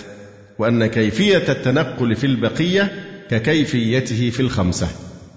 وأن 0.58 0.86
كيفية 0.86 1.44
التنقل 1.48 2.16
في 2.16 2.26
البقية 2.26 2.92
ككيفيته 3.30 4.30
في 4.30 4.40
الخمسة. 4.40 4.88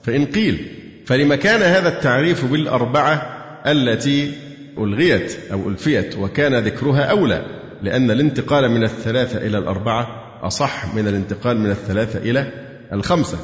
فإن 0.04 0.26
قيل 0.26 0.68
فلما 1.06 1.36
كان 1.36 1.62
هذا 1.62 1.90
التعريف 1.90 2.46
بالأربعة 2.46 3.44
التي 3.66 4.32
ألغيت 4.78 5.38
أو 5.52 5.70
ألفيت 5.70 6.18
وكان 6.18 6.56
ذكرها 6.56 7.02
أولى 7.02 7.46
لأن 7.82 8.12
الانتقال 8.12 8.72
من 8.72 8.84
الثلاثة 8.84 9.48
إلى 9.48 9.58
الأربعة 9.58 10.24
أصح 10.42 10.96
من 10.96 11.08
الانتقال 11.08 11.60
من 11.60 11.70
الثلاثة 11.70 12.20
إلى 12.20 12.52
الخمسة. 12.94 13.38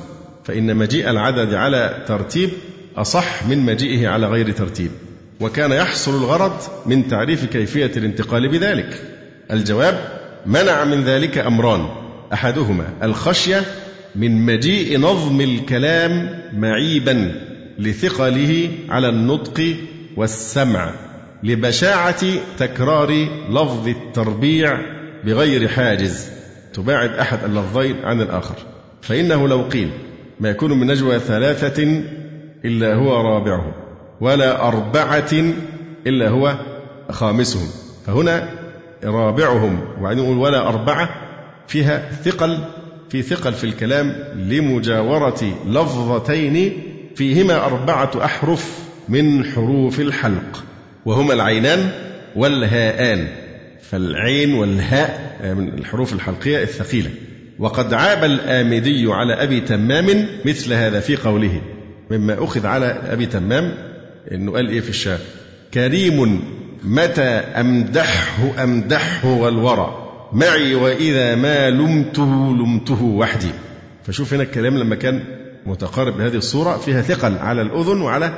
فإن 0.43 0.76
مجيء 0.76 1.10
العدد 1.10 1.54
على 1.54 2.04
ترتيب 2.08 2.50
أصح 2.97 3.47
من 3.47 3.58
مجيئه 3.58 4.08
على 4.08 4.28
غير 4.28 4.52
ترتيب. 4.52 4.91
وكان 5.39 5.72
يحصل 5.72 6.12
الغرض 6.12 6.62
من 6.86 7.08
تعريف 7.08 7.45
كيفية 7.45 7.91
الانتقال 7.97 8.50
بذلك. 8.50 9.04
الجواب 9.52 10.00
منع 10.45 10.84
من 10.84 11.04
ذلك 11.04 11.38
أمران. 11.38 11.88
أحدهما 12.34 12.86
الخشية 13.04 13.64
من 14.20 14.45
مجيء 14.45 14.99
نظم 14.99 15.41
الكلام 15.41 16.41
معيبا 16.53 17.32
لثقله 17.80 18.70
على 18.89 19.09
النطق 19.09 19.76
والسمع 20.17 20.91
لبشاعة 21.43 22.26
تكرار 22.57 23.28
لفظ 23.49 23.88
التربيع 23.88 24.80
بغير 25.26 25.67
حاجز. 25.67 26.30
تباعد 26.74 27.09
أحد 27.09 27.43
اللفظين 27.43 27.95
عن 28.03 28.22
الآخر. 28.22 28.55
فإنه 29.01 29.47
لو 29.47 29.61
قيل 29.61 29.89
ما 30.39 30.49
يكون 30.49 30.80
من 30.80 30.88
نجوى 30.88 31.20
ثلاثة 31.20 32.01
إلا 32.65 32.95
هو 32.95 33.22
رابعهم 33.22 33.72
ولا 34.22 34.67
أربعة 34.67 35.34
إلا 36.07 36.30
هو 36.30 36.55
خامسهم 37.11 37.67
فهنا 38.05 38.49
رابعهم. 39.03 39.80
وبعدين 39.99 40.24
نقول 40.24 40.38
ولا 40.38 40.67
أربعة 40.67 41.09
فيها 41.67 42.11
ثقل 42.11 42.57
في 43.10 43.22
ثقل 43.22 43.53
في 43.53 43.64
الكلام 43.64 44.16
لمجاورة 44.36 45.57
لفظتين 45.68 46.84
فيهما 47.16 47.66
أربعة 47.66 48.12
أحرف 48.26 48.80
من 49.10 49.45
حروف 49.45 49.99
الحلق 49.99 50.64
وهما 51.05 51.34
العينان 51.34 51.91
والهاءان 52.36 53.28
فالعين 53.82 54.53
والهاء 54.53 55.39
من 55.57 55.68
الحروف 55.68 56.14
الحلقية 56.14 56.64
الثقيلة. 56.64 57.10
وقد 57.60 57.93
عاب 57.93 58.24
الآمدي 58.24 59.05
على 59.12 59.34
أبي 59.34 59.62
تمام 59.62 60.28
مثل 60.45 60.74
هذا 60.74 60.99
في 60.99 61.16
قوله 61.16 61.62
مما 62.12 62.43
أخذ 62.43 62.66
على 62.66 62.86
أبي 62.86 63.26
تمام 63.26 63.74
أنه 64.32 64.51
قال 64.51 64.70
إيه 64.70 64.80
في 64.80 64.89
الشعر؟ 64.89 65.20
كريم 65.74 66.41
متى 66.84 67.22
أمدحه 67.22 68.64
أمدحه 68.64 69.28
والورى. 69.28 69.99
معي 70.34 70.75
وإذا 70.75 71.36
ما 71.36 71.69
لمته 71.69 72.55
لمته 72.55 73.03
وحدي. 73.03 73.51
فشوف 74.03 74.34
هنا 74.34 74.43
الكلام 74.43 74.77
لما 74.77 74.95
كان 74.95 75.23
متقارب 75.65 76.17
بهذه 76.17 76.36
الصورة 76.36 76.77
فيها 76.77 77.01
ثقل 77.01 77.38
على 77.38 77.61
الأذن 77.61 78.01
وعلى 78.01 78.34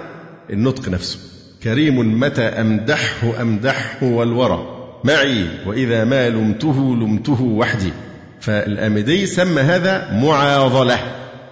النطق 0.49 0.89
نفسه. 0.89 1.19
كريم 1.63 2.19
متى 2.19 2.41
أمدحه 2.41 3.41
أمدحه 3.41 4.03
والورى. 4.03 4.77
معي 5.03 5.47
وإذا 5.65 6.03
ما 6.03 6.29
لمته 6.29 6.95
لمته 6.95 7.41
وحدي. 7.41 7.91
فالآمدي 8.39 9.25
سمى 9.25 9.61
هذا 9.61 10.11
معاضلة 10.13 10.99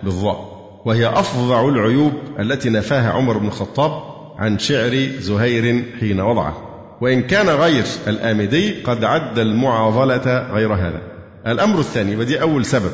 بالضاء. 0.03 0.49
وهي 0.85 1.07
أفظع 1.07 1.69
العيوب 1.69 2.13
التي 2.39 2.69
نفاها 2.69 3.11
عمر 3.11 3.37
بن 3.37 3.47
الخطاب 3.47 3.91
عن 4.37 4.59
شعر 4.59 5.07
زهير 5.19 5.85
حين 5.99 6.19
وضعه. 6.19 6.68
وإن 7.01 7.21
كان 7.23 7.49
غير 7.49 7.83
الآمدي 8.07 8.81
قد 8.83 9.03
عد 9.03 9.39
المعاضلة 9.39 10.47
غير 10.53 10.73
هذا. 10.73 11.01
الأمر 11.47 11.79
الثاني 11.79 12.15
ودي 12.15 12.41
أول 12.41 12.65
سبب 12.65 12.91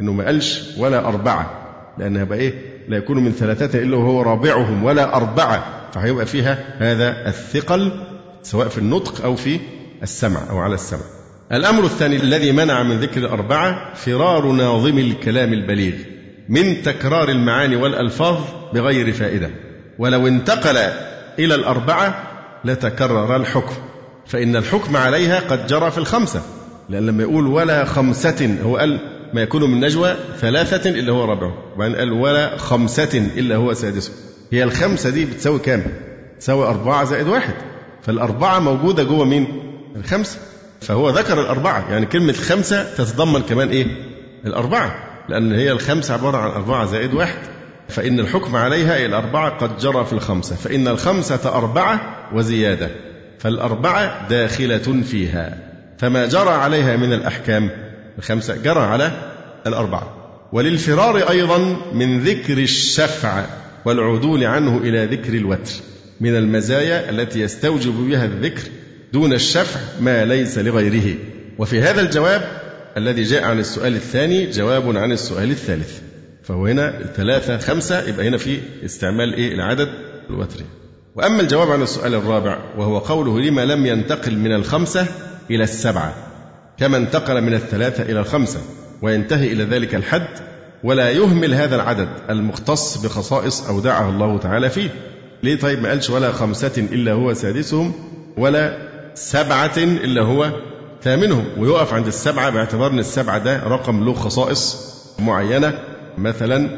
أنه 0.00 0.12
ما 0.12 0.24
قالش 0.24 0.62
ولا 0.78 1.08
أربعة 1.08 1.50
لأنها 1.98 2.24
بقى 2.24 2.38
إيه؟ 2.38 2.54
لا 2.88 2.96
يكون 2.96 3.24
من 3.24 3.32
ثلاثة 3.32 3.78
إلا 3.78 3.96
وهو 3.96 4.22
رابعهم 4.22 4.84
ولا 4.84 5.16
أربعة 5.16 5.64
فهيبقى 5.92 6.26
فيها 6.26 6.58
هذا 6.78 7.28
الثقل 7.28 7.92
سواء 8.42 8.68
في 8.68 8.78
النطق 8.78 9.24
أو 9.24 9.36
في 9.36 9.60
السمع 10.02 10.40
أو 10.50 10.58
على 10.58 10.74
السمع. 10.74 11.00
الأمر 11.52 11.84
الثاني 11.84 12.16
الذي 12.16 12.52
منع 12.52 12.82
من 12.82 13.00
ذكر 13.00 13.20
الأربعة 13.20 13.94
فرار 13.94 14.46
ناظم 14.52 14.98
الكلام 14.98 15.52
البليغ 15.52 15.94
من 16.48 16.82
تكرار 16.82 17.28
المعاني 17.28 17.76
والألفاظ 17.76 18.38
بغير 18.74 19.12
فائدة. 19.12 19.50
ولو 19.98 20.26
انتقل 20.26 20.76
إلى 21.38 21.54
الأربعة 21.54 22.22
لتكرر 22.68 23.36
الحكم. 23.36 23.74
فإن 24.26 24.56
الحكم 24.56 24.96
عليها 24.96 25.40
قد 25.40 25.66
جرى 25.66 25.90
في 25.90 25.98
الخمسة. 25.98 26.42
لأن 26.88 27.06
لما 27.06 27.22
يقول 27.22 27.46
ولا 27.46 27.84
خمسة 27.84 28.56
هو 28.62 28.76
قال 28.76 29.00
ما 29.34 29.42
يكون 29.42 29.70
من 29.70 29.80
نجوى 29.80 30.16
ثلاثة 30.40 30.90
إلا 30.90 31.12
هو 31.12 31.24
رابعه 31.24 31.54
وبعدين 31.74 31.96
قال 31.96 32.12
ولا 32.12 32.56
خمسة 32.56 33.28
إلا 33.36 33.56
هو 33.56 33.74
سادسه. 33.74 34.12
هي 34.52 34.64
الخمسة 34.64 35.10
دي 35.10 35.24
بتساوي 35.24 35.58
كام؟ 35.58 35.84
تساوي 36.40 36.66
أربعة 36.66 37.04
زائد 37.04 37.28
واحد. 37.28 37.54
فالأربعة 38.02 38.58
موجودة 38.58 39.02
جوه 39.02 39.24
مين؟ 39.24 39.62
الخمسة. 39.96 40.38
فهو 40.80 41.10
ذكر 41.10 41.40
الأربعة. 41.40 41.90
يعني 41.90 42.06
كلمة 42.06 42.32
خمسة 42.32 42.94
تتضمن 42.94 43.42
كمان 43.42 43.68
إيه؟ 43.68 43.86
الأربعة. 44.46 44.94
لأن 45.28 45.52
هي 45.52 45.72
الخمسة 45.72 46.14
عبارة 46.14 46.36
عن 46.36 46.50
أربعة 46.50 46.86
زائد 46.86 47.14
واحد. 47.14 47.38
فإن 47.88 48.20
الحكم 48.20 48.56
عليها 48.56 49.06
الأربعة 49.06 49.50
قد 49.58 49.78
جرى 49.78 50.04
في 50.04 50.12
الخمسة 50.12 50.56
فإن 50.56 50.88
الخمسة 50.88 51.54
أربعة 51.54 52.28
وزيادة 52.34 52.90
فالأربعة 53.38 54.28
داخلة 54.28 55.02
فيها 55.02 55.58
فما 55.98 56.26
جرى 56.26 56.50
عليها 56.50 56.96
من 56.96 57.12
الأحكام 57.12 57.70
الخمسة 58.18 58.56
جرى 58.56 58.80
على 58.80 59.12
الأربعة. 59.66 60.14
وللفرار 60.52 61.30
أيضا 61.30 61.76
من 61.92 62.20
ذكر 62.20 62.58
الشفع 62.58 63.44
والعدول 63.84 64.44
عنه 64.44 64.78
إلى 64.78 65.04
ذكر 65.04 65.34
الوتر 65.34 65.72
من 66.20 66.36
المزايا 66.36 67.10
التي 67.10 67.40
يستوجب 67.40 67.92
بها 67.92 68.24
الذكر 68.24 68.62
دون 69.12 69.32
الشفع 69.32 69.80
ما 70.00 70.24
ليس 70.24 70.58
لغيره. 70.58 71.14
وفي 71.58 71.80
هذا 71.80 72.00
الجواب 72.00 72.42
الذي 72.96 73.22
جاء 73.22 73.44
عن 73.44 73.58
السؤال 73.58 73.94
الثاني 73.94 74.50
جواب 74.50 74.96
عن 74.96 75.12
السؤال 75.12 75.50
الثالث. 75.50 76.07
فهو 76.48 76.66
هنا 76.66 77.02
ثلاثة 77.16 77.58
خمسة 77.58 78.08
يبقى 78.08 78.28
هنا 78.28 78.36
في 78.38 78.58
استعمال 78.84 79.34
إيه؟ 79.34 79.54
العدد 79.54 79.88
الوتري. 80.30 80.64
وأما 81.16 81.40
الجواب 81.40 81.70
عن 81.70 81.82
السؤال 81.82 82.14
الرابع 82.14 82.58
وهو 82.78 82.98
قوله 82.98 83.40
لما 83.40 83.64
لم 83.64 83.86
ينتقل 83.86 84.36
من 84.38 84.52
الخمسة 84.54 85.06
إلى 85.50 85.64
السبعة؟ 85.64 86.14
كما 86.78 86.96
انتقل 86.96 87.40
من 87.40 87.54
الثلاثة 87.54 88.02
إلى 88.02 88.20
الخمسة 88.20 88.60
وينتهي 89.02 89.52
إلى 89.52 89.64
ذلك 89.64 89.94
الحد 89.94 90.28
ولا 90.84 91.10
يهمل 91.10 91.54
هذا 91.54 91.76
العدد 91.76 92.08
المختص 92.30 92.96
بخصائص 92.98 93.68
أودعها 93.68 94.10
الله 94.10 94.38
تعالى 94.38 94.70
فيه. 94.70 94.88
ليه 95.42 95.58
طيب 95.58 95.82
ما 95.82 95.88
قالش 95.88 96.10
ولا 96.10 96.32
خمسة 96.32 96.72
إلا 96.92 97.12
هو 97.12 97.34
سادسهم 97.34 97.92
ولا 98.36 98.78
سبعة 99.14 99.76
إلا 99.76 100.22
هو 100.22 100.50
ثامنهم؟ 101.02 101.44
ويقف 101.58 101.94
عند 101.94 102.06
السبعة 102.06 102.50
باعتبار 102.50 102.90
أن 102.90 102.98
السبعة 102.98 103.38
ده 103.38 103.62
رقم 103.62 104.04
له 104.04 104.14
خصائص 104.14 104.88
معينة. 105.18 105.78
مثلا 106.18 106.68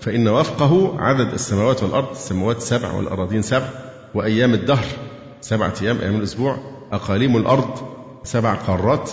فإن 0.00 0.28
وفقه 0.28 1.00
عدد 1.00 1.32
السماوات 1.32 1.82
والأرض 1.82 2.10
السماوات 2.10 2.62
سبع 2.62 2.92
والأراضين 2.92 3.42
سبع 3.42 3.68
وأيام 4.14 4.54
الدهر 4.54 4.84
سبعة 5.40 5.74
أيام 5.82 5.98
أيام 6.00 6.16
الأسبوع 6.16 6.58
أقاليم 6.92 7.36
الأرض 7.36 7.96
سبع 8.24 8.54
قارات 8.54 9.10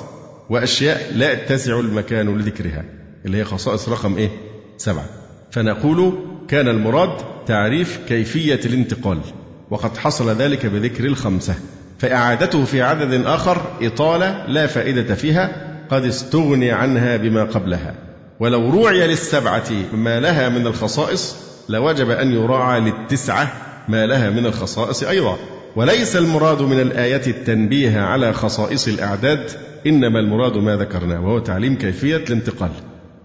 وأشياء 0.49 1.11
لا 1.15 1.31
يتسع 1.31 1.79
المكان 1.79 2.37
لذكرها 2.37 2.85
اللي 3.25 3.37
هي 3.37 3.43
خصائص 3.43 3.89
رقم 3.89 4.15
إيه؟ 4.15 4.29
سبعة. 4.77 5.05
فنقول 5.51 6.13
كان 6.47 6.67
المراد 6.67 7.17
تعريف 7.45 7.99
كيفية 8.07 8.59
الانتقال 8.65 9.19
وقد 9.69 9.97
حصل 9.97 10.29
ذلك 10.29 10.65
بذكر 10.65 11.05
الخمسة. 11.05 11.55
فإعادته 11.99 12.65
في 12.65 12.81
عدد 12.81 13.25
آخر 13.25 13.61
إطالة 13.81 14.45
لا 14.47 14.67
فائدة 14.67 15.15
فيها 15.15 15.73
قد 15.89 16.05
استغني 16.05 16.71
عنها 16.71 17.17
بما 17.17 17.43
قبلها. 17.43 17.95
ولو 18.43 18.69
روعي 18.69 19.07
للسبعة 19.07 19.69
ما 19.93 20.19
لها 20.19 20.49
من 20.49 20.67
الخصائص 20.67 21.35
لوجب 21.69 22.09
أن 22.09 22.31
يراعى 22.33 22.79
للتسعة 22.79 23.51
ما 23.89 24.05
لها 24.05 24.29
من 24.29 24.45
الخصائص 24.45 25.03
أيضا. 25.03 25.37
وليس 25.75 26.15
المراد 26.15 26.61
من 26.61 26.79
الآية 26.79 27.27
التنبيه 27.27 27.99
على 27.99 28.33
خصائص 28.33 28.87
الأعداد 28.87 29.51
إنما 29.87 30.19
المراد 30.19 30.57
ما 30.57 30.75
ذكرناه 30.75 31.21
وهو 31.25 31.39
تعليم 31.39 31.77
كيفية 31.77 32.15
الانتقال. 32.17 32.69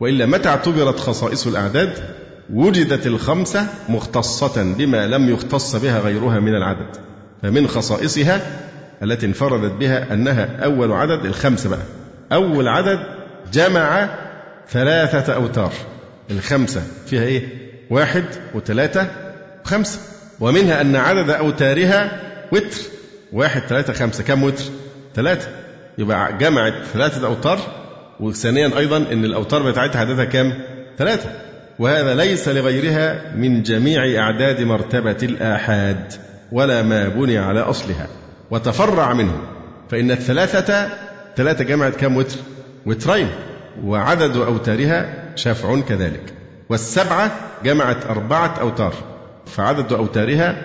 وإلا 0.00 0.26
متى 0.26 0.48
اعتبرت 0.48 1.00
خصائص 1.00 1.46
الأعداد؟ 1.46 1.92
وجدت 2.52 3.06
الخمسة 3.06 3.66
مختصة 3.88 4.74
بما 4.78 5.06
لم 5.06 5.30
يختص 5.30 5.76
بها 5.76 6.00
غيرها 6.00 6.40
من 6.40 6.54
العدد. 6.54 6.96
فمن 7.42 7.68
خصائصها 7.68 8.40
التي 9.02 9.26
انفردت 9.26 9.72
بها 9.72 10.14
أنها 10.14 10.64
أول 10.64 10.92
عدد 10.92 11.24
الخمسة 11.24 11.70
بقى. 11.70 11.82
أول 12.32 12.68
عدد 12.68 12.98
جمع 13.52 14.08
ثلاثة 14.70 15.34
أوتار. 15.34 15.72
الخمسة 16.30 16.82
فيها 17.06 17.22
إيه؟ 17.22 17.48
واحد 17.90 18.24
وثلاثة 18.54 19.06
وخمسة 19.64 19.98
ومنها 20.40 20.80
أن 20.80 20.96
عدد 20.96 21.30
أوتارها 21.30 22.20
وتر. 22.52 22.76
واحد 23.32 23.62
ثلاثة 23.62 23.92
خمسة. 23.92 24.24
كم 24.24 24.42
وتر؟ 24.42 24.64
ثلاثة. 25.14 25.48
يبقى 25.98 26.38
جمعت 26.38 26.74
ثلاثة 26.92 27.26
أوتار. 27.26 27.58
وثانيا 28.20 28.78
أيضا 28.78 28.96
أن 28.96 29.24
الأوتار 29.24 29.70
بتاعتها 29.70 30.00
عددها 30.00 30.24
كم؟ 30.24 30.52
ثلاثة. 30.98 31.30
وهذا 31.78 32.14
ليس 32.14 32.48
لغيرها 32.48 33.34
من 33.36 33.62
جميع 33.62 34.22
أعداد 34.22 34.60
مرتبة 34.60 35.16
الآحاد 35.22 36.12
ولا 36.52 36.82
ما 36.82 37.08
بني 37.08 37.38
على 37.38 37.60
أصلها. 37.60 38.06
وتفرع 38.50 39.12
منه. 39.14 39.40
فإن 39.90 40.10
الثلاثة 40.10 40.88
ثلاثة 41.36 41.64
جمعت 41.64 41.96
كم 41.96 42.16
وتر؟ 42.16 42.36
وترين. 42.86 43.28
وعدد 43.84 44.36
أوتارها 44.36 45.14
شفع 45.36 45.80
كذلك. 45.80 46.34
والسبعة 46.68 47.30
جمعت 47.64 48.06
أربعة 48.06 48.54
أوتار 48.60 48.94
فعدد 49.46 49.92
أوتارها 49.92 50.56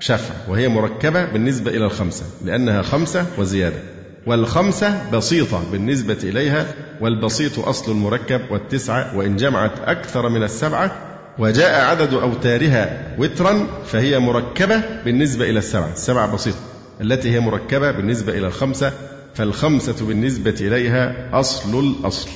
شفع 0.00 0.34
وهي 0.48 0.68
مركبة 0.68 1.24
بالنسبة 1.24 1.70
إلى 1.70 1.84
الخمسة 1.84 2.24
لأنها 2.44 2.82
خمسة 2.82 3.26
وزيادة. 3.38 3.78
والخمسة 4.26 5.10
بسيطة 5.10 5.62
بالنسبة 5.72 6.18
إليها 6.22 6.66
والبسيط 7.00 7.58
أصل 7.58 7.92
المركب 7.92 8.40
والتسعة 8.50 9.16
وإن 9.16 9.36
جمعت 9.36 9.72
أكثر 9.80 10.28
من 10.28 10.42
السبعة 10.42 10.96
وجاء 11.38 11.84
عدد 11.84 12.14
أوتارها 12.14 13.14
وترا 13.18 13.66
فهي 13.86 14.18
مركبة 14.18 14.82
بالنسبة 15.04 15.50
إلى 15.50 15.58
السبعة 15.58 15.92
السبعة 15.92 16.34
بسيطة 16.34 16.58
التي 17.00 17.30
هي 17.30 17.40
مركبة 17.40 17.90
بالنسبة 17.90 18.32
إلى 18.32 18.46
الخمسة 18.46 18.92
فالخمسة 19.34 20.06
بالنسبة 20.06 20.54
إليها 20.60 21.30
أصل 21.40 21.78
الأصل. 21.80 22.28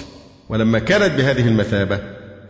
ولما 0.49 0.79
كانت 0.79 1.19
بهذه 1.19 1.49
المثابة 1.49 1.99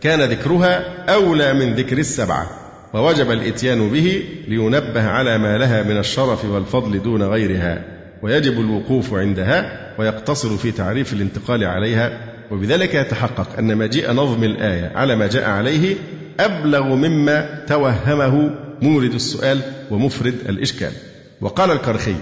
كان 0.01 0.21
ذكرها 0.21 1.03
أولى 1.13 1.53
من 1.53 1.75
ذكر 1.75 1.97
السبعة 1.97 2.49
ووجب 2.93 3.31
الإتيان 3.31 3.89
به 3.89 4.23
لينبه 4.47 5.07
على 5.07 5.37
ما 5.37 5.57
لها 5.57 5.83
من 5.83 5.97
الشرف 5.97 6.45
والفضل 6.45 7.03
دون 7.03 7.23
غيرها 7.23 7.83
ويجب 8.23 8.59
الوقوف 8.59 9.13
عندها 9.13 9.87
ويقتصر 9.99 10.57
في 10.57 10.71
تعريف 10.71 11.13
الانتقال 11.13 11.63
عليها 11.63 12.19
وبذلك 12.51 12.95
يتحقق 12.95 13.57
أن 13.59 13.77
مجيء 13.77 14.11
نظم 14.11 14.43
الآية 14.43 14.91
على 14.95 15.15
ما 15.15 15.27
جاء 15.27 15.49
عليه 15.49 15.95
أبلغ 16.39 16.95
مما 16.95 17.63
توهمه 17.67 18.51
مورد 18.81 19.13
السؤال 19.13 19.59
ومفرد 19.91 20.35
الإشكال. 20.49 20.91
وقال 21.41 21.71
الكرخي 21.71 22.15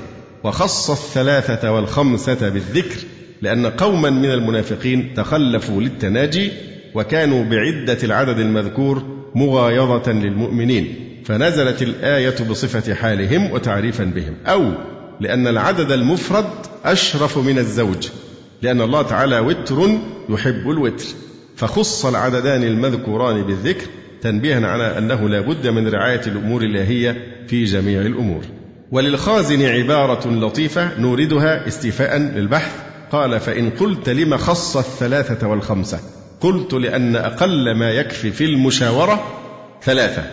وخص 0.44 0.90
الثلاثة 0.90 1.72
والخمسة 1.72 2.50
بالذكر 2.50 2.98
لأن 3.42 3.66
قوما 3.66 4.10
من 4.10 4.32
المنافقين 4.32 5.14
تخلفوا 5.14 5.82
للتناجي 5.82 6.52
وكانوا 6.96 7.44
بعدة 7.44 7.98
العدد 8.04 8.40
المذكور 8.40 9.04
مغايظة 9.36 10.12
للمؤمنين 10.12 10.96
فنزلت 11.26 11.82
الآية 11.82 12.36
بصفة 12.50 12.94
حالهم 12.94 13.52
وتعريفا 13.52 14.04
بهم. 14.04 14.34
أو 14.46 14.72
لأن 15.20 15.48
العدد 15.48 15.92
المفرد 15.92 16.46
أشرف 16.86 17.38
من 17.38 17.58
الزوج 17.58 18.10
لأن 18.62 18.82
الله 18.82 19.02
تعالى 19.02 19.40
وتر 19.40 19.90
يحب 20.30 20.70
الوتر. 20.70 21.06
فخص 21.56 22.06
العددان 22.06 22.64
المذكوران 22.64 23.44
بالذكر 23.44 23.88
تنبيها 24.22 24.68
على 24.68 24.98
أنه 24.98 25.30
لا 25.30 25.40
بد 25.40 25.68
من 25.68 25.88
رعاية 25.88 26.22
الأمور 26.28 26.62
الإلهية 26.62 27.18
في 27.48 27.64
جميع 27.64 28.02
الأمور. 28.02 28.42
وللخازن 28.92 29.66
عبارة 29.66 30.28
لطيفة 30.28 31.00
نوردها 31.00 31.68
استيفاء 31.68 32.18
للبحث 32.18 32.95
قال 33.12 33.40
فإن 33.40 33.70
قلت 33.70 34.10
لم 34.10 34.38
خص 34.38 34.78
الثلاثة 34.78 35.48
والخمسة؟ 35.48 36.00
قلت 36.42 36.74
لأن 36.74 37.16
أقل 37.16 37.76
ما 37.76 37.92
يكفي 37.92 38.32
في 38.32 38.46
المشاورة 38.46 39.24
ثلاثة 39.84 40.24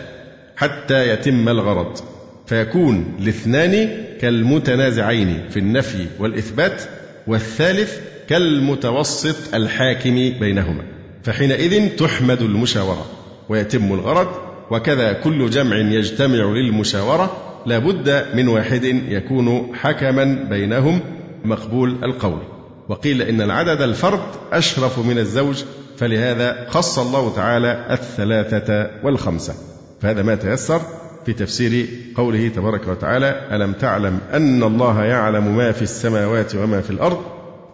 حتى 0.55 1.09
يتم 1.09 1.49
الغرض 1.49 1.97
فيكون 2.45 3.15
الاثنان 3.19 3.89
كالمتنازعين 4.21 5.49
في 5.49 5.59
النفي 5.59 6.05
والإثبات 6.19 6.81
والثالث 7.27 7.99
كالمتوسط 8.29 9.55
الحاكم 9.55 10.13
بينهما. 10.39 10.83
فحينئذ 11.23 11.89
تحمد 11.89 12.41
المشاورة 12.41 13.05
ويتم 13.49 13.93
الغرض 13.93 14.27
وكذا 14.71 15.13
كل 15.13 15.49
جمع 15.49 15.75
يجتمع 15.75 16.43
للمشاورة 16.43 17.37
لا 17.65 17.77
بد 17.77 18.25
من 18.35 18.47
واحد 18.47 18.83
يكون 19.09 19.75
حكما 19.75 20.47
بينهم 20.49 20.99
مقبول 21.45 22.03
القول. 22.03 22.52
وقيل 22.89 23.21
إن 23.21 23.41
العدد 23.41 23.81
الفرد 23.81 24.19
أشرف 24.51 24.99
من 24.99 25.17
الزوج 25.17 25.63
فلهذا 25.97 26.65
خص 26.69 26.99
الله 26.99 27.35
تعالى 27.35 27.85
الثلاثة 27.91 28.89
والخمسة. 29.03 29.53
فهذا 30.01 30.23
ما 30.23 30.35
تيسر 30.35 30.81
في 31.25 31.33
تفسير 31.33 31.87
قوله 32.15 32.47
تبارك 32.47 32.87
وتعالى 32.87 33.47
ألم 33.51 33.73
تعلم 33.73 34.19
أن 34.33 34.63
الله 34.63 35.03
يعلم 35.03 35.57
ما 35.57 35.71
في 35.71 35.81
السماوات 35.81 36.55
وما 36.55 36.81
في 36.81 36.89
الأرض؟ 36.89 37.21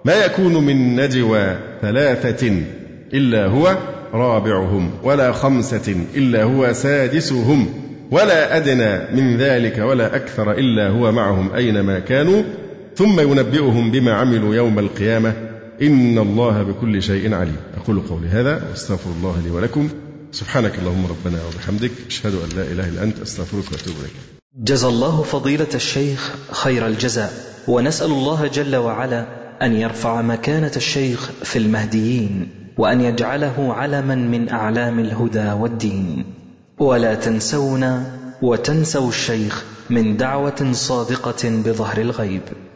ما 0.05 0.25
يكون 0.25 0.53
من 0.53 0.95
نجوى 0.95 1.55
ثلاثة 1.81 2.61
إلا 3.13 3.45
هو 3.45 3.77
رابعهم 4.13 4.91
ولا 5.03 5.31
خمسة 5.31 5.95
إلا 6.15 6.43
هو 6.43 6.73
سادسهم 6.73 7.73
ولا 8.11 8.57
أدنى 8.57 9.21
من 9.21 9.37
ذلك 9.37 9.77
ولا 9.77 10.15
أكثر 10.15 10.51
إلا 10.51 10.89
هو 10.89 11.11
معهم 11.11 11.53
أينما 11.55 11.99
كانوا 11.99 12.43
ثم 12.99 13.19
ينبئهم 13.19 13.91
بما 13.91 14.13
عملوا 14.13 14.55
يوم 14.55 14.79
القيامة. 14.79 15.33
إن 15.81 16.17
الله 16.17 16.63
بكل 16.63 17.03
شيء 17.03 17.33
عليم. 17.33 17.55
أقول 17.77 17.99
قولي 17.99 18.27
هذا 18.27 18.69
وأستغفر 18.69 19.09
الله 19.09 19.41
لي 19.43 19.51
ولكم. 19.51 19.89
سبحانك 20.31 20.79
اللهم 20.79 21.05
ربنا 21.05 21.39
وبحمدك. 21.45 21.91
أشهد 22.07 22.33
أن 22.33 22.57
لا 22.57 22.63
إله 22.63 22.89
إلا 22.89 23.03
أنت. 23.03 23.19
أستغفرك 23.19 23.71
وأتوب 23.71 23.95
إليك. 23.99 24.11
جزى 24.57 24.87
الله 24.87 25.21
فضيلة 25.21 25.67
الشيخ 25.75 26.35
خير 26.51 26.87
الجزاء. 26.87 27.33
ونسأل 27.67 28.11
الله 28.11 28.47
جل 28.47 28.75
وعلا 28.75 29.25
أن 29.61 29.75
يرفع 29.75 30.21
مكانة 30.21 30.71
الشيخ 30.75 31.29
في 31.43 31.59
المهديين 31.59 32.49
وأن 32.77 33.01
يجعله 33.01 33.73
علما 33.73 34.15
من 34.15 34.49
أعلام 34.49 34.99
الهدى 34.99 35.51
والدين. 35.51 36.25
ولا 36.79 37.15
تنسونا 37.15 38.19
وتنسوا 38.41 39.09
الشيخ 39.09 39.63
من 39.89 40.17
دعوة 40.17 40.71
صادقة 40.71 41.49
بظهر 41.65 41.97
الغيب. 41.97 42.41